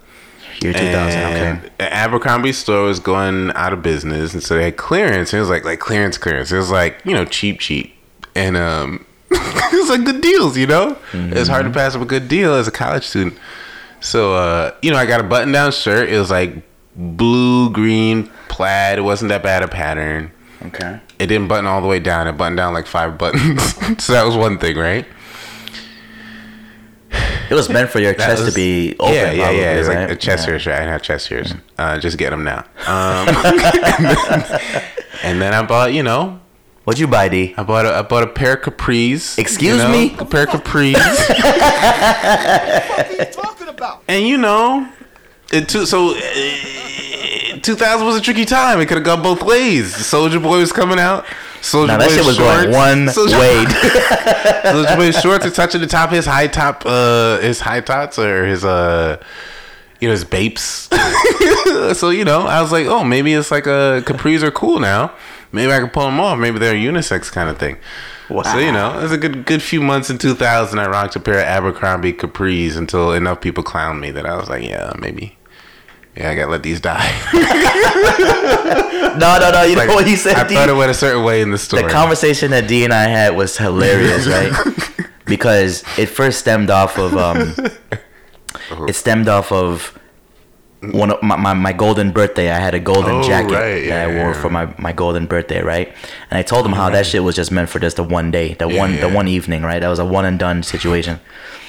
[0.62, 1.20] Year 2000.
[1.20, 1.70] And Okay.
[1.80, 5.32] Abercrombie store was going out of business, and so they had clearance.
[5.34, 6.52] It was like like clearance, clearance.
[6.52, 7.96] It was like you know cheap, cheap,
[8.36, 9.04] and um,
[9.72, 10.56] it was like good deals.
[10.56, 13.36] You know, it was hard to pass up a good deal as a college student.
[14.00, 16.08] So uh, you know, I got a button down shirt.
[16.08, 16.54] It was like
[16.96, 18.98] blue, green, plaid.
[18.98, 20.30] It wasn't that bad a pattern.
[20.66, 21.00] Okay.
[21.18, 22.26] It didn't button all the way down.
[22.28, 23.74] It buttoned down like five buttons.
[24.04, 25.06] so that was one thing, right?
[27.50, 29.14] It was meant for your That chest was- to be open.
[29.14, 29.72] Yeah, yeah, yeah.
[29.74, 30.02] It's right?
[30.08, 30.50] like a chest Yeah.
[30.52, 30.74] hair shirt.
[30.74, 31.54] I have chest hairs.
[31.78, 32.58] Uh, just get them now.
[32.86, 33.28] Um,
[35.22, 36.40] and then I bought, you know,
[36.84, 37.54] What'd you buy, D?
[37.56, 39.38] I bought a, I bought a pair of capris.
[39.38, 40.16] Excuse you know, me?
[40.18, 40.94] A pair of capris.
[40.94, 41.28] What
[43.08, 44.02] are you talking about?
[44.08, 44.88] and you know,
[45.52, 48.80] it too, so uh, 2000 was a tricky time.
[48.80, 49.92] It could have gone both ways.
[49.94, 51.24] Soulja Boy was coming out.
[51.60, 52.76] Soldier Now that Boy shit was going shorts.
[52.76, 53.64] one Soulja- way.
[54.72, 58.18] Soulja Boy's shorts are touching the top of his high top, uh, his high tots
[58.18, 59.22] or his uh,
[60.00, 60.88] you know, his bapes.
[61.96, 65.14] so you know, I was like, oh, maybe it's like a capris are cool now.
[65.52, 66.38] Maybe I can pull them off.
[66.38, 67.76] Maybe they're a unisex kind of thing.
[68.44, 70.78] So you know, it was a good good few months in 2000.
[70.78, 74.48] I rocked a pair of Abercrombie capris until enough people clowned me that I was
[74.48, 75.36] like, yeah, maybe.
[76.16, 77.10] Yeah, I gotta let these die.
[79.18, 79.62] no, no, no.
[79.62, 80.54] You Like, know what he said, I D?
[80.54, 81.82] thought it went a certain way in the story.
[81.82, 84.52] the conversation that D and I had was hilarious, right?
[85.26, 87.54] because it first stemmed off of um,
[88.88, 89.98] it stemmed off of
[90.90, 92.50] one of my, my, my golden birthday.
[92.50, 94.40] I had a golden Oh, jacket right, yeah, that I wore yeah.
[94.42, 95.88] for my, my golden birthday, right?
[96.30, 98.54] And I told him how that shit was just meant for just the one day,
[98.54, 99.80] the Yeah, one the one evening, right?
[99.80, 101.20] That was a one and done situation.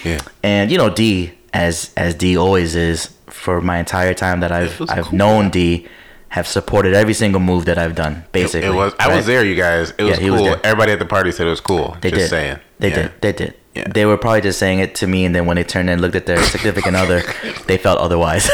[0.04, 0.20] yeah.
[0.42, 4.82] And you know, D as as D always is for my entire time that I've
[4.90, 5.18] I've cool.
[5.18, 5.88] known D,
[6.30, 8.24] have supported every single move that I've done.
[8.32, 8.94] Basically, It was.
[9.00, 9.18] I right?
[9.18, 9.92] was there, you guys.
[10.00, 10.44] It was was cool.
[10.46, 10.60] there.
[10.64, 11.96] Everybody at the party said it was cool.
[12.02, 12.30] They Just did.
[12.30, 12.60] saying.
[12.80, 13.12] They did.
[13.22, 13.54] They did.
[13.76, 13.88] Yeah.
[13.92, 16.16] They were probably just saying it to me, and then when they turned and looked
[16.16, 17.24] at their significant other,
[17.68, 18.48] they felt otherwise.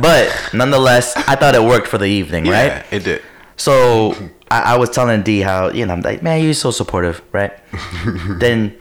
[0.00, 2.84] but nonetheless, I thought it worked for the evening, Yeah, right?
[2.90, 3.22] it did.
[3.56, 4.14] So
[4.50, 7.52] I, I was telling D how you know I'm like, man, you're so supportive, right?
[8.40, 8.76] then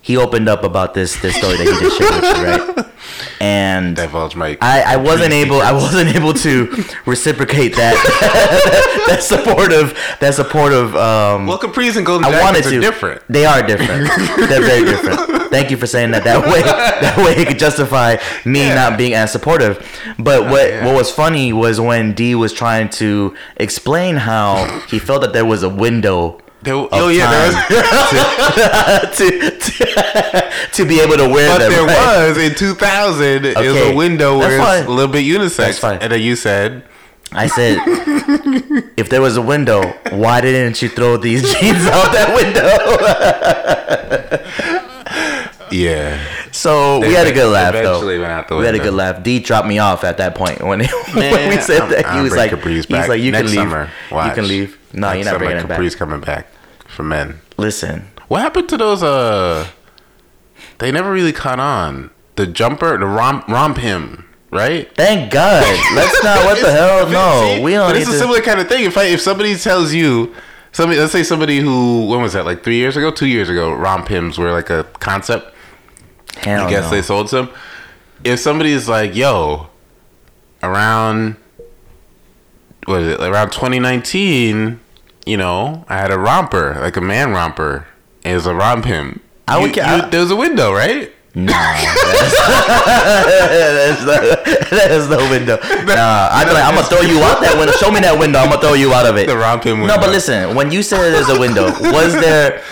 [0.00, 2.44] he opened up about this this story that he just shared with you,
[2.76, 2.85] right?
[3.40, 4.56] And Divulge my.
[4.60, 7.94] I, I wasn't able I wasn't able to reciprocate that
[9.08, 13.22] that supportive that supportive um well, capris and golden I wanted are to different.
[13.28, 14.08] They are different.
[14.48, 15.50] They're very different.
[15.50, 16.24] Thank you for saying that.
[16.24, 18.74] That way, that way it could justify me Yeah.
[18.74, 19.78] not being as supportive.
[20.18, 20.84] But what yeah.
[20.84, 25.44] what was funny was when D was trying to explain how he felt that there
[25.44, 26.40] was a window.
[26.66, 29.24] There, oh yeah, there was, to,
[29.56, 31.70] to, to be able to wear but them.
[31.70, 32.28] there right?
[32.28, 33.44] was in 2000.
[33.46, 34.84] It was a window that's it's fine.
[34.86, 35.98] a little bit That's unisex, fine.
[36.00, 36.82] and then you said,
[37.30, 37.78] I said,
[38.96, 42.68] if there was a window, why didn't you throw these jeans out that window?
[45.70, 46.20] "Yeah."
[46.52, 48.06] So we had a good laugh though.
[48.58, 49.22] We had a good laugh.
[49.22, 50.80] D dropped me off at that point when,
[51.14, 51.98] when we said I'm- that.
[52.06, 53.70] He I'm was like, he's like, you next can leave.
[53.70, 53.90] Summer.
[54.10, 54.78] You can leave.
[54.92, 55.76] No, Next you're not bringing it back.
[55.76, 56.46] Caprice coming back
[56.96, 57.40] for men.
[57.56, 59.02] Listen, What happened to those?
[59.02, 59.68] Uh,
[60.78, 62.10] they never really caught on.
[62.36, 64.92] The jumper, the romp, romp him, right?
[64.96, 65.62] thank God.
[65.94, 66.44] Let's not.
[66.44, 67.08] What the hell?
[67.08, 67.62] No, See?
[67.62, 68.18] we don't But it's a to.
[68.18, 68.84] similar kind of thing.
[68.84, 70.34] If I, if somebody tells you,
[70.72, 72.44] somebody, let's say somebody who, when was that?
[72.44, 75.54] Like three years ago, two years ago, romp hims were like a concept.
[76.38, 76.90] Hell I guess no.
[76.90, 77.50] they sold some.
[78.24, 79.68] If somebody's like, "Yo,
[80.62, 81.36] around
[82.84, 83.20] what is it?
[83.20, 84.78] Around 2019,
[85.26, 87.86] you know, I had a romper, like a man romper.
[88.24, 89.20] It was a romp him.
[89.48, 91.12] I would You- you- there was a window, right?
[91.34, 94.16] Nah, that's, that's no,
[94.78, 95.56] that is no window.
[95.84, 97.72] Nah, I'd be like, I'm gonna throw you out that window.
[97.74, 98.38] Show me that window.
[98.38, 99.26] I'm gonna throw you out of it.
[99.26, 102.62] The romp him No, but listen, when you said there's a window, was there?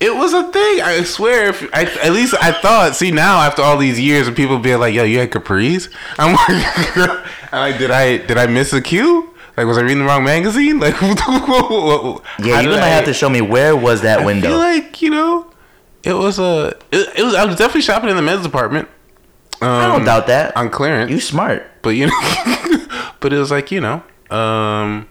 [0.00, 0.80] It was a thing.
[0.82, 1.50] I swear.
[1.50, 2.96] If I, at least I thought.
[2.96, 5.88] See now, after all these years, of people being like, "Yo, you had capris,"
[6.18, 7.22] I'm like,
[7.52, 9.31] I'm like, did I did I miss a cue?
[9.56, 10.78] Like, was I reading the wrong magazine?
[10.80, 14.48] Like, Yeah, gonna I- have to show me where was that I window.
[14.48, 15.50] feel like you know,
[16.02, 16.76] it was a.
[16.90, 17.34] It, it was.
[17.34, 18.88] I was definitely shopping in the men's department.
[19.60, 20.56] Um, I don't doubt that.
[20.56, 21.10] on clearance.
[21.10, 21.64] You smart.
[21.82, 22.20] but you know,
[23.20, 25.06] but it was like you know, um,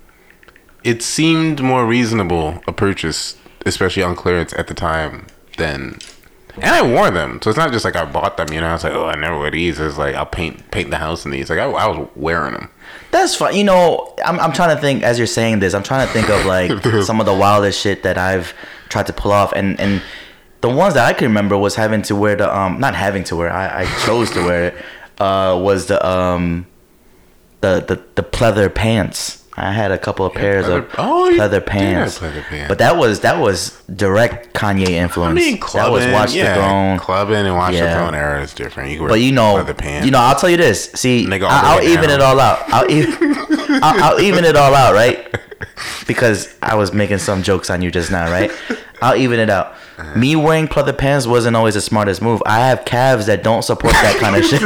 [0.83, 5.27] it seemed more reasonable a purchase, especially on clearance at the time
[5.57, 5.99] than.
[6.55, 8.51] And I wore them, so it's not just like I bought them.
[8.51, 9.79] You know, I was like, oh, I never wear these.
[9.79, 11.49] It's like I'll paint paint the house in these.
[11.49, 12.69] Like I, I was wearing them.
[13.11, 13.55] That's fine.
[13.55, 15.73] You know, I'm, I'm trying to think as you're saying this.
[15.73, 16.71] I'm trying to think of like
[17.05, 18.53] some of the wildest shit that I've
[18.89, 20.01] tried to pull off, and and
[20.61, 23.35] the ones that I can remember was having to wear the um not having to
[23.35, 23.51] wear.
[23.51, 24.75] I, I chose to wear it.
[25.19, 26.67] Uh, was the um
[27.61, 29.40] the the the pleather pants.
[29.63, 32.17] I had a couple of pairs of pleather- oh, you pleather have pants.
[32.19, 32.67] pleather pants.
[32.67, 35.31] But that was that was direct Kanye influence.
[35.31, 36.97] I mean, clubbing, that was Watch yeah, the Throne.
[36.97, 37.93] clubbing and watch Yeah.
[37.93, 38.89] the throne era is different.
[38.91, 40.05] You But you know, leather pants.
[40.05, 40.91] you know, I'll tell you this.
[40.93, 42.63] See, Nigga I, the I'll even it all out.
[42.73, 43.35] I'll even,
[43.83, 45.27] I'll, I'll even it all out, right?
[46.07, 48.51] Because I was making some jokes on you just now, right?
[49.01, 49.75] I'll even it out.
[50.01, 50.17] Uh-huh.
[50.19, 52.41] Me wearing pleather pants wasn't always the smartest move.
[52.45, 54.61] I have calves that don't support that kind of shit,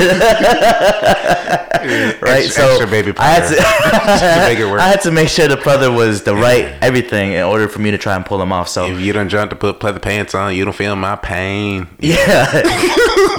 [2.22, 2.44] right?
[2.46, 3.48] Extra- so extra baby I had
[4.44, 4.80] to, make it work.
[4.82, 7.92] I had to make sure the pleather was the right everything in order for me
[7.92, 8.68] to try and pull them off.
[8.70, 11.88] So if you don't jump to put pleather pants on, you don't feel my pain.
[12.00, 12.62] yeah,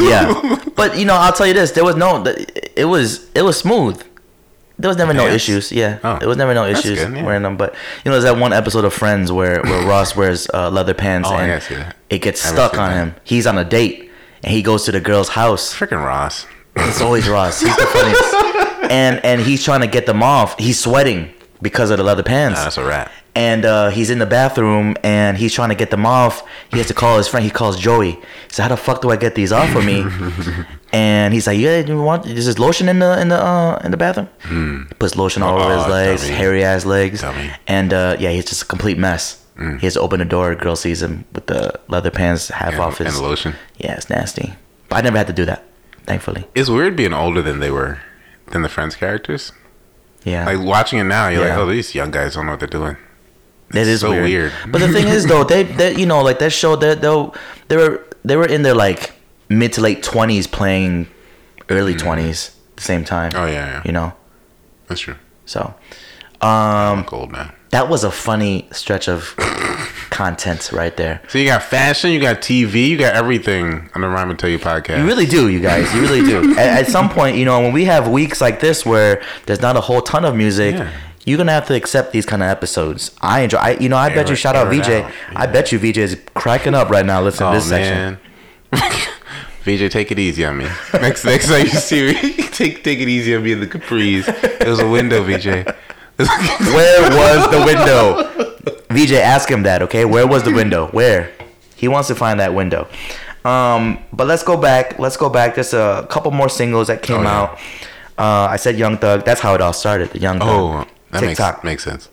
[0.01, 0.61] yeah.
[0.75, 2.23] But you know, I'll tell you this: there was no,
[2.77, 4.03] it was it was smooth.
[4.79, 5.73] There was never no issues.
[5.73, 6.19] Yeah, Oh.
[6.19, 7.25] there was never no issues good, yeah.
[7.25, 7.57] wearing them.
[7.57, 7.75] But
[8.05, 11.29] you know, there's that one episode of Friends where where Ross wears uh, leather pants
[11.33, 11.63] Oh, and
[12.11, 12.97] it gets stuck on that.
[12.97, 13.15] him.
[13.25, 14.11] He's on a date
[14.45, 15.75] and he goes to the girl's house.
[15.75, 16.47] Freaking Ross.
[16.77, 17.61] It's always Ross.
[17.61, 18.91] He's the funniest.
[18.93, 20.59] and and he's trying to get them off.
[20.59, 21.33] He's sweating
[21.63, 23.11] because of the leather pants that's a rat.
[23.37, 26.43] And uh, he's in the bathroom and he's trying to get them off.
[26.73, 27.45] He has to call his friend.
[27.45, 28.13] He calls Joey.
[28.13, 28.19] He
[28.49, 30.03] said, "How the fuck do I get these off of me?"
[30.93, 32.27] and he's like, "Yeah, you want?
[32.27, 34.29] Is this lotion in the in the uh, in the bathroom?"
[34.89, 35.85] He puts lotion all over his.
[35.85, 36.35] Oh, legs, dummy.
[36.35, 37.51] hairy ass legs, Dummy.
[37.67, 39.43] and uh, yeah, he's just a complete mess.
[39.59, 40.55] He has to open the door.
[40.55, 43.55] Girl sees him with the leather pants half And, off his and lotion.
[43.79, 44.53] Yeah, it's nasty.
[44.91, 45.65] But I never had to do that,
[46.05, 46.47] thankfully.
[46.55, 47.99] It's weird being older than they were,
[48.53, 49.53] than the Friends characters.
[50.25, 51.57] Yeah, Like watching it now, you're Yeah.
[51.57, 52.97] like, oh, these young guys don't know what they're doing.
[53.71, 54.25] That is so weird.
[54.25, 54.53] weird.
[54.69, 57.31] But the thing is, though, they, they you know, like that show, they they
[57.69, 59.13] they were they were in their like
[59.49, 61.09] mid to late twenties playing
[61.69, 63.33] early twenties at the same time.
[63.33, 63.43] Mm-hmm.
[63.43, 63.83] Oh yeah, yeah.
[63.85, 64.13] You know,
[64.89, 65.17] That's true.
[65.47, 65.75] so
[66.41, 67.53] um, I'm cold now.
[67.71, 69.35] that was a funny stretch of
[70.11, 71.21] content right there.
[71.29, 74.49] So you got fashion, you got TV, you got everything on the Rhyme and Tell
[74.51, 74.99] You podcast.
[75.01, 75.93] You really do, you guys.
[75.95, 76.53] You really do.
[76.59, 79.77] at, at some point, you know, when we have weeks like this where there's not
[79.77, 80.75] a whole ton of music.
[80.77, 80.93] Yeah.
[81.27, 83.11] You're gonna have to accept these kind of episodes.
[83.21, 83.59] I enjoy.
[83.59, 84.37] I, you know, I bet you.
[84.37, 84.89] Shout out VJ.
[84.89, 85.13] out.
[85.35, 87.21] I bet you VJ is cracking up right now.
[87.21, 88.19] Listen oh to this section.
[89.65, 90.69] VJ, take it easy on me.
[90.95, 94.29] Next next time you see me, take take it easy on me in the capris.
[94.61, 95.47] It was a window, VJ.
[96.17, 98.31] Where was the window?
[98.91, 100.05] VJ, ask him that, okay?
[100.05, 100.87] Where was the window?
[100.89, 101.33] Where?
[101.75, 102.89] He wants to find that window.
[103.45, 104.99] Um, but let's go back.
[104.99, 105.55] Let's go back.
[105.57, 107.39] There's a couple more singles that came Oh, yeah.
[107.43, 107.59] out.
[108.19, 109.25] Uh, I said Young Thug.
[109.25, 110.11] That's how it all started.
[110.11, 110.49] The Young Thug.
[110.49, 110.87] oh,
[111.21, 111.65] that TikTok.
[111.65, 112.09] makes makes sense.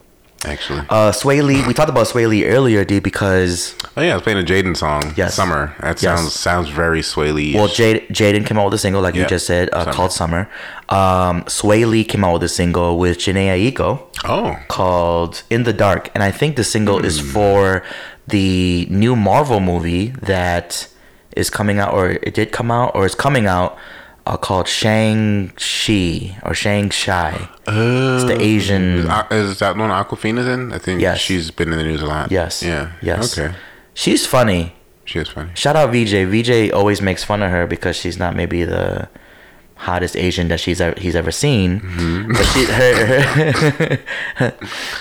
[0.46, 0.80] actually.
[0.90, 1.66] Uh, Swae Lee.
[1.66, 4.76] We talked about Swae Lee earlier, D, because oh yeah, I was playing a Jaden
[4.76, 5.14] song.
[5.16, 5.34] Yes.
[5.34, 5.74] Summer.
[5.80, 6.18] That Yes.
[6.20, 7.54] sounds sounds very Swae Lee.
[7.54, 9.92] well, Jade, Jaden came out with a single, like you just said, uh, Summer.
[9.94, 10.48] called Summer.
[10.90, 14.56] Um, Swae Lee came out with a single with Jhené Aiko Oh.
[14.68, 17.26] called In the Dark, and I think the single is Hmm.
[17.28, 17.82] for
[18.28, 20.88] the new Marvel movie that
[21.36, 23.76] is coming out, or it did come out, or is coming out,
[24.26, 27.48] uh, called Shang Chi or Shang Shai.
[27.66, 28.98] it's the Asian.
[29.00, 30.72] Is, uh, is that one Awkwafina's in?
[30.72, 31.18] I think Yes.
[31.18, 32.30] she's been in the news a lot.
[32.30, 32.62] Yes.
[32.62, 32.92] Yeah.
[33.02, 33.38] Yes.
[33.38, 33.54] Okay.
[33.92, 34.74] She's funny.
[35.04, 35.50] She is funny.
[35.54, 36.24] Shout out VJ.
[36.24, 39.08] VJ always makes fun of her because she's not maybe the
[39.84, 41.80] hottest Asian that she's ever, he's ever seen.
[41.80, 42.32] Mm-hmm.
[42.32, 42.64] But she
[44.40, 44.52] her,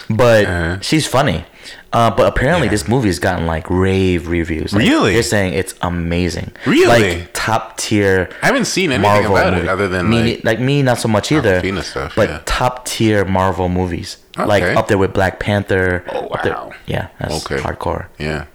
[0.09, 0.79] but Uh-huh.
[0.81, 1.45] she's funny.
[1.93, 2.71] Uh, but apparently Yeah.
[2.71, 4.73] this movie has gotten like rave reviews.
[4.73, 5.13] Like, Really?
[5.13, 6.51] They're saying it's amazing.
[6.65, 6.87] Really?
[7.17, 8.29] Like top tier.
[8.41, 11.31] I haven't seen anything Marvel about it other than me, like, me not so much
[11.31, 11.61] either.
[11.83, 12.39] Stuff, but yeah.
[12.45, 16.03] top tier Marvel movies, like up there with Black Panther.
[16.11, 16.71] Oh, up there- wow.
[16.87, 17.61] Yeah, that's Okay.
[17.61, 18.45] hardcore yeah.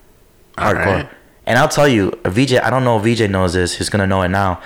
[0.59, 0.87] All hardcore.
[0.87, 1.09] right.
[1.47, 2.59] And I'll tell you, VJ.
[2.59, 3.79] I don't know if VJ knows this.
[3.79, 4.61] He's gonna know it now.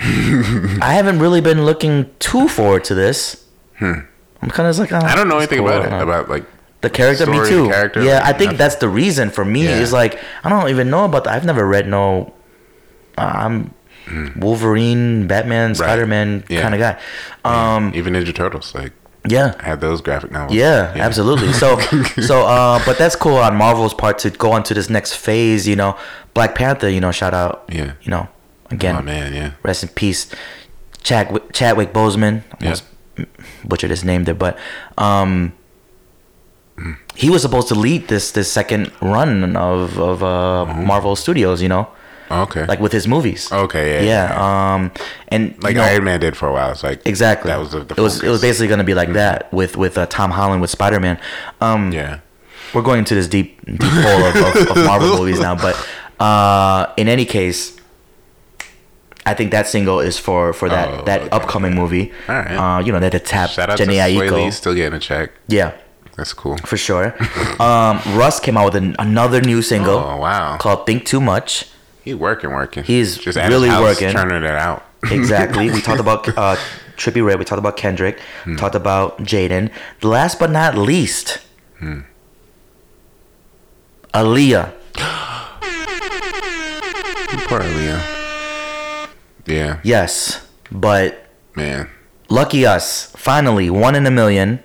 [0.82, 3.44] I haven't really been looking too forward to this.
[3.80, 5.06] I'm kind of like, oh, Hmm.
[5.06, 5.68] I don't know anything cool.
[5.68, 5.92] about it.
[5.92, 6.44] Uh, About like
[6.80, 7.24] the character.
[7.24, 7.68] story, me too.
[7.68, 8.58] character, yeah, like, I think nothing.
[8.58, 9.64] that's the reason for me.
[9.64, 9.80] Yeah.
[9.80, 11.34] Is like I don't even know about that.
[11.34, 12.32] I've never read no.
[13.16, 13.74] I'm
[14.36, 16.52] Wolverine, Batman, Spider Man Hmm.
[16.52, 16.62] Yeah.
[16.62, 16.98] kind of guy.
[17.44, 18.74] Um, even Ninja Turtles.
[18.74, 18.92] Like
[19.28, 19.54] yeah.
[19.58, 20.56] I had those graphic novels.
[20.56, 21.52] Yeah, absolutely.
[21.52, 21.78] So,
[22.20, 25.66] so, uh, but that's cool on Marvel's part to go on to this next phase.
[25.66, 25.98] You know,
[26.34, 26.88] Black Panther.
[26.88, 27.64] You know, shout out.
[27.70, 27.92] Yeah.
[28.02, 28.28] You know,
[28.70, 29.52] again, Oh man, yeah.
[29.62, 30.28] rest in peace,
[31.02, 32.42] Chadwick, Chadwick Boseman.
[32.52, 32.66] I Yeah.
[32.68, 32.84] almost
[33.64, 34.58] butchered his name there, but
[34.96, 35.52] um,
[37.16, 40.86] he was supposed to lead this this second run of of uh, Mm-hmm.
[40.86, 41.60] Marvel Studios.
[41.60, 41.88] You know,
[42.30, 42.66] Okay.
[42.66, 43.50] like with his movies.
[43.50, 44.74] Okay, yeah, Yeah.
[44.74, 44.90] Um,
[45.28, 46.70] and like you know, Iron Man did for a while.
[46.70, 47.48] It's like Exactly.
[47.50, 48.38] That was the, the it was it was.
[48.38, 48.46] Mm-hmm.
[48.48, 51.18] basically going to be like that with with uh, Tom Holland with Spider Man.
[51.60, 52.20] Um, Yeah.
[52.74, 55.74] we're going into this deep deep hole of, of, of Marvel movies now, but
[56.20, 57.74] uh, in any case,
[59.26, 61.30] I think that single is for for that Oh, that okay.
[61.30, 62.12] upcoming movie.
[62.28, 62.56] All right.
[62.56, 65.00] Uh, you know that to tap Shout out Jenny to Swae Lee, still getting a
[65.00, 65.32] check.
[65.48, 65.72] Yeah,
[66.16, 66.56] That's cool.
[66.64, 67.14] for sure.
[67.60, 70.56] um, Russ came out with an, another new single Oh wow.
[70.58, 71.66] called "Think Too Much."
[72.02, 72.84] He's working, working.
[72.84, 74.10] He's just really house, working.
[74.12, 74.84] turning it out.
[75.12, 75.70] Exactly.
[75.70, 76.56] we talked about uh,
[76.96, 77.38] Trippie Redd.
[77.38, 78.18] We talked about Kendrick.
[78.44, 78.56] Hmm.
[78.56, 79.70] Talked about Jaden.
[80.02, 81.38] Last but not least,
[81.78, 82.00] Hmm.
[84.14, 84.72] Aaliyah.
[87.46, 88.17] Poor Aaliyah.
[89.48, 91.26] Yeah, Yes, but
[91.56, 91.88] man.
[92.28, 93.10] lucky us.
[93.16, 94.60] Finally, one in a million.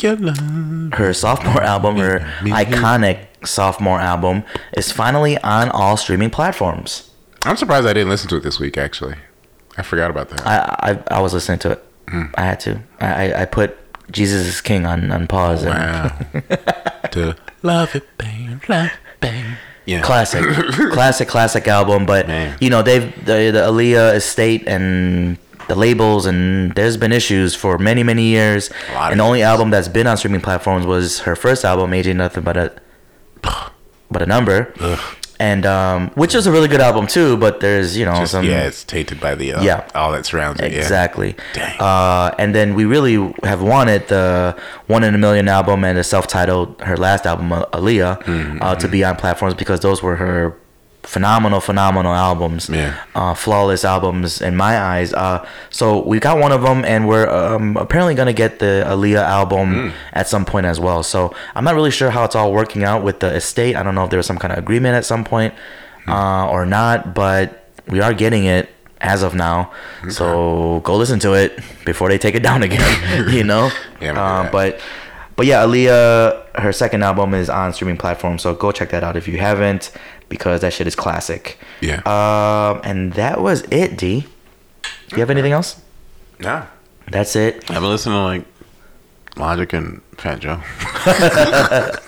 [0.00, 4.42] Her sophomore album, her iconic sophomore album,
[4.76, 7.10] is finally on all streaming platforms.
[7.44, 8.76] I'm surprised I didn't listen to it this week.
[8.76, 9.14] Actually,
[9.76, 10.44] I forgot about that.
[10.46, 11.84] I I, I was listening to it.
[12.08, 12.22] Hmm.
[12.34, 12.82] I had to.
[13.00, 13.76] I, I- I put
[14.10, 15.62] Jesus is King on, on pause.
[15.62, 16.18] and- wow.
[17.12, 19.44] to love it, babe, love it, babe.
[19.84, 20.00] Yeah.
[20.02, 20.44] classic,
[20.92, 22.06] classic, classic album.
[22.06, 22.56] But Man.
[22.60, 25.38] you know, they've the, the Aaliyah estate and
[25.68, 28.70] the labels, and there's been issues for many, many years.
[28.90, 29.46] A lot of And the only years.
[29.48, 32.72] album that's been on streaming platforms was her first album, "Age Ain't Nothing But a
[34.10, 34.98] But a Number," Ugh.
[35.48, 37.36] And um, which is a really good album too.
[37.36, 39.88] But there's you know Just, some yeah, it's tainted by the uh, Yeah.
[39.94, 40.70] all that surrounds it.
[40.72, 40.78] Yeah.
[40.78, 41.30] Exactly.
[41.52, 41.76] Dang.
[41.80, 44.54] Uh, and then we really have wanted the
[44.86, 48.58] One in a Million album and the self-titled her last album, uh, Aaliyah, Mm-hmm.
[48.62, 50.54] uh, to be on platforms because those were her
[51.02, 52.68] phenomenal, phenomenal albums.
[52.68, 52.94] Yeah.
[53.14, 55.12] Uh, flawless albums in my eyes.
[55.12, 59.22] Uh, so we got one of them, and we're um, apparently gonna get the Aaliyah
[59.24, 59.92] album Mm.
[60.12, 61.02] at some point as well.
[61.02, 63.74] So I'm not really sure how it's all working out with the estate.
[63.76, 65.54] I don't know if there was some kind of agreement at some point
[66.04, 66.10] Hmm.
[66.10, 68.68] uh, or not, but we are getting it
[69.00, 69.70] as of now.
[70.08, 73.28] So go listen to it before they take it down again.
[73.30, 73.70] you know.
[74.00, 74.80] Yeah, I'm gonna do uh, but
[75.34, 79.16] but yeah, Aaliyah, her second album is on streaming platforms, so go check that out
[79.16, 79.90] if you haven't,
[80.32, 81.58] because that shit is classic.
[81.82, 82.00] Yeah.
[82.08, 83.98] Um, and that was it.
[83.98, 84.26] D.
[84.82, 85.78] Do you have anything else?
[86.40, 86.64] Nah.
[87.10, 87.56] That's it.
[87.70, 88.44] I've been listening to like
[89.36, 90.60] Logic and Fat Joe.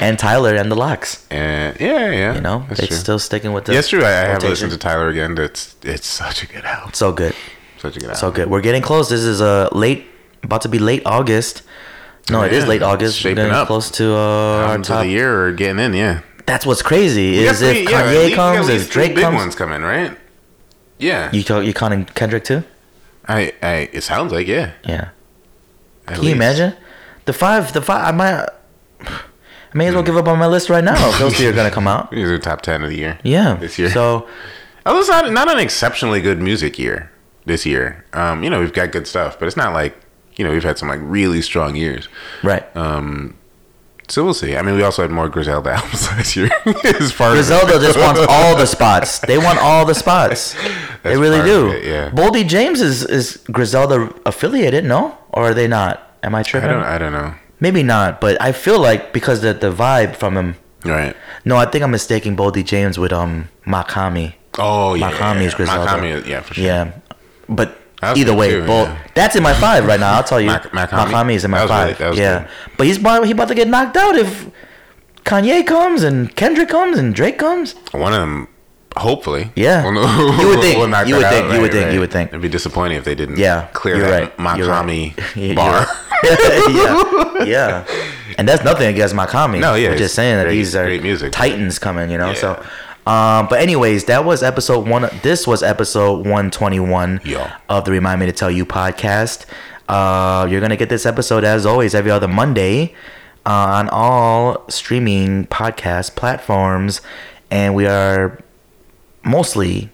[0.00, 1.24] And Tyler and the Locks.
[1.30, 2.34] And yeah, yeah.
[2.34, 2.96] You know, that's they're true.
[2.96, 3.72] still sticking with the.
[3.72, 4.02] Yeah, it's true.
[4.02, 5.38] I, I have listened to Tyler again.
[5.38, 6.92] It's it's such a good album.
[6.92, 7.36] So good,
[7.78, 8.18] Such a good album.
[8.20, 8.50] so good.
[8.50, 9.08] We're getting close.
[9.10, 10.06] This is uh late,
[10.42, 11.62] about to be late August.
[12.30, 13.16] No, Oh, it is late August.
[13.16, 13.68] It's We're shaping getting up.
[13.68, 16.22] close to uh, our Albums of the year or getting in, yeah.
[16.46, 19.36] That's what's crazy is if three- yeah, Kanye least- comes, if least Drake big comes.
[19.36, 20.16] ones coming, right?
[20.98, 21.30] Yeah.
[21.32, 22.62] You you counting Kendrick too?
[23.28, 24.72] I, I, it sounds like yeah.
[24.84, 25.08] Yeah.
[26.08, 26.74] at Can you imagine?
[27.24, 28.04] The five, the five.
[28.06, 28.46] I might.
[29.00, 31.52] I may as well give up on my list right now if those three are
[31.52, 32.10] gonna come out.
[32.12, 33.18] These are top ten of the year.
[33.22, 33.54] Yeah.
[33.54, 33.90] This year.
[33.90, 34.28] So
[34.86, 37.10] Oh, it's not not an exceptionally good music year
[37.46, 38.04] this year.
[38.12, 39.96] Um, you know, we've got good stuff, but it's not like
[40.36, 42.08] you know we've had some like really strong years.
[42.42, 42.64] Right.
[42.76, 43.36] Um,
[44.12, 44.56] so we'll see.
[44.56, 46.50] I mean, we also had more Griselda albums last year.
[46.84, 49.20] as part Griselda just wants all the spots.
[49.20, 50.54] They want all the spots.
[51.02, 51.70] they really do.
[51.70, 52.10] it, yeah.
[52.10, 55.16] Boldy James is is Griselda affiliated, no?
[55.30, 56.14] Or are they not?
[56.22, 56.68] Am I I tripping?
[56.68, 56.84] don't.
[56.84, 57.34] I don't know.
[57.58, 60.56] Maybe not, but I feel like because the the vibe from him.
[60.84, 61.16] Right.
[61.46, 64.36] No, I think I'm mistaking Boldy James with um Mach-Hommy.
[64.58, 65.08] Oh yeah.
[65.08, 65.84] Mach-Hommy is Griselda.
[65.86, 66.64] Mach-Hommy yeah, for sure.
[66.64, 66.92] Yeah,
[67.48, 68.98] but That's either way, too, both yeah.
[69.14, 70.14] that's in my five right now.
[70.14, 71.34] I'll tell you, Mak- Mach-Hommy?
[71.34, 71.98] is in my five.
[72.00, 72.48] really- yeah, good.
[72.76, 74.48] but he's about, he about to get knocked out if
[75.24, 77.74] Kanye comes and Kendrick comes and Drake comes.
[77.92, 78.48] One of them,
[78.96, 79.52] hopefully.
[79.54, 79.84] Yeah.
[79.88, 80.78] You would think.
[80.78, 81.08] You would think.
[81.08, 81.46] You would right, think.
[81.48, 81.92] right.
[81.94, 82.28] You would think.
[82.30, 83.38] It'd be disappointing if they didn't.
[83.38, 84.38] Yeah, Clear you're that right.
[84.38, 85.36] Mach-Hommy right.
[85.36, 85.86] You're bar.
[86.24, 87.84] yeah, yeah,
[88.38, 89.58] and that's nothing against Mach-Hommy.
[89.60, 91.32] No, yeah, we're just saying that great- these are great music.
[91.32, 92.10] titans coming.
[92.10, 92.34] You know, Yeah.
[92.34, 92.66] so.
[93.06, 95.08] Um, but anyways, that was episode one.
[95.22, 97.56] This was episode one twenty one Yeah.
[97.68, 99.44] of the Remind Me to Tell You podcast.
[99.88, 102.94] Uh, you're gonna get this episode as always every other Monday
[103.44, 107.00] uh, on all streaming podcast platforms,
[107.50, 108.38] and we are
[109.24, 109.90] mostly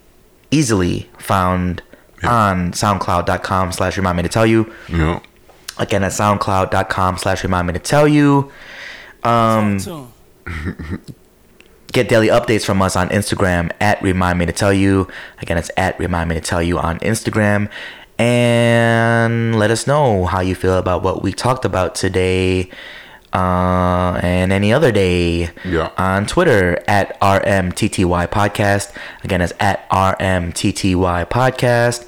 [0.50, 1.82] easily found
[2.22, 5.20] on soundcloud.com slash remind me to tell you Yeah.
[5.78, 8.50] again at soundcloud.com slash remind me to tell you
[9.24, 9.78] um
[11.92, 15.08] get daily updates from us on instagram at remind me to tell you
[15.40, 17.68] again it's at remind me to tell you on instagram
[18.18, 22.68] and let us know how you feel about what we talked about today
[23.32, 25.90] uh, and any other day Yeah.
[25.96, 28.92] on Twitter at RMTTY Podcast.
[29.22, 32.06] Again, it's at RMTTY Podcast.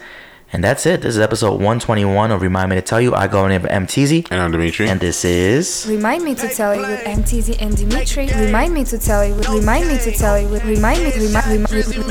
[0.53, 1.03] And that's it.
[1.03, 3.15] This is episode 121 of Remind Me to Tell You.
[3.15, 3.87] I go in for M.
[3.87, 4.27] Teezy.
[4.33, 4.89] And I'm Dimitri.
[4.89, 5.87] And this is.
[5.89, 7.23] Remind me to tell you with M.
[7.23, 8.27] Teezy and Dimitri.
[8.35, 9.49] Remind me to tell you with.
[9.49, 10.65] Remind me to tell you with.
[10.65, 11.13] Remind me.
[11.13, 11.47] To remind.
[11.47, 11.57] Me.
[11.57, 12.03] Remind me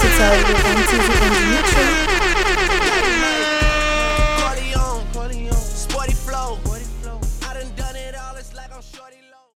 [0.00, 0.78] to tell you with M.
[0.82, 2.11] Teezy and Dimitri.